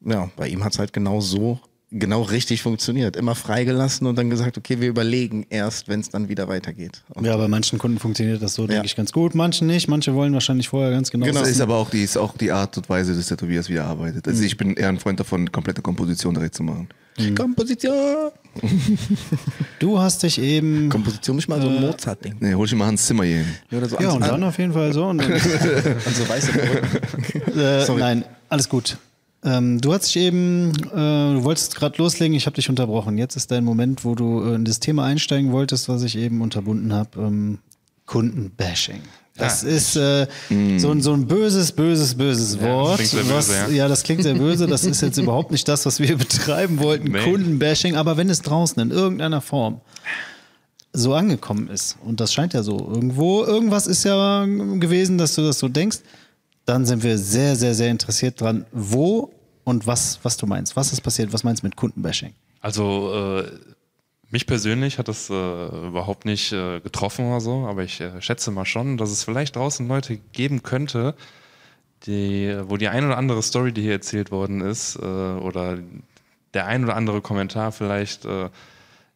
Ja, 0.00 0.30
bei 0.36 0.48
ihm 0.48 0.64
hat's 0.64 0.78
halt 0.78 0.92
genau 0.92 1.20
so, 1.20 1.60
genau 1.90 2.22
richtig 2.22 2.62
funktioniert. 2.62 3.16
Immer 3.16 3.34
freigelassen 3.34 4.06
und 4.06 4.16
dann 4.16 4.28
gesagt, 4.30 4.58
okay, 4.58 4.80
wir 4.80 4.88
überlegen 4.88 5.46
erst, 5.48 5.88
wenn 5.88 6.00
es 6.00 6.10
dann 6.10 6.28
wieder 6.28 6.48
weitergeht. 6.48 7.02
Und 7.14 7.24
Ja, 7.26 7.36
bei 7.36 7.48
manchen 7.48 7.78
Kunden 7.78 7.98
funktioniert 7.98 8.42
das 8.42 8.54
so, 8.54 8.62
denke 8.66 8.76
Ja. 8.76 8.84
ich, 8.84 8.96
ganz 8.96 9.12
gut. 9.12 9.34
Manchen 9.34 9.66
nicht. 9.66 9.88
Manche 9.88 10.14
wollen 10.14 10.32
wahrscheinlich 10.34 10.68
vorher 10.68 10.90
ganz 10.90 11.10
genau. 11.10 11.26
Genau. 11.26 11.40
Das 11.40 11.48
ist 11.48 11.60
aber 11.60 11.76
auch 11.76 11.90
die, 11.90 12.02
ist 12.02 12.16
auch 12.18 12.36
die 12.36 12.52
Art 12.52 12.76
und 12.76 12.88
Weise 12.88 13.14
des 13.14 13.28
Tätowierers, 13.28 13.68
wie 13.68 13.76
er 13.76 13.86
arbeitet. 13.86 14.28
Also 14.28 14.42
ich 14.42 14.56
bin 14.56 14.74
eher 14.74 14.88
ein 14.90 14.98
Freund 14.98 15.18
davon, 15.18 15.50
komplette 15.50 15.80
Komposition 15.82 16.34
direkt 16.34 16.54
zu 16.54 16.62
machen. 16.62 16.88
Komposition. 17.36 18.30
Du 19.78 19.98
hast 19.98 20.22
dich 20.24 20.40
eben. 20.40 20.88
Komposition 20.88 21.36
nicht 21.36 21.48
mal 21.48 21.60
so 21.60 21.68
ein 21.68 21.80
Mozart-Ding. 21.80 22.36
Nee, 22.40 22.54
hol 22.54 22.66
ich 22.66 22.74
mal 22.74 22.86
Hans 22.86 23.06
Zimmer 23.06 23.24
hier 23.24 23.38
hin. 23.38 23.46
Oder 23.76 23.88
so 23.88 23.96
Ja, 24.00 24.10
und 24.10 24.20
dann 24.22 24.42
auf 24.42 24.58
jeden 24.58 24.72
Fall 24.72 24.92
so. 24.92 25.06
Und 25.06 25.20
an 25.22 25.28
so 26.14 26.28
weiße 26.28 26.52
äh, 27.56 27.98
nein, 27.98 28.24
alles 28.48 28.68
gut. 28.68 28.98
Ähm, 29.44 29.80
du 29.80 29.92
hast 29.92 30.06
dich 30.06 30.16
eben, 30.16 30.72
äh, 30.92 31.34
du 31.34 31.44
wolltest 31.44 31.76
gerade 31.76 31.96
loslegen, 31.98 32.36
ich 32.36 32.46
habe 32.46 32.56
dich 32.56 32.68
unterbrochen. 32.68 33.18
Jetzt 33.18 33.36
ist 33.36 33.50
dein 33.50 33.64
Moment, 33.64 34.04
wo 34.04 34.14
du 34.14 34.42
äh, 34.42 34.54
in 34.56 34.64
das 34.64 34.80
Thema 34.80 35.04
einsteigen 35.04 35.52
wolltest, 35.52 35.88
was 35.88 36.02
ich 36.02 36.16
eben 36.16 36.40
unterbunden 36.40 36.92
habe. 36.92 37.20
Ähm, 37.20 37.58
Kundenbashing. 38.06 39.00
Das 39.36 39.64
Ah. 39.64 39.68
ist 39.68 39.94
äh, 39.96 40.26
so, 40.78 40.90
ein, 40.90 41.00
so 41.00 41.12
ein 41.12 41.26
böses, 41.28 41.70
böses, 41.70 42.16
böses 42.16 42.60
Wort. 42.60 42.96
klingt 42.96 43.10
sehr 43.10 43.28
was, 43.30 43.46
böse, 43.46 43.58
ja. 43.60 43.68
ja, 43.68 43.88
das 43.88 44.02
klingt 44.02 44.22
sehr 44.24 44.34
böse. 44.34 44.66
Das 44.66 44.82
ist 44.84 45.00
jetzt 45.00 45.18
überhaupt 45.22 45.52
nicht 45.52 45.68
das, 45.68 45.86
was 45.86 46.00
wir 46.00 46.16
betreiben 46.16 46.80
wollten. 46.80 47.12
Nee. 47.12 47.22
Kundenbashing. 47.22 47.94
Aber 47.94 48.16
wenn 48.16 48.28
es 48.30 48.42
draußen 48.42 48.82
in 48.82 48.90
irgendeiner 48.90 49.40
Form 49.40 49.80
so 50.92 51.14
angekommen 51.14 51.68
ist, 51.68 51.96
und 52.04 52.18
das 52.18 52.32
scheint 52.32 52.54
ja 52.54 52.64
so 52.64 52.78
irgendwo, 52.92 53.44
irgendwas 53.44 53.86
ist 53.86 54.04
ja 54.04 54.44
gewesen, 54.46 55.18
dass 55.18 55.34
du 55.36 55.42
das 55.42 55.60
so 55.60 55.68
denkst, 55.68 55.98
dann 56.68 56.84
sind 56.84 57.02
wir 57.02 57.16
sehr, 57.16 57.56
sehr, 57.56 57.74
sehr 57.74 57.90
interessiert 57.90 58.40
dran, 58.40 58.66
wo 58.72 59.32
und 59.64 59.86
was, 59.86 60.20
was 60.22 60.36
du 60.36 60.46
meinst. 60.46 60.76
Was 60.76 60.92
ist 60.92 61.00
passiert? 61.00 61.32
Was 61.32 61.42
meinst 61.42 61.62
du 61.62 61.66
mit 61.66 61.76
Kundenbashing? 61.76 62.34
Also 62.60 63.40
äh, 63.40 63.50
mich 64.30 64.46
persönlich 64.46 64.98
hat 64.98 65.08
das 65.08 65.30
äh, 65.30 65.32
überhaupt 65.32 66.26
nicht 66.26 66.52
äh, 66.52 66.80
getroffen 66.80 67.26
oder 67.26 67.40
so, 67.40 67.66
aber 67.66 67.84
ich 67.84 68.00
äh, 68.00 68.20
schätze 68.20 68.50
mal 68.50 68.66
schon, 68.66 68.98
dass 68.98 69.10
es 69.10 69.24
vielleicht 69.24 69.56
draußen 69.56 69.88
Leute 69.88 70.18
geben 70.32 70.62
könnte, 70.62 71.14
die, 72.04 72.54
wo 72.64 72.76
die 72.76 72.88
ein 72.88 73.06
oder 73.06 73.16
andere 73.16 73.42
Story, 73.42 73.72
die 73.72 73.82
hier 73.82 73.92
erzählt 73.92 74.30
worden 74.30 74.60
ist, 74.60 74.96
äh, 74.96 75.00
oder 75.00 75.78
der 76.52 76.66
ein 76.66 76.84
oder 76.84 76.96
andere 76.96 77.22
Kommentar 77.22 77.72
vielleicht, 77.72 78.26
äh, 78.26 78.50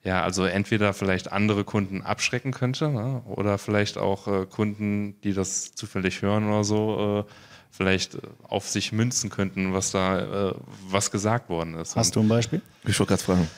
ja, 0.04 0.22
also 0.22 0.44
entweder 0.44 0.92
vielleicht 0.94 1.32
andere 1.32 1.64
Kunden 1.64 2.02
abschrecken 2.02 2.52
könnte, 2.52 2.88
ne? 2.88 3.22
oder 3.26 3.58
vielleicht 3.58 3.98
auch 3.98 4.26
äh, 4.26 4.46
Kunden, 4.46 5.20
die 5.22 5.32
das 5.32 5.74
zufällig 5.74 6.22
hören 6.22 6.48
oder 6.48 6.64
so, 6.64 7.24
äh, 7.28 7.32
vielleicht 7.70 8.16
äh, 8.16 8.18
auf 8.48 8.68
sich 8.68 8.92
münzen 8.92 9.30
könnten, 9.30 9.72
was 9.72 9.92
da, 9.92 10.50
äh, 10.50 10.54
was 10.88 11.10
gesagt 11.10 11.48
worden 11.48 11.74
ist. 11.74 11.96
Hast 11.96 12.16
du 12.16 12.20
ein 12.20 12.28
Beispiel? 12.28 12.60
Ich 12.84 12.98
wollte 12.98 13.10
gerade 13.10 13.22
fragen. 13.22 13.48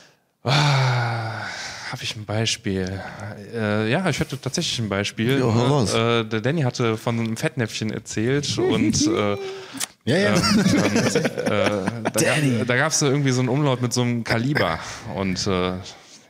Ah, 0.43 1.41
habe 1.91 2.03
ich 2.03 2.15
ein 2.17 2.27
Beispiel? 2.27 3.01
Äh, 3.55 3.91
ja, 3.91 4.07
ich 4.11 4.21
hätte 4.21 4.39
tatsächlich 4.39 4.79
ein 4.81 4.91
Beispiel. 4.91 5.39
Ja, 5.39 5.45
hau 5.45 5.67
raus. 5.79 5.95
Äh, 5.95 6.25
der 6.25 6.43
Danny 6.43 6.61
hatte 6.63 6.99
von 6.99 7.19
einem 7.19 7.37
Fettnäpfchen 7.39 7.91
erzählt 7.91 8.59
und 8.71 9.07
äh, 9.07 9.37
Ja, 10.05 10.17
ja. 10.19 10.35
äh, 10.35 10.41
da 12.67 12.77
gab 12.79 12.93
es 12.93 13.01
irgendwie 13.01 13.31
so 13.31 13.41
einen 13.41 13.49
Umlaut 13.49 13.81
mit 13.81 13.95
so 13.95 14.03
einem 14.03 14.25
Kaliber 14.25 14.79
und 15.15 15.47
äh, 15.47 15.73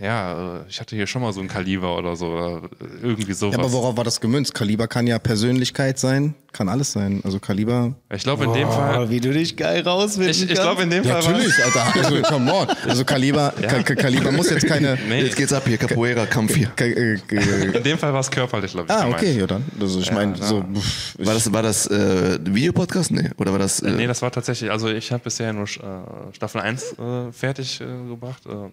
ja, 0.01 0.57
äh, 0.57 0.61
ich 0.69 0.81
hatte 0.81 0.97
hier 0.97 1.07
schon 1.07 1.23
mal 1.23 1.33
so 1.33 1.41
ein 1.41 1.49
Kaliber 1.49 1.97
oder 1.97 2.17
so, 2.17 2.27
oder 2.29 2.63
irgendwie 3.03 3.33
sowas. 3.33 3.55
Ja, 3.55 3.61
aber 3.61 3.73
worauf 3.73 3.97
war 3.97 4.05
das 4.05 4.21
gemünzt? 4.21 4.55
Kaliber 4.55 4.87
kann 4.89 5.07
ja 5.07 5.19
Persönlichkeit 5.19 5.99
sein, 5.99 6.35
kann 6.53 6.69
alles 6.69 6.93
sein. 6.93 7.21
Also 7.25 7.39
Kaliber. 7.41 7.95
ich 8.15 8.23
glaube 8.23 8.45
in 8.45 8.53
dem 8.53 8.69
Fall, 8.69 9.11
wie 9.11 9.21
du 9.21 9.33
dich 9.33 9.57
geil 9.57 9.83
rausfinden 9.83 10.31
ich, 10.31 10.43
ich 10.51 10.55
glaube 10.55 10.83
in 10.85 10.91
dem 10.91 11.05
Ja, 11.05 11.15
Fall 11.21 11.25
war, 11.25 11.33
natürlich, 11.33 11.65
Alter. 11.65 12.05
Also, 12.05 12.23
come 12.23 12.53
on. 12.55 12.67
Also 12.89 13.05
Kaliber, 13.05 13.53
Ka 13.63 13.83
Ka 13.83 13.95
Kaliber 13.95 14.31
muss 14.33 14.51
jetzt 14.51 14.67
keine. 14.67 14.97
nee, 15.09 15.23
Jetzt 15.23 15.37
geht's 15.37 15.53
ab 15.53 15.63
hier, 15.67 15.79
Capoeira, 15.79 16.27
Kampf 16.27 16.55
hier. 16.55 16.71
Äh, 16.81 17.15
äh, 17.15 17.77
in 17.77 17.83
dem 17.83 17.99
Fall 17.99 18.13
war 18.13 18.21
es 18.21 18.31
körperlich, 18.31 18.73
glaube 18.73 18.87
ich. 18.89 18.95
ah, 18.95 19.05
gemeint. 19.05 19.15
okay, 19.23 19.39
ja 19.39 19.47
dann. 19.47 19.65
Also 19.81 20.01
ich 20.01 20.13
meine, 20.13 20.37
ja. 20.37 20.45
so. 20.45 20.63
pff, 20.63 21.15
ich- 21.19 21.27
War 21.27 21.35
das, 21.35 21.53
war 21.53 21.63
das 21.63 21.87
äh, 21.89 22.39
Videopodcast? 22.45 23.11
Nee. 23.11 23.31
Oder 23.37 23.53
war 23.53 23.59
das. 23.59 23.81
Äh, 23.81 23.91
Nee, 23.93 24.07
das 24.07 24.23
war 24.23 24.31
tatsächlich, 24.33 24.71
also 24.71 24.89
ich 24.89 25.11
habe 25.13 25.23
bisher 25.25 25.53
nur 25.53 25.65
äh, 25.65 26.33
Staffel 26.35 26.61
1 26.61 26.93
äh, 26.99 27.33
fertig 27.33 27.81
äh, 27.81 27.85
gebracht. 28.09 28.43
Äh, 28.47 28.71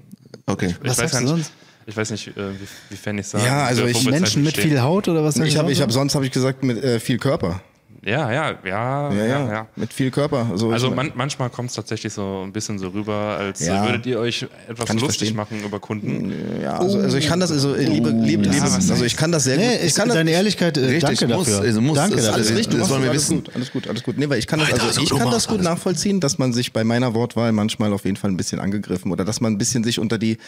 okay. 0.51 0.75
Ich 0.83 0.89
Was 0.89 0.97
weiß 0.99 1.10
sagst 1.11 1.23
du 1.25 1.27
sonst? 1.29 1.51
Ich 1.87 1.97
weiß 1.97 2.11
nicht, 2.11 2.27
äh, 2.27 2.31
wie, 2.35 2.67
wiefern 2.93 3.17
ich 3.17 3.27
sage. 3.27 3.43
Ja, 3.45 3.65
also 3.65 3.85
ich- 3.85 4.09
Menschen 4.09 4.43
mit 4.43 4.55
viel 4.57 4.79
Haut 4.81 5.07
oder 5.07 5.23
was? 5.23 5.35
Ich 5.37 5.57
habe, 5.57 5.71
ich 5.71 5.81
habe 5.81 5.91
so? 5.91 5.99
sonst 5.99 6.15
habe 6.15 6.25
ich 6.25 6.31
gesagt 6.31 6.63
mit 6.63 6.83
äh, 6.83 6.99
viel 6.99 7.17
Körper. 7.17 7.61
Ja, 8.03 8.31
ja, 8.31 8.55
ja, 8.65 9.13
Ja, 9.13 9.25
ja, 9.25 9.51
ja, 9.53 9.67
mit 9.75 9.93
viel 9.93 10.09
Körper. 10.09 10.47
Also, 10.51 10.71
Also 10.71 10.87
ich, 10.89 10.95
man, 10.95 11.11
manchmal 11.13 11.51
kommt 11.51 11.69
es 11.69 11.75
tatsächlich 11.75 12.11
so 12.11 12.41
ein 12.43 12.51
bisschen 12.51 12.79
so 12.79 12.87
rüber, 12.87 13.13
als 13.37 13.59
Ja. 13.59 13.83
äh, 13.83 13.87
würdet 13.89 14.05
ihr 14.07 14.17
euch 14.19 14.47
etwas 14.67 14.87
Kann 14.87 14.97
lustig 14.97 15.35
machen 15.35 15.63
über 15.63 15.79
Kunden. 15.79 16.33
ja, 16.63 16.79
also, 16.79 16.97
also 16.97 17.15
ich 17.17 17.27
kann 17.27 17.39
das, 17.39 17.51
also 17.51 17.75
äh, 17.75 17.83
liebe, 17.83 18.09
liebe, 18.09 18.43
liebe, 18.49 18.59
was 18.59 18.89
also 18.89 19.05
ich 19.05 19.15
kann 19.15 19.31
das 19.31 19.43
sehr 19.43 19.57
Nee, 19.57 19.77
gut. 19.77 19.85
Ich 19.85 19.93
kann 19.93 20.07
das, 20.07 20.17
deine 20.17 20.31
Ehrlichkeit, 20.31 20.77
äh, 20.77 20.85
Richtig, 20.85 21.19
danke 21.19 21.35
muss, 21.35 21.45
dafür. 21.45 21.61
also 21.61 21.81
muss, 21.81 21.95
danke 21.95 22.15
das 22.15 22.21
ist 22.25 22.27
dafür. 22.31 22.43
alles 22.47 22.57
richtig. 22.57 22.79
Das 22.79 22.89
wollen 22.89 23.03
wir 23.03 23.09
alles 23.11 23.21
wissen. 23.23 23.43
Gut, 23.43 23.55
alles 23.55 23.71
gut, 23.71 23.87
alles 23.87 24.03
gut. 24.03 24.17
Nee, 24.17 24.29
weil 24.29 24.39
ich 24.39 24.47
kann 24.47 24.59
das, 24.61 24.73
also 24.73 24.91
so 24.93 25.01
ich 25.03 25.09
kann 25.11 25.29
das 25.29 25.47
gut 25.47 25.61
nachvollziehen, 25.61 26.19
dass 26.19 26.39
man 26.39 26.53
sich 26.53 26.73
bei 26.73 26.83
meiner 26.83 27.13
Wortwahl 27.13 27.51
manchmal 27.51 27.93
auf 27.93 28.05
jeden 28.05 28.17
Fall 28.17 28.31
ein 28.31 28.37
bisschen 28.37 28.59
angegriffen 28.59 29.11
oder 29.11 29.25
dass 29.25 29.41
man 29.41 29.53
ein 29.53 29.57
bisschen 29.59 29.83
sich 29.83 29.99
unter 29.99 30.17
die, 30.17 30.39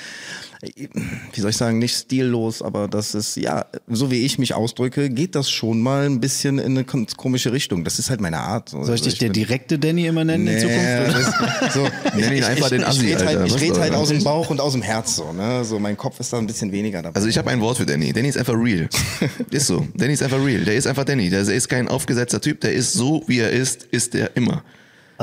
wie 1.33 1.41
soll 1.41 1.49
ich 1.49 1.57
sagen, 1.57 1.79
nicht 1.79 1.95
stillos, 1.95 2.61
aber 2.61 2.87
das 2.87 3.13
ist, 3.15 3.35
ja, 3.35 3.65
so 3.87 4.09
wie 4.11 4.25
ich 4.25 4.39
mich 4.39 4.53
ausdrücke, 4.53 5.09
geht 5.09 5.35
das 5.35 5.49
schon 5.49 5.81
mal 5.81 6.05
ein 6.05 6.19
bisschen 6.19 6.57
in 6.59 6.77
eine 6.77 6.85
komische 6.85 7.51
Richtung. 7.51 7.83
Das 7.83 7.99
ist 7.99 8.09
halt 8.09 8.21
meine 8.21 8.37
Art. 8.37 8.69
So. 8.69 8.77
Soll 8.83 8.95
ich 8.95 9.01
Also 9.01 9.09
dich 9.09 9.19
der 9.19 9.29
direkte 9.29 9.77
Danny 9.77 10.07
immer 10.07 10.23
nennen 10.23 10.47
in 10.47 10.53
Nee, 10.55 10.61
Zukunft? 10.61 11.33
das, 11.61 11.73
so, 11.73 11.87
Nenn 12.17 12.33
ihn 12.37 12.43
einfach 12.43 12.69
den 12.69 12.83
Assi, 12.83 13.07
ich 13.07 13.15
red 13.19 13.25
halt, 13.25 13.47
ich 13.47 13.61
red 13.61 13.77
halt 13.77 13.91
soll 13.93 14.01
aus 14.01 14.09
dem 14.09 14.23
Bauch 14.23 14.49
und 14.49 14.61
aus 14.61 14.73
dem 14.73 14.81
Herz 14.81 15.15
so, 15.17 15.33
ne? 15.33 15.65
So 15.65 15.79
mein 15.79 15.97
Kopf 15.97 16.19
ist 16.19 16.31
da 16.31 16.37
ein 16.37 16.47
bisschen 16.47 16.71
weniger 16.71 17.01
dabei. 17.01 17.15
Also 17.15 17.27
ich 17.27 17.37
habe 17.37 17.49
ein 17.49 17.59
Wort 17.61 17.77
für 17.77 17.85
Danny. 17.85 18.13
Danny 18.13 18.29
ist 18.29 18.37
einfach 18.37 18.55
real. 18.55 18.87
ist 19.49 19.67
so. 19.67 19.85
Danny 19.95 20.13
ist 20.13 20.23
einfach 20.23 20.43
real. 20.43 20.63
Der 20.63 20.75
ist 20.75 20.87
einfach 20.87 21.03
Danny. 21.03 21.29
Der 21.29 21.41
ist 21.41 21.67
kein 21.69 21.87
aufgesetzter 21.87 22.39
Typ. 22.41 22.61
Der 22.61 22.73
ist 22.73 22.93
so, 22.93 23.23
wie 23.27 23.39
er 23.39 23.51
ist, 23.51 23.83
ist 23.91 24.13
der 24.13 24.35
immer. 24.35 24.63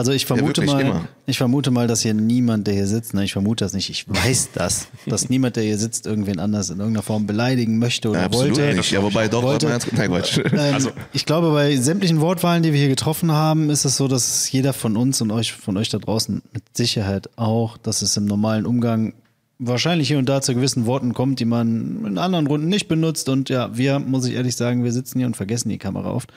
Also 0.01 0.13
ich 0.13 0.25
vermute 0.25 0.63
wirklich 0.63 0.73
mal, 0.73 0.81
immer. 0.81 1.09
ich 1.27 1.37
vermute 1.37 1.71
mal, 1.71 1.87
dass 1.87 2.01
hier 2.01 2.15
niemand, 2.15 2.67
der 2.67 2.73
hier 2.73 2.87
sitzt, 2.87 3.13
ne, 3.13 3.23
ich 3.23 3.35
vermute 3.35 3.65
das 3.67 3.75
nicht, 3.75 3.91
ich 3.91 4.07
weiß 4.09 4.49
das, 4.55 4.89
dass 5.07 5.29
niemand, 5.29 5.57
der 5.57 5.63
hier 5.65 5.77
sitzt, 5.77 6.07
irgendwen 6.07 6.39
anders 6.41 6.71
in 6.71 6.79
irgendeiner 6.79 7.03
Form 7.03 7.27
beleidigen 7.27 7.79
möchte 7.79 8.09
oder 8.09 8.21
Ja, 8.21 8.25
absolut 8.27 8.57
wollte. 8.57 8.77
nicht. 8.77 8.91
Ja, 8.93 9.03
wobei 9.03 9.29
doch, 9.29 9.43
wollte. 9.43 9.69
ganz 9.69 9.87
Nein, 9.93 10.09
Quatsch. 10.11 10.39
Ähm, 10.39 10.59
Also- 10.73 10.91
ich 11.13 11.27
glaube, 11.27 11.51
bei 11.51 11.77
sämtlichen 11.77 12.21
Wortwahlen, 12.23 12.63
die 12.63 12.73
wir 12.73 12.81
hier 12.81 12.89
getroffen 12.89 13.31
haben, 13.33 13.69
ist 13.69 13.85
es 13.85 13.97
so, 13.99 14.09
dass 14.09 14.51
jeder 14.51 14.73
von 14.73 14.97
uns 14.97 15.21
und 15.21 15.31
euch, 15.31 15.53
von 15.53 15.77
euch 15.77 15.91
da 15.91 15.99
draußen 15.99 16.41
mit 16.55 16.63
Sicherheit 16.75 17.29
auch, 17.37 17.77
dass 17.77 18.01
es 18.01 18.17
im 18.17 18.25
normalen 18.25 18.65
Umgang 18.65 19.13
wahrscheinlich 19.59 20.09
hier 20.09 20.19
und 20.19 20.29
da 20.31 20.41
zu 20.41 20.55
gewissen 20.55 20.87
Worten 20.87 21.13
kommt, 21.13 21.39
die 21.39 21.45
man 21.45 22.07
in 22.07 22.17
anderen 22.17 22.47
Runden 22.47 22.69
nicht 22.69 22.89
benutzt. 22.89 23.29
Und 23.29 23.51
ja, 23.51 23.77
wir, 23.77 23.99
muss 23.99 24.25
ich 24.27 24.33
ehrlich 24.35 24.57
sagen, 24.57 24.83
wir 24.85 24.93
sitzen 24.93 25.19
hier 25.19 25.27
und 25.27 25.37
vergessen 25.37 25.69
die 25.69 25.77
Kamera 25.77 26.11
oft. 26.13 26.33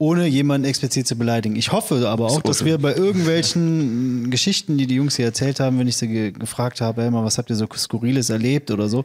Ohne 0.00 0.28
jemanden 0.28 0.66
explizit 0.68 1.08
zu 1.08 1.16
beleidigen. 1.16 1.56
Ich 1.56 1.72
hoffe 1.72 2.08
aber 2.08 2.26
auch, 2.26 2.40
dass 2.40 2.64
wir 2.64 2.78
bei 2.78 2.94
irgendwelchen 2.96 4.30
Geschichten, 4.30 4.78
die 4.78 4.86
die 4.86 4.94
Jungs 4.94 5.16
hier 5.16 5.26
erzählt 5.26 5.58
haben, 5.58 5.78
wenn 5.78 5.88
ich 5.88 5.96
sie 5.96 6.06
ge 6.06 6.30
gefragt 6.30 6.80
habe, 6.80 7.02
hey, 7.02 7.10
mal, 7.10 7.24
was 7.24 7.36
habt 7.36 7.50
ihr 7.50 7.56
so 7.56 7.66
Skurriles 7.76 8.30
erlebt 8.30 8.70
oder 8.70 8.88
so, 8.88 9.04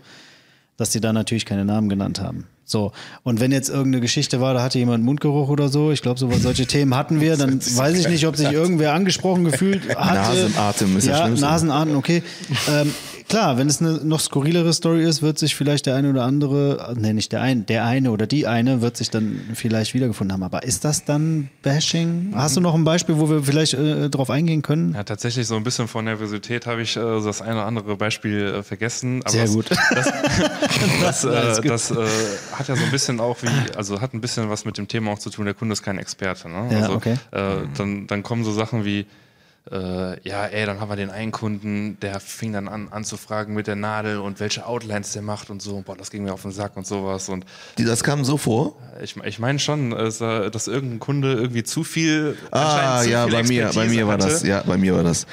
dass 0.77 0.91
die 0.91 1.01
da 1.01 1.11
natürlich 1.11 1.45
keine 1.45 1.65
Namen 1.65 1.89
genannt 1.89 2.21
haben. 2.21 2.45
So, 2.65 2.93
und 3.23 3.39
wenn 3.39 3.51
jetzt 3.51 3.69
irgendeine 3.69 4.01
Geschichte 4.01 4.39
war, 4.39 4.53
da 4.53 4.63
hatte 4.63 4.79
jemand 4.79 5.03
Mundgeruch 5.03 5.49
oder 5.49 5.67
so, 5.67 5.91
ich 5.91 6.01
glaube, 6.01 6.19
so 6.19 6.31
solche 6.31 6.65
Themen 6.65 6.95
hatten 6.95 7.19
wir, 7.19 7.35
dann 7.37 7.59
weiß 7.61 7.97
ich 7.97 8.07
nicht, 8.07 8.25
ob 8.25 8.37
sich 8.37 8.51
irgendwer 8.51 8.93
angesprochen 8.93 9.43
gefühlt 9.43 9.89
hatte. 9.95 10.45
Nasenatem 10.45 10.97
ist 10.97 11.07
ja, 11.07 11.17
Schlimmste. 11.17 11.45
Nasenatmen, 11.45 11.95
okay. 11.95 12.23
Ähm, 12.69 12.93
klar, 13.28 13.57
wenn 13.57 13.67
es 13.67 13.82
eine 13.82 13.93
noch 14.03 14.19
skurrilere 14.19 14.74
Story 14.74 15.03
ist, 15.03 15.21
wird 15.21 15.38
sich 15.38 15.55
vielleicht 15.55 15.86
der 15.86 15.95
eine 15.95 16.09
oder 16.09 16.24
andere, 16.24 16.93
nee, 16.97 17.13
nicht 17.13 17.32
der 17.32 17.41
eine, 17.41 17.61
der 17.61 17.86
eine 17.86 18.11
oder 18.11 18.28
die 18.28 18.47
eine 18.47 18.82
wird 18.82 18.97
sich 18.97 19.09
dann 19.09 19.39
vielleicht 19.53 19.93
wiedergefunden 19.93 20.34
haben. 20.34 20.43
Aber 20.43 20.63
ist 20.63 20.86
das 20.86 21.05
dann 21.05 21.49
Bashing? 21.61 22.34
Hast 22.36 22.57
du 22.57 22.61
noch 22.61 22.76
ein 22.76 22.84
Beispiel, 22.84 23.17
wo 23.17 23.30
wir 23.30 23.43
vielleicht 23.43 23.74
äh, 23.74 24.09
drauf 24.09 24.30
eingehen 24.30 24.61
können? 24.61 24.93
Ja, 24.93 25.03
tatsächlich 25.03 25.47
so 25.47 25.55
ein 25.55 25.63
bisschen 25.63 25.88
von 25.88 26.05
Nervosität 26.05 26.65
habe 26.65 26.82
ich 26.82 26.95
äh, 26.95 26.99
das 26.99 27.41
eine 27.41 27.55
oder 27.55 27.65
andere 27.65 27.95
Beispiel 27.97 28.55
äh, 28.59 28.63
vergessen. 28.63 29.21
Aber 29.24 29.32
Sehr 29.32 29.43
das, 29.43 29.53
gut. 29.53 29.69
Das, 31.01 31.26
Alles 31.26 31.59
äh, 31.59 31.61
gut. 31.61 31.71
das 31.71 31.91
äh, 31.91 31.95
hat 32.53 32.67
ja 32.67 32.76
so 32.76 32.84
ein 32.84 32.91
bisschen 32.91 33.19
auch 33.19 33.38
wie, 33.41 33.76
also 33.76 34.01
hat 34.01 34.13
ein 34.13 34.21
bisschen 34.21 34.49
was 34.49 34.65
mit 34.65 34.78
dem 34.78 34.88
Thema 34.88 35.11
auch 35.11 35.19
zu 35.19 35.30
tun, 35.30 35.45
der 35.45 35.53
Kunde 35.53 35.74
ist 35.74 35.84
kein 35.84 35.97
Experte. 35.97 36.49
Ne? 36.49 36.69
Ja, 36.71 36.80
also, 36.80 36.93
okay. 36.93 37.15
äh, 37.32 37.67
dann, 37.78 38.07
dann 38.07 38.24
kommen 38.24 38.43
so 38.43 38.51
Sachen 38.51 38.86
wie, 38.86 39.05
äh, 39.72 40.28
ja, 40.28 40.45
ey, 40.45 40.66
dann 40.66 40.82
haben 40.82 40.89
wir 40.89 40.97
den 40.97 41.09
einen 41.09 41.32
Kunden, 41.32 41.97
der 42.01 42.20
fing 42.20 42.51
dann 42.51 42.68
an 42.68 42.89
anzufragen 42.89 43.53
mit 43.53 43.68
der 43.68 43.76
Nadel 43.78 44.18
und 44.20 44.39
welche 44.41 44.66
Outlines 44.66 45.14
der 45.14 45.22
macht 45.22 45.49
und 45.49 45.61
so. 45.61 45.82
Boah, 45.86 45.95
das 45.95 46.11
ging 46.11 46.24
mir 46.24 46.34
auf 46.34 46.41
den 46.41 46.51
Sack 46.51 46.76
und 46.76 46.86
sowas. 46.86 47.30
Und 47.30 47.45
Die, 47.78 47.86
das 47.86 48.03
kam 48.03 48.26
so 48.26 48.38
vor. 48.38 48.76
Ich, 49.01 49.16
ich 49.16 49.39
meine 49.39 49.59
schon, 49.59 49.91
dass, 49.91 50.20
äh, 50.20 50.51
dass 50.51 50.68
irgendein 50.68 50.99
Kunde 50.99 51.34
irgendwie 51.34 51.64
zu 51.64 51.84
viel. 51.86 52.38
Ah, 52.51 53.01
zu 53.01 53.09
ja, 53.09 53.24
viel 53.24 53.34
bei 53.34 53.43
mir, 53.43 53.72
bei 53.74 53.88
mir 53.88 54.05
war 54.05 54.16
hatte. 54.16 54.28
das. 54.28 54.43
Ja, 54.43 54.64
bei 54.64 54.78
mir 54.78 54.95
war 54.95 55.03
das. 55.03 55.26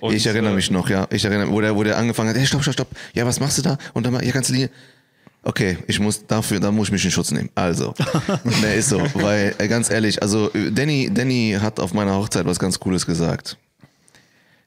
Und, 0.00 0.14
ich 0.14 0.26
erinnere 0.26 0.52
äh, 0.52 0.56
mich 0.56 0.70
noch, 0.70 0.88
ja. 0.88 1.06
Ich 1.10 1.24
erinnere 1.24 1.50
wo 1.50 1.60
der, 1.60 1.76
wo 1.76 1.82
der 1.82 1.98
angefangen 1.98 2.30
hat, 2.30 2.36
hey, 2.36 2.46
stopp, 2.46 2.62
stopp, 2.62 2.74
stopp. 2.74 2.88
Ja, 3.12 3.26
was 3.26 3.38
machst 3.38 3.58
du 3.58 3.62
da? 3.62 3.76
Und 3.92 4.06
dann, 4.06 4.14
mal- 4.14 4.24
ja, 4.24 4.32
ganze 4.32 4.52
Linie. 4.52 4.70
Okay, 5.42 5.76
ich 5.86 6.00
muss 6.00 6.26
dafür, 6.26 6.58
da 6.58 6.72
muss 6.72 6.88
ich 6.88 6.92
mich 6.92 7.04
in 7.04 7.10
Schutz 7.10 7.30
nehmen. 7.30 7.50
Also, 7.54 7.92
ne, 8.62 8.74
ist 8.76 8.88
so, 8.88 9.02
weil 9.12 9.54
äh, 9.58 9.68
ganz 9.68 9.90
ehrlich, 9.90 10.22
also 10.22 10.50
äh, 10.54 10.72
Danny, 10.72 11.10
Danny 11.12 11.58
hat 11.60 11.78
auf 11.80 11.92
meiner 11.92 12.14
Hochzeit 12.16 12.46
was 12.46 12.58
ganz 12.58 12.80
Cooles 12.80 13.04
gesagt. 13.04 13.58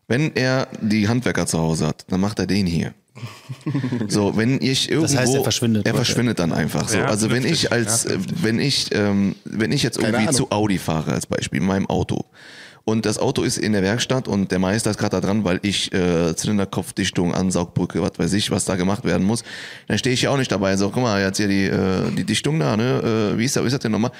Wenn 0.07 0.35
er 0.35 0.67
die 0.81 1.07
Handwerker 1.07 1.45
zu 1.45 1.57
Hause 1.59 1.87
hat, 1.87 2.05
dann 2.09 2.21
macht 2.21 2.39
er 2.39 2.47
den 2.47 2.65
hier. 2.65 2.93
So, 4.07 4.37
wenn 4.37 4.61
ich 4.61 4.91
irgendwo, 4.91 5.17
heißt, 5.17 5.33
er 5.33 5.43
verschwindet. 5.43 5.85
er 5.87 5.95
verschwindet 5.95 6.39
dann 6.39 6.53
einfach 6.53 6.87
so. 6.87 6.99
Ja, 6.99 7.05
also 7.05 7.31
wenn 7.31 7.43
ich 7.43 7.71
als, 7.71 8.03
Ja, 8.03 8.11
äh, 8.11 8.19
wenn 8.41 8.59
ich, 8.59 8.93
ähm, 8.93 9.35
wenn 9.43 9.71
ich 9.71 9.83
jetzt 9.83 9.97
irgendwie 9.97 10.29
zu 10.31 10.51
Audi 10.51 10.77
fahre 10.77 11.13
als 11.13 11.25
Beispiel, 11.25 11.59
in 11.59 11.65
meinem 11.65 11.87
Auto. 11.87 12.25
Und 12.85 13.05
das 13.05 13.17
Auto 13.17 13.41
ist 13.43 13.57
in 13.57 13.73
der 13.73 13.81
Werkstatt 13.83 14.29
und 14.29 14.49
der 14.51 14.59
Meister 14.59 14.91
ist 14.91 14.97
gerade 14.97 15.19
da 15.19 15.27
dran, 15.27 15.43
weil 15.43 15.59
ich 15.61 15.91
äh, 15.93 16.33
Zylinderkopfdichtung, 16.35 17.33
Ansaugbrücke, 17.33 18.01
was 18.01 18.13
weiß 18.17 18.31
ich, 18.31 18.49
was 18.49 18.63
da 18.63 18.77
gemacht 18.77 19.03
werden 19.03 19.27
muss. 19.27 19.43
Dann 19.87 19.97
stehe 19.97 20.13
ich 20.13 20.21
ja 20.21 20.29
auch 20.29 20.37
nicht 20.37 20.51
dabei. 20.51 20.77
So, 20.77 20.89
guck 20.89 21.03
mal, 21.03 21.21
jetzt 21.21 21.35
hier 21.35 21.49
die, 21.49 21.65
äh, 21.65 22.09
die 22.15 22.23
Dichtung 22.23 22.59
da, 22.59 22.77
ne? 22.77 23.33
Äh, 23.33 23.37
wie 23.37 23.43
ist 23.43 23.57
das, 23.57 23.63
wie 23.63 23.67
ist 23.67 23.73
das 23.73 23.81
denn 23.81 23.91
nochmal? 23.91 24.11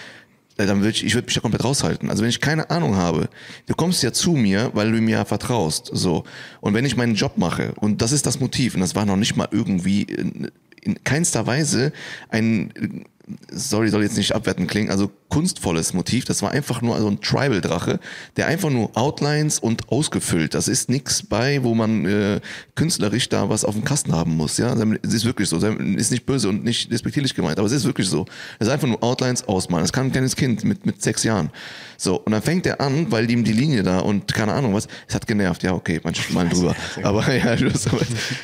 Dann 0.58 0.80
würde 0.80 0.90
ich, 0.90 1.06
ich 1.06 1.14
würde 1.14 1.26
mich 1.26 1.36
da 1.36 1.42
komplett 1.42 1.64
raushalten. 1.64 2.10
Also 2.10 2.24
wenn 2.24 2.30
ich 2.30 2.42
keine 2.42 2.70
Ahnung 2.70 2.96
habe, 2.96 3.30
du 3.68 3.76
kommst 3.76 4.02
ja 4.02 4.12
zu 4.12 4.32
mir, 4.32 4.72
weil 4.74 4.92
du 4.92 5.00
mir 5.00 5.24
vertraust. 5.26 5.90
So. 5.94 6.24
Und 6.62 6.74
wenn 6.74 6.86
ich 6.86 6.98
meinen 6.98 7.16
Job 7.16 7.38
mache, 7.38 7.74
und 7.76 8.02
das 8.02 8.12
ist 8.12 8.26
das 8.26 8.40
Motiv, 8.40 8.74
und 8.74 8.82
das 8.82 8.96
war 8.96 9.06
noch 9.06 9.18
nicht 9.18 9.36
mal 9.36 9.48
irgendwie 9.52 10.02
in, 10.04 10.52
in 10.82 11.04
keinster 11.04 11.46
Weise 11.46 11.94
ein 12.30 13.06
sorry, 13.52 13.90
soll 13.90 14.04
jetzt 14.04 14.18
nicht 14.18 14.34
abwertend 14.34 14.70
klingen, 14.70 14.90
also 14.90 15.12
kunstvolles 15.30 15.94
Motiv. 15.94 16.26
Das 16.26 16.42
war 16.42 16.52
einfach 16.52 16.82
nur 16.82 16.98
so 17.00 17.08
ein 17.08 17.20
Tribal-Drache, 17.20 18.00
der 18.38 18.48
einfach 18.48 18.70
nur 18.70 18.96
Outlines 18.96 19.60
und 19.60 19.90
ausgefüllt. 19.92 20.54
Das 20.54 20.68
ist 20.68 20.90
nix 20.90 21.24
bei, 21.24 21.64
wo 21.64 21.76
man 21.76 22.06
äh, 22.06 22.40
künstlerisch 22.76 23.28
da 23.30 23.50
was 23.50 23.66
auf 23.66 23.76
dem 23.76 23.84
Kasten 23.84 24.14
haben 24.14 24.38
muss. 24.38 24.58
Ja, 24.58 24.74
es 25.02 25.14
ist 25.14 25.26
wirklich 25.26 25.50
so. 25.50 25.58
Ist 25.58 26.12
nicht 26.12 26.26
böse 26.26 26.48
und 26.50 26.64
nicht 26.64 26.92
despektierlich 26.92 27.36
gemeint, 27.36 27.60
aber 27.60 27.68
es 27.68 27.74
ist 27.74 27.86
wirklich 27.86 28.08
so. 28.08 28.26
Es 28.60 28.68
ist 28.68 28.74
einfach 28.74 28.88
nur 28.88 29.04
Outlines 29.04 29.44
ausmalen. 29.48 29.84
Das 29.84 29.92
kann 29.92 30.08
ein 30.08 30.12
kleines 30.12 30.36
Kind 30.36 30.64
mit 30.64 30.86
mit 30.86 31.02
sechs 31.02 31.24
Jahren. 31.24 31.50
So 31.98 32.20
und 32.20 32.32
dann 32.32 32.42
fängt 32.42 32.66
er 32.66 32.80
an, 32.80 33.12
weil 33.12 33.30
ihm 33.30 33.44
die 33.44 33.54
Linie 33.54 33.84
da 33.84 34.00
und 34.00 34.34
keine 34.34 34.54
Ahnung 34.54 34.74
was. 34.74 34.88
Es 35.08 35.16
hat 35.16 35.28
genervt. 35.28 35.64
Ja, 35.64 35.74
okay, 35.74 36.00
manchmal 36.04 36.48
drüber. 36.48 36.76
Aber 37.04 37.34
ja, 37.36 37.56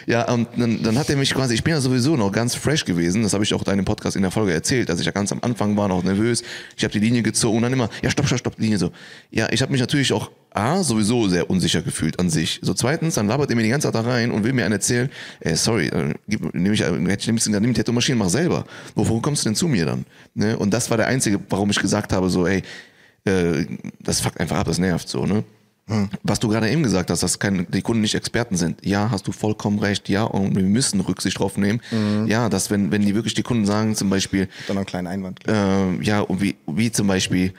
ja, 0.05 0.31
und 0.31 0.47
dann, 0.57 0.83
dann 0.83 0.97
hat 0.97 1.09
er 1.09 1.15
mich 1.15 1.33
quasi. 1.33 1.53
Ich 1.53 1.63
bin 1.63 1.73
ja 1.73 1.79
sowieso 1.79 2.17
noch 2.17 2.31
ganz 2.31 2.55
fresh 2.55 2.83
gewesen. 2.83 3.23
Das 3.23 3.33
habe 3.33 3.43
ich 3.43 3.53
auch 3.53 3.63
deinem 3.63 3.85
Podcast 3.85 4.15
in 4.15 4.23
der 4.23 4.31
Folge 4.31 4.51
erzählt, 4.53 4.72
dass 4.81 4.99
ich 4.99 5.05
ja 5.05 5.11
ganz 5.11 5.31
am 5.31 5.39
Anfang 5.41 5.77
war, 5.77 5.87
noch 5.87 6.03
nervös. 6.03 6.43
Ich 6.77 6.83
habe 6.83 6.91
die 6.91 6.99
Linie 6.99 7.23
gezogen 7.23 7.57
und 7.57 7.63
dann 7.63 7.73
immer, 7.73 7.89
ja, 8.01 8.09
stopp, 8.09 8.27
stopp, 8.27 8.39
stopp, 8.39 8.59
Linie 8.59 8.77
so. 8.77 8.91
Ja, 9.31 9.47
ich 9.51 9.61
habe 9.61 9.71
mich 9.71 9.81
natürlich 9.81 10.13
auch 10.13 10.31
A, 10.51 10.83
sowieso 10.83 11.27
sehr 11.29 11.49
unsicher 11.49 11.81
gefühlt 11.81 12.19
an 12.19 12.29
sich. 12.29 12.59
So 12.61 12.73
zweitens, 12.73 13.15
dann 13.15 13.27
labert 13.27 13.49
er 13.49 13.55
mir 13.55 13.63
die 13.63 13.69
ganze 13.69 13.87
Zeit 13.87 13.95
da 13.95 14.01
rein 14.01 14.31
und 14.31 14.43
will 14.43 14.53
mir 14.53 14.65
einen 14.65 14.73
erzählen, 14.73 15.09
ey, 15.39 15.55
sorry, 15.55 15.87
äh, 15.87 16.13
gib, 16.27 16.53
nehm 16.53 16.73
ich, 16.73 16.81
äh, 16.81 16.85
hätte 16.85 17.31
ich 17.31 17.45
nimm, 17.47 17.61
nimm 17.61 17.73
die 17.73 17.81
Tattoo-Maschine, 17.81 18.17
mach 18.17 18.29
selber. 18.29 18.65
Wovon 18.93 19.21
kommst 19.21 19.45
du 19.45 19.49
denn 19.49 19.55
zu 19.55 19.67
mir 19.67 19.85
dann? 19.85 20.05
Ne? 20.35 20.57
Und 20.57 20.71
das 20.71 20.89
war 20.89 20.97
der 20.97 21.07
einzige, 21.07 21.39
warum 21.49 21.71
ich 21.71 21.79
gesagt 21.79 22.13
habe, 22.13 22.29
so, 22.29 22.45
ey, 22.45 22.61
äh, 23.25 23.65
das 23.99 24.21
fuckt 24.21 24.39
einfach 24.39 24.57
ab, 24.57 24.67
das 24.67 24.77
nervt 24.77 25.09
so, 25.09 25.25
ne? 25.25 25.43
Was 26.23 26.39
du 26.39 26.47
gerade 26.47 26.69
eben 26.69 26.81
gesagt 26.81 27.09
hast, 27.09 27.23
dass 27.23 27.39
kein, 27.39 27.67
die 27.69 27.81
Kunden 27.81 28.01
nicht 28.01 28.15
Experten 28.15 28.55
sind. 28.55 28.85
Ja, 28.85 29.11
hast 29.11 29.27
du 29.27 29.33
vollkommen 29.33 29.79
recht. 29.79 30.07
Ja, 30.07 30.23
und 30.23 30.55
wir 30.55 30.63
müssen 30.63 31.01
Rücksicht 31.01 31.37
drauf 31.39 31.57
nehmen. 31.57 31.81
Ja, 32.25 32.47
dass 32.49 32.71
wenn, 32.71 32.91
wenn 32.91 33.01
die 33.01 33.15
wirklich 33.15 33.33
die 33.33 33.43
Kunden 33.43 33.65
sagen, 33.65 33.95
zum 33.95 34.09
Beispiel, 34.09 34.47
Dann 34.67 34.75
noch 34.75 34.81
einen 34.81 34.85
kleinen 34.85 35.07
Einwand. 35.07 35.41
äh, 35.47 36.01
ja, 36.01 36.21
und 36.21 36.41
wie, 36.41 36.55
wie 36.67 36.91
zum 36.91 37.07
Beispiel 37.07 37.53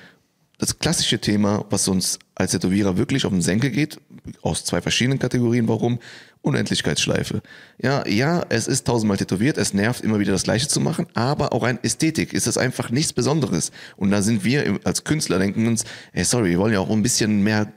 das 0.59 0.79
klassische 0.79 1.19
Thema, 1.19 1.65
was 1.69 1.87
uns 1.89 2.19
als 2.35 2.53
Tätowierer 2.53 2.97
wirklich 2.97 3.27
auf 3.27 3.33
den 3.33 3.43
Senkel 3.43 3.71
geht, 3.71 4.01
aus 4.41 4.65
zwei 4.65 4.81
verschiedenen 4.81 5.19
Kategorien. 5.19 5.69
Warum? 5.69 5.99
Unendlichkeitsschleife. 6.45 7.43
Ja, 7.83 8.07
ja, 8.07 8.45
es 8.51 8.69
ist 8.69 8.87
tausendmal 8.87 9.17
tätowiert, 9.17 9.57
es 9.57 9.73
nervt 9.73 10.05
immer 10.05 10.19
wieder 10.19 10.33
das 10.33 10.45
Gleiche 10.45 10.69
zu 10.69 10.79
machen, 10.79 11.07
aber 11.15 11.53
auch 11.53 11.63
rein 11.63 11.79
Ästhetik 11.83 12.33
ist 12.33 12.47
es 12.47 12.59
einfach 12.59 12.91
nichts 12.91 13.13
Besonderes. 13.13 13.73
Und 13.97 14.11
da 14.11 14.21
sind 14.21 14.45
wir 14.45 14.79
als 14.85 15.05
Künstler 15.05 15.39
denken 15.39 15.67
uns, 15.67 15.85
hey, 16.13 16.25
sorry, 16.25 16.51
wir 16.51 16.59
wollen 16.59 16.75
ja 16.75 16.81
auch 16.81 16.91
ein 16.91 17.03
bisschen 17.03 17.43
mehr, 17.43 17.73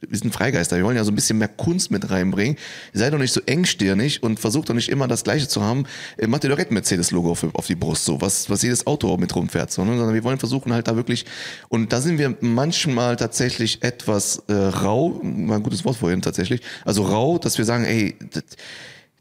wir 0.00 0.18
sind 0.18 0.32
Freigeister, 0.32 0.76
wir 0.76 0.84
wollen 0.84 0.96
ja 0.96 1.04
so 1.04 1.10
ein 1.10 1.16
bisschen 1.16 1.38
mehr 1.38 1.48
Kunst 1.48 1.90
mit 1.90 2.08
reinbringen. 2.08 2.56
Seid 2.92 3.12
doch 3.12 3.18
nicht 3.18 3.32
so 3.32 3.40
engstirnig 3.46 4.22
und 4.22 4.38
versucht 4.38 4.68
doch 4.68 4.74
nicht 4.74 4.88
immer 4.88 5.08
das 5.08 5.24
Gleiche 5.24 5.48
zu 5.48 5.62
haben. 5.62 5.84
Macht 6.26 6.44
ihr 6.44 6.50
doch 6.50 6.58
ein 6.58 6.66
Mercedes-Logo 6.70 7.32
auf, 7.32 7.44
auf 7.52 7.66
die 7.66 7.74
Brust, 7.74 8.04
so, 8.04 8.20
was, 8.20 8.48
was 8.48 8.62
jedes 8.62 8.86
Auto 8.86 9.16
mit 9.16 9.34
rumfährt, 9.34 9.72
so, 9.72 9.84
ne? 9.84 9.96
sondern 9.96 10.14
wir 10.14 10.22
wollen 10.24 10.38
versuchen 10.38 10.72
halt 10.72 10.86
da 10.86 10.94
wirklich, 10.94 11.26
und 11.68 11.92
da 11.92 12.00
sind 12.00 12.18
wir 12.18 12.36
manchmal 12.40 13.16
tatsächlich 13.16 13.82
etwas 13.82 14.42
äh, 14.46 14.52
rau, 14.52 15.20
war 15.20 15.56
ein 15.56 15.62
gutes 15.62 15.84
Wort 15.84 15.96
vorhin 15.96 16.22
tatsächlich, 16.22 16.60
also 16.84 17.02
rau, 17.02 17.38
dass 17.38 17.58
wir 17.58 17.64
sagen, 17.64 17.84
ey, 17.84 18.03
das, 18.30 18.44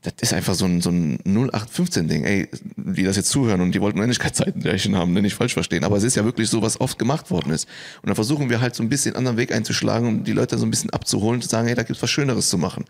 das 0.04 0.14
ist 0.20 0.34
einfach 0.34 0.54
so 0.54 0.66
ein, 0.66 0.82
so 0.82 0.90
ein 0.90 1.18
0815-Ding, 1.20 2.26
ey, 2.26 2.50
die 2.76 3.04
das 3.04 3.16
jetzt 3.16 3.30
zuhören 3.30 3.62
und 3.62 3.74
die 3.74 3.80
wollten 3.80 4.00
Ähnlichkeitszeiten 4.00 4.98
haben, 4.98 5.14
nicht 5.14 5.36
falsch 5.36 5.54
verstehen, 5.54 5.86
aber 5.86 5.96
es 5.96 6.04
ist 6.04 6.16
ja 6.16 6.26
wirklich 6.26 6.50
so, 6.50 6.62
was 6.62 6.82
oft 6.82 7.00
gemacht 7.00 7.32
worden 7.32 7.52
ist. 7.54 7.70
Und 8.02 8.08
dann 8.08 8.16
versuchen 8.16 8.50
wir 8.50 8.60
halt 8.60 8.76
so 8.76 8.84
ein 8.84 8.90
bisschen 8.90 9.16
einen 9.16 9.28
anderen 9.28 9.38
Weg 9.38 9.54
einzuschlagen, 9.54 10.08
um 10.08 10.24
die 10.26 10.34
Leute 10.34 10.58
so 10.58 10.66
ein 10.66 10.70
bisschen 10.70 10.90
abzuholen, 10.90 11.42
zu 11.42 11.48
sagen, 11.48 11.68
hey, 11.68 11.76
da 11.76 11.84
gibt's 11.84 12.02
was 12.02 12.10
Schöneres 12.10 12.50
zu 12.50 12.58
machen. 12.58 12.84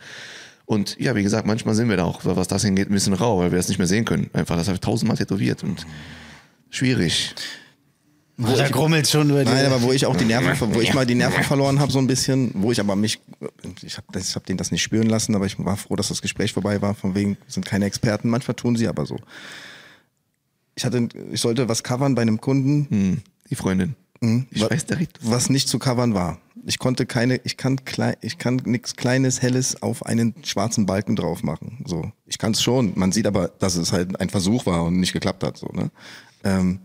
Und 0.65 0.97
ja, 0.99 1.15
wie 1.15 1.23
gesagt, 1.23 1.45
manchmal 1.45 1.75
sind 1.75 1.89
wir 1.89 1.97
da 1.97 2.05
auch, 2.05 2.21
was 2.23 2.47
das 2.47 2.63
hingeht, 2.63 2.89
ein 2.89 2.93
bisschen 2.93 3.13
rau, 3.13 3.39
weil 3.39 3.51
wir 3.51 3.57
das 3.57 3.67
nicht 3.67 3.77
mehr 3.77 3.87
sehen 3.87 4.05
können. 4.05 4.29
Einfach, 4.33 4.55
das 4.55 4.67
habe 4.67 4.75
ich 4.75 4.81
tausendmal 4.81 5.17
tätowiert 5.17 5.63
und 5.63 5.85
schwierig. 6.69 7.35
Wo 8.37 8.55
da 8.55 8.67
grummelt 8.67 9.07
schon 9.07 9.29
über 9.29 9.45
die. 9.45 9.51
Nein, 9.51 9.65
aber 9.67 9.81
wo 9.83 9.91
ich 9.91 10.05
auch 10.07 10.15
die 10.15 10.25
Nerven, 10.25 10.73
wo 10.73 10.81
ich 10.81 10.93
mal 10.93 11.05
die 11.05 11.13
Nerven 11.15 11.43
verloren 11.43 11.79
habe, 11.79 11.91
so 11.91 11.99
ein 11.99 12.07
bisschen, 12.07 12.51
wo 12.55 12.71
ich 12.71 12.79
aber 12.79 12.95
mich, 12.95 13.19
ich 13.83 13.97
habe 13.97 14.19
ich 14.19 14.35
hab 14.35 14.45
den 14.47 14.57
das 14.57 14.71
nicht 14.71 14.81
spüren 14.81 15.07
lassen, 15.07 15.35
aber 15.35 15.45
ich 15.45 15.63
war 15.63 15.77
froh, 15.77 15.95
dass 15.95 16.07
das 16.07 16.21
Gespräch 16.21 16.51
vorbei 16.51 16.81
war, 16.81 16.95
von 16.95 17.13
wegen 17.13 17.37
sind 17.47 17.65
keine 17.65 17.85
Experten, 17.85 18.29
manchmal 18.29 18.55
tun 18.55 18.75
sie 18.75 18.87
aber 18.87 19.05
so. 19.05 19.17
Ich 20.75 20.85
hatte, 20.85 21.07
ich 21.31 21.41
sollte 21.41 21.69
was 21.69 21.83
covern 21.83 22.15
bei 22.15 22.23
einem 22.23 22.41
Kunden, 22.41 22.87
Hm, 22.89 23.21
die 23.49 23.55
Freundin. 23.55 23.95
Ich 24.51 24.61
wa- 24.61 24.69
weiß 24.71 24.85
direkt. 24.85 25.19
was 25.21 25.49
nicht 25.49 25.67
zu 25.67 25.77
covern 25.79 26.13
war. 26.13 26.39
Ich 26.65 26.79
konnte 26.79 27.05
keine, 27.05 27.41
ich 27.43 27.57
kann 27.57 27.83
klein, 27.83 28.15
ich 28.21 28.37
kann 28.37 28.55
nichts 28.65 28.95
Kleines, 28.95 29.41
Helles 29.41 29.81
auf 29.81 30.05
einen 30.05 30.33
schwarzen 30.45 30.85
Balken 30.85 31.17
drauf 31.17 31.43
machen. 31.43 31.83
So, 31.85 32.09
ich 32.25 32.37
kann 32.37 32.53
es 32.53 32.63
schon. 32.63 32.93
Man 32.95 33.11
sieht 33.11 33.27
aber, 33.27 33.49
dass 33.59 33.75
es 33.75 33.91
halt 33.91 34.19
ein 34.21 34.29
Versuch 34.29 34.65
war 34.65 34.85
und 34.85 34.97
nicht 34.99 35.11
geklappt 35.11 35.43
hat. 35.43 35.57
So, 35.57 35.67
ne? 35.73 35.91
Ähm, 36.45 36.79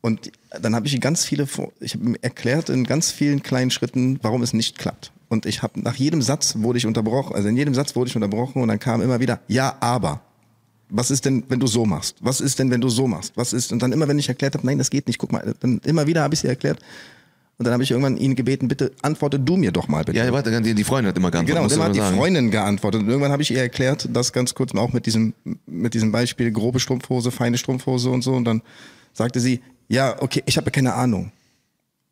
und 0.00 0.32
dann 0.62 0.74
habe 0.74 0.86
ich 0.86 1.00
ganz 1.00 1.24
viele, 1.24 1.46
ich 1.80 1.94
habe 1.94 2.04
ihm 2.04 2.16
erklärt 2.22 2.68
in 2.70 2.84
ganz 2.84 3.10
vielen 3.10 3.42
kleinen 3.42 3.70
Schritten, 3.70 4.18
warum 4.22 4.42
es 4.42 4.52
nicht 4.52 4.78
klappt. 4.78 5.12
Und 5.28 5.46
ich 5.46 5.62
habe 5.62 5.80
nach 5.80 5.94
jedem 5.94 6.22
Satz 6.22 6.56
wurde 6.58 6.78
ich 6.78 6.86
unterbrochen, 6.86 7.34
also 7.34 7.48
in 7.48 7.56
jedem 7.56 7.74
Satz 7.74 7.94
wurde 7.94 8.08
ich 8.08 8.16
unterbrochen 8.16 8.62
und 8.62 8.68
dann 8.68 8.78
kam 8.78 9.02
immer 9.02 9.20
wieder, 9.20 9.40
ja, 9.48 9.76
aber. 9.80 10.22
Was 10.92 11.12
ist 11.12 11.24
denn, 11.24 11.44
wenn 11.48 11.60
du 11.60 11.68
so 11.68 11.86
machst? 11.86 12.16
Was 12.20 12.40
ist 12.40 12.58
denn, 12.58 12.70
wenn 12.72 12.80
du 12.80 12.88
so 12.88 13.06
machst? 13.06 13.36
Was 13.36 13.52
ist? 13.52 13.70
Und 13.70 13.80
dann 13.80 13.92
immer, 13.92 14.08
wenn 14.08 14.18
ich 14.18 14.28
erklärt 14.28 14.54
habe, 14.54 14.66
nein, 14.66 14.76
das 14.76 14.90
geht 14.90 15.06
nicht, 15.06 15.18
guck 15.18 15.30
mal, 15.30 15.54
dann 15.60 15.80
immer 15.84 16.08
wieder 16.08 16.22
habe 16.22 16.34
ich 16.34 16.40
sie 16.40 16.48
erklärt. 16.48 16.80
Und 17.60 17.66
dann 17.66 17.74
habe 17.74 17.82
ich 17.82 17.90
irgendwann 17.90 18.16
ihn 18.16 18.36
gebeten, 18.36 18.68
bitte 18.68 18.90
antworte 19.02 19.38
du 19.38 19.58
mir 19.58 19.70
doch 19.70 19.86
mal 19.86 20.02
bitte. 20.02 20.16
Ja, 20.16 20.32
warte, 20.32 20.62
die, 20.62 20.74
die 20.74 20.82
Freundin 20.82 21.10
hat 21.10 21.18
immer 21.18 21.30
geantwortet. 21.30 21.56
Genau, 21.56 21.64
und 21.66 21.72
immer 21.72 21.84
du 21.84 21.88
hat 21.90 21.94
die 21.94 22.00
sagen. 22.00 22.16
Freundin 22.16 22.50
geantwortet. 22.50 23.02
Und 23.02 23.08
irgendwann 23.08 23.32
habe 23.32 23.42
ich 23.42 23.50
ihr 23.50 23.60
erklärt, 23.60 24.08
das 24.10 24.32
ganz 24.32 24.54
kurz 24.54 24.74
auch 24.74 24.94
mit 24.94 25.04
diesem, 25.04 25.34
mit 25.66 25.92
diesem 25.92 26.10
Beispiel 26.10 26.52
grobe 26.52 26.80
Strumpfhose, 26.80 27.30
feine 27.30 27.58
Strumpfhose 27.58 28.08
und 28.08 28.22
so. 28.22 28.32
Und 28.32 28.46
dann 28.46 28.62
sagte 29.12 29.40
sie, 29.40 29.60
ja, 29.88 30.16
okay, 30.22 30.42
ich 30.46 30.56
habe 30.56 30.70
keine 30.70 30.94
Ahnung. 30.94 31.32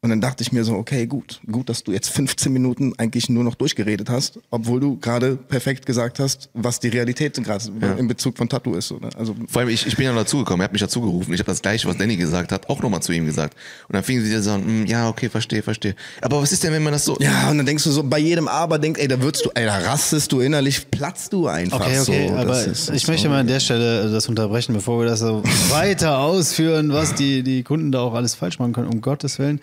Und 0.00 0.10
dann 0.10 0.20
dachte 0.20 0.44
ich 0.44 0.52
mir 0.52 0.62
so, 0.62 0.74
okay, 0.74 1.08
gut, 1.08 1.40
gut, 1.50 1.68
dass 1.68 1.82
du 1.82 1.90
jetzt 1.90 2.08
15 2.14 2.52
Minuten 2.52 2.92
eigentlich 2.98 3.28
nur 3.28 3.42
noch 3.42 3.56
durchgeredet 3.56 4.08
hast, 4.08 4.38
obwohl 4.50 4.78
du 4.78 4.96
gerade 4.96 5.34
perfekt 5.34 5.86
gesagt 5.86 6.20
hast, 6.20 6.48
was 6.54 6.78
die 6.78 6.86
Realität 6.86 7.34
gerade 7.42 7.64
in 7.98 8.06
Bezug 8.06 8.38
von 8.38 8.48
Tattoo 8.48 8.74
ist. 8.74 8.86
So, 8.88 8.98
ne? 8.98 9.08
Also 9.18 9.34
Vor 9.48 9.60
allem, 9.62 9.70
ich, 9.70 9.86
ich 9.88 9.96
bin 9.96 10.04
ja 10.04 10.12
noch 10.12 10.20
dazugekommen, 10.20 10.60
er 10.60 10.64
hat 10.66 10.72
mich 10.72 10.80
dazugerufen. 10.82 11.34
Ich 11.34 11.40
habe 11.40 11.50
das 11.50 11.60
gleiche, 11.62 11.88
was 11.88 11.96
Danny 11.96 12.16
gesagt 12.16 12.52
hat, 12.52 12.68
auch 12.70 12.80
nochmal 12.80 13.02
zu 13.02 13.10
ihm 13.12 13.26
gesagt. 13.26 13.56
Und 13.88 13.94
dann 13.96 14.04
fingen 14.04 14.22
sie 14.22 14.30
wieder 14.30 14.40
so 14.40 14.52
an, 14.52 14.64
"Hm, 14.64 14.86
ja, 14.86 15.08
okay, 15.08 15.28
verstehe, 15.28 15.62
verstehe. 15.64 15.96
Aber 16.22 16.40
was 16.40 16.52
ist 16.52 16.62
denn, 16.62 16.72
wenn 16.72 16.84
man 16.84 16.92
das 16.92 17.04
so... 17.04 17.16
ja, 17.18 17.50
und 17.50 17.56
dann 17.58 17.66
denkst 17.66 17.82
du 17.82 17.90
so, 17.90 18.04
bei 18.04 18.18
jedem 18.20 18.46
Aber 18.46 18.78
denkst, 18.78 19.00
ey, 19.00 19.08
da 19.08 19.20
würdest 19.20 19.46
du, 19.46 19.50
ey, 19.54 19.64
da 19.66 19.78
rastest 19.78 20.30
du 20.30 20.38
innerlich, 20.40 20.88
platzt 20.92 21.32
du 21.32 21.48
einfach 21.48 21.80
Okay, 21.80 21.98
okay, 22.00 22.28
so. 22.28 22.34
aber 22.36 22.44
Das 22.44 22.66
ist- 22.68 22.90
ich 22.90 23.08
möchte 23.08 23.28
mal 23.28 23.40
an 23.40 23.48
der 23.48 23.58
Stelle 23.58 24.08
das 24.12 24.28
unterbrechen, 24.28 24.74
bevor 24.74 25.00
wir 25.00 25.06
das 25.06 25.18
so 25.18 25.42
weiter 25.70 26.18
ausführen, 26.18 26.92
was 26.92 27.16
die, 27.16 27.42
die 27.42 27.64
Kunden 27.64 27.90
da 27.90 27.98
auch 28.00 28.14
alles 28.14 28.36
falsch 28.36 28.60
machen 28.60 28.72
können, 28.74 28.86
um 28.88 29.00
Gottes 29.00 29.40
Willen. 29.40 29.60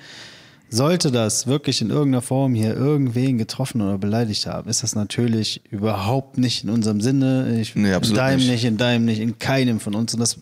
Sollte 0.69 1.11
das 1.11 1.47
wirklich 1.47 1.81
in 1.81 1.89
irgendeiner 1.89 2.21
Form 2.21 2.53
hier 2.55 2.75
irgendwen 2.75 3.37
getroffen 3.37 3.81
oder 3.81 3.97
beleidigt 3.97 4.47
haben, 4.47 4.69
ist 4.69 4.83
das 4.83 4.95
natürlich 4.95 5.61
überhaupt 5.69 6.37
nicht 6.37 6.63
in 6.63 6.69
unserem 6.69 7.01
Sinne. 7.01 7.59
Ich, 7.61 7.75
Nee, 7.75 7.93
absolut 7.93 8.17
in 8.17 8.25
deinem 8.25 8.37
nicht. 8.39 8.49
nicht. 8.49 8.63
in 8.65 8.77
deinem 8.77 9.05
nicht, 9.05 9.19
in 9.19 9.39
keinem 9.39 9.79
von 9.79 9.95
uns. 9.95 10.13
Und 10.13 10.19
das 10.19 10.37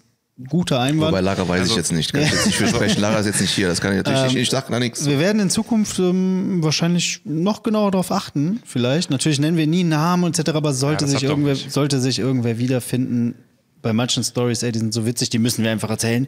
guter 0.50 0.80
Einwand. 0.80 1.12
Wobei 1.12 1.22
Lara 1.22 1.48
weiß 1.48 1.68
ich 1.68 1.76
jetzt 1.76 1.92
nicht, 1.92 2.12
kann 2.12 2.24
ich 2.24 2.32
jetzt 2.32 2.46
nicht 2.48 2.56
für 2.58 2.68
sprechen. 2.68 3.02
Lara 3.02 3.20
ist 3.20 3.28
jetzt 3.28 3.42
nicht 3.42 3.52
hier, 3.52 3.68
das 3.68 3.82
kann 3.82 3.92
ich 3.92 3.98
natürlich 3.98 4.34
nicht, 4.34 4.42
ich 4.42 4.50
sag 4.50 4.68
da 4.70 4.80
nichts. 4.80 5.06
Wir 5.06 5.20
werden 5.20 5.40
in 5.40 5.50
Zukunft 5.50 6.00
ähm, 6.00 6.64
wahrscheinlich 6.64 7.22
noch 7.24 7.62
genauer 7.62 7.92
darauf 7.92 8.12
achten, 8.12 8.60
vielleicht. 8.66 9.10
Natürlich 9.12 9.40
nennen 9.40 9.58
wir 9.58 9.68
nie 9.68 9.84
Namen 9.84 10.34
etc., 10.34 10.50
aber 10.52 10.74
sollte, 10.74 11.06
das 11.06 11.12
sich 11.12 11.24
irgendwer, 11.24 11.56
sollte 11.56 12.00
sich 12.00 12.20
irgendwer 12.20 12.58
wiederfinden 12.58 13.36
bei 13.82 13.94
manchen 13.94 14.24
Stories, 14.24 14.64
ey, 14.64 14.72
die 14.72 14.80
sind 14.80 14.94
so 14.94 15.06
witzig, 15.06 15.30
die 15.30 15.40
müssen 15.40 15.64
wir 15.64 15.72
einfach 15.72 15.90
erzählen. 15.90 16.28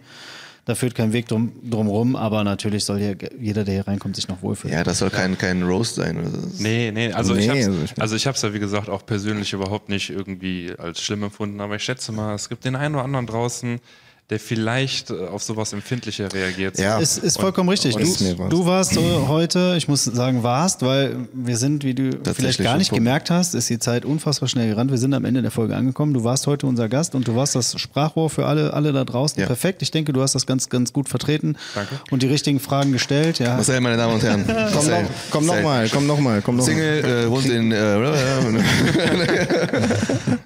Da 0.65 0.73
führt 0.73 0.95
kein 0.95 1.13
Weg 1.13 1.27
drum, 1.27 1.51
drum 1.69 1.87
rum, 1.87 2.15
aber 2.15 2.43
natürlich 2.43 2.85
soll 2.85 2.97
hier 2.97 3.15
jeder, 3.39 3.63
der 3.63 3.75
hier 3.75 3.87
reinkommt, 3.87 4.15
sich 4.15 4.27
noch 4.27 4.41
wohlfühlen. 4.41 4.75
Ja, 4.75 4.83
das 4.83 4.97
soll 4.97 5.11
kein, 5.11 5.37
kein 5.37 5.61
Roast 5.61 5.93
sein. 5.95 6.17
Oder 6.17 6.31
so. 6.31 6.39
Nee, 6.57 6.91
nee, 6.91 7.11
also 7.13 7.35
Nee, 7.35 7.41
ich 7.43 7.49
hab's, 7.49 7.65
also 7.67 7.83
ich- 7.83 8.01
also 8.01 8.15
ich 8.15 8.25
hab's 8.27 8.41
ja 8.41 8.53
wie 8.53 8.59
gesagt 8.59 8.89
auch 8.89 9.05
persönlich 9.05 9.53
überhaupt 9.53 9.89
nicht 9.89 10.09
irgendwie 10.09 10.73
als 10.77 11.01
schlimm 11.01 11.21
empfunden, 11.21 11.61
aber 11.61 11.75
ich 11.75 11.83
schätze 11.83 12.11
mal, 12.11 12.33
es 12.33 12.49
gibt 12.49 12.65
den 12.65 12.75
einen 12.75 12.95
oder 12.95 13.03
anderen 13.03 13.27
draußen, 13.27 13.79
der 14.31 14.39
vielleicht 14.39 15.11
äh, 15.11 15.27
auf 15.27 15.43
sowas 15.43 15.71
empfindlicher 15.71 16.33
reagiert. 16.33 16.79
Ja. 16.79 16.97
Ist, 16.97 17.19
ist 17.19 17.39
vollkommen 17.39 17.69
richtig. 17.69 17.95
und- 17.95 18.01
Ist 18.01 18.21
mir 18.21 18.33
Du, 18.33 18.39
was. 18.39 18.49
du 18.49 18.65
warst 18.65 18.93
so 18.95 19.27
heute, 19.27 19.75
ich 19.77 19.87
muss 19.87 20.03
sagen, 20.03 20.41
warst, 20.41 20.81
weil 20.81 21.27
wir 21.31 21.57
sind, 21.57 21.83
wie 21.83 21.93
du 21.93 22.09
vielleicht 22.33 22.59
gar 22.63 22.77
nicht 22.77 22.91
gemerkt 22.91 23.29
hast, 23.29 23.53
ist 23.53 23.69
die 23.69 23.77
Zeit 23.77 24.03
unfassbar 24.03 24.49
schnell 24.49 24.69
gerannt. 24.69 24.89
Wir 24.89 24.97
sind 24.97 25.13
am 25.13 25.25
Ende 25.25 25.43
der 25.43 25.51
Folge 25.51 25.75
angekommen. 25.75 26.15
Du 26.15 26.23
warst 26.23 26.47
heute 26.47 26.65
unser 26.65 26.89
Gast 26.89 27.13
und 27.13 27.27
du 27.27 27.35
warst 27.35 27.53
das 27.53 27.79
Sprachrohr 27.79 28.31
für 28.31 28.47
alle, 28.47 28.73
alle 28.73 28.93
da 28.93 29.03
draußen. 29.05 29.39
Ja. 29.39 29.45
Perfekt. 29.45 29.83
Ich 29.83 29.91
denke, 29.91 30.11
du 30.11 30.23
hast 30.23 30.33
das 30.33 30.47
ganz, 30.47 30.69
ganz 30.69 30.91
gut 30.91 31.07
vertreten 31.07 31.55
Danke. 31.75 31.95
und 32.09 32.23
die 32.23 32.27
richtigen 32.27 32.59
Fragen 32.59 32.91
gestellt. 32.93 33.37
Ja. 33.37 33.53
Marcel, 33.57 33.79
meine 33.81 33.97
Damen 33.97 34.15
und 34.15 34.23
Herren. 34.23 34.43
Komm 34.47 34.55
Marcel, 34.87 35.03
noch, 35.03 35.09
komm 35.29 35.45
noch 35.45 35.53
Marcel. 35.53 35.63
mal, 35.63 35.89
komm 35.89 36.07
noch 36.07 36.19
mal, 36.19 36.41
komm 36.41 36.55
noch 36.55 36.65
mal. 36.65 36.71
Single, 36.71 37.05
äh, 37.25 37.29
wohnt 37.29 37.45
in. 37.45 37.71
Äh, 37.71 37.95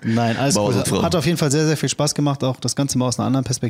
Nein, 0.03 0.35
alles 0.37 0.55
gut. 0.55 0.91
und. 0.91 1.01
Hat 1.03 1.15
auf 1.15 1.25
jeden 1.25 1.37
Fall 1.37 1.49
sehr, 1.51 1.65
sehr 1.65 1.77
viel 1.77 1.87
Spaß 1.89 2.13
gemacht, 2.13 2.43
auch 2.43 2.59
das 2.59 2.75
Ganze 2.75 2.97
mal 2.97 3.07
aus 3.07 3.17
einer 3.19 3.27
anderen 3.27 3.45
Perspektive 3.45 3.68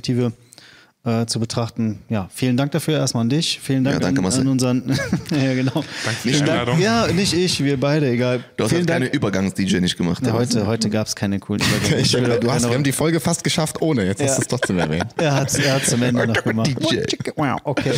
äh, 1.05 1.25
zu 1.27 1.39
betrachten. 1.39 1.99
Ja, 2.09 2.27
vielen 2.33 2.57
Dank 2.57 2.71
dafür 2.73 2.97
erstmal 2.97 3.21
an 3.21 3.29
dich. 3.29 3.59
Vielen 3.63 3.83
Dank 3.85 3.95
Ja, 3.95 3.99
danke, 3.99 4.19
an, 4.19 4.23
Marcel. 4.23 4.41
an 4.41 4.47
unseren. 4.49 4.83
ja, 5.31 5.53
genau. 5.53 5.71
Danke 5.73 6.19
für 6.21 6.27
die. 6.29 6.35
Einladung. 6.35 6.79
Ja, 6.81 7.07
nicht 7.07 7.33
ich, 7.33 7.63
wir 7.63 7.79
beide, 7.79 8.09
egal. 8.09 8.43
du 8.57 8.65
hast 8.65 8.71
vielen 8.71 8.81
halt 8.81 9.03
keine. 9.03 9.07
Übergangs-DJ 9.07 9.77
nicht 9.79 9.97
gemacht. 9.97 10.25
Ja, 10.25 10.33
heute 10.33 10.67
heute 10.67 10.89
gab 10.89 11.07
es 11.07 11.15
keine 11.15 11.39
coolen 11.39 11.61
Übergänge. 11.79 12.01
Ich, 12.01 12.11
du 12.11 12.17
hast, 12.21 12.29
wir 12.29 12.39
Genau. 12.39 12.73
haben 12.73 12.83
die 12.83 12.91
Folge 12.91 13.19
fast 13.21 13.43
geschafft 13.45 13.81
ohne. 13.81 14.05
Jetzt 14.05 14.21
hast 14.21 14.37
du 14.37 14.41
es 14.41 14.47
trotzdem 14.47 14.77
erwähnt. 14.79 15.07
Er 15.17 15.35
hat 15.35 15.47
es 15.49 15.59
er 15.59 15.75
hat's 15.75 15.89
zum 15.89 16.03
Ende 16.03 16.27
noch 16.27 16.43
gemacht. 16.43 16.67
DJ. 16.67 16.97
Wow, 17.35 17.59
okay. 17.63 17.93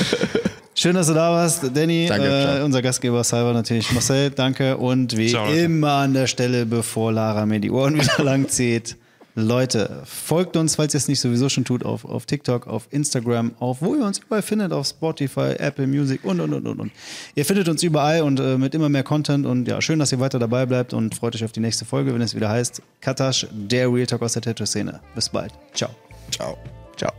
Schön, 0.73 0.95
dass 0.95 1.07
du 1.07 1.13
da 1.13 1.31
warst, 1.31 1.63
Danny, 1.73 2.05
Danke, 2.07 2.59
äh, 2.59 2.63
unser 2.63 2.81
Gastgeber 2.81 3.23
Cyber 3.25 3.51
natürlich. 3.51 3.91
Marcel, 3.91 4.29
danke. 4.29 4.77
Und 4.77 5.17
wie 5.17 5.27
Ciao, 5.29 5.51
immer 5.51 5.93
an 5.95 6.13
der 6.13 6.27
Stelle, 6.27 6.65
bevor 6.65 7.11
Lara 7.11 7.45
mir 7.45 7.59
die 7.59 7.69
Ohren 7.71 7.95
wieder 7.99 8.23
lang 8.23 8.47
zieht. 8.47 8.95
Leute, 9.35 10.03
folgt 10.05 10.57
uns, 10.57 10.75
falls 10.75 10.93
ihr 10.93 10.97
es 10.97 11.07
nicht 11.07 11.21
sowieso 11.21 11.47
schon 11.47 11.63
tut, 11.63 11.85
auf, 11.85 12.03
auf 12.03 12.25
TikTok, 12.25 12.67
auf 12.67 12.87
Instagram, 12.91 13.53
auf 13.59 13.81
wo 13.81 13.95
ihr 13.95 14.03
uns 14.03 14.19
überall 14.19 14.41
findet, 14.41 14.73
auf 14.73 14.87
Spotify, 14.87 15.53
Apple 15.57 15.87
Music 15.87 16.23
und 16.23 16.41
und 16.41 16.53
und 16.53 16.67
und. 16.67 16.79
und. 16.79 16.91
Ihr 17.35 17.45
findet 17.45 17.69
uns 17.69 17.81
überall 17.83 18.23
und 18.23 18.39
äh, 18.39 18.57
mit 18.57 18.75
immer 18.75 18.89
mehr 18.89 19.03
Content. 19.03 19.45
Und 19.45 19.67
ja, 19.67 19.81
schön, 19.81 19.99
dass 19.99 20.11
ihr 20.11 20.19
weiter 20.19 20.39
dabei 20.39 20.65
bleibt 20.65 20.93
und 20.93 21.15
freut 21.15 21.35
euch 21.35 21.45
auf 21.45 21.51
die 21.53 21.61
nächste 21.61 21.85
Folge, 21.85 22.13
wenn 22.13 22.21
es 22.21 22.35
wieder 22.35 22.49
heißt 22.49 22.81
Katasch, 22.99 23.47
der 23.51 23.91
Real 23.91 24.05
Talk 24.05 24.21
aus 24.21 24.33
der 24.33 24.41
Tattoo-Szene. 24.41 24.99
Bis 25.15 25.29
bald. 25.29 25.53
Ciao. 25.73 25.91
Ciao. 26.31 26.57
Ciao. 26.97 27.11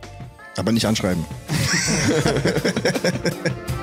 Aber 0.55 0.71
nicht 0.71 0.85
anschreiben. 0.85 1.25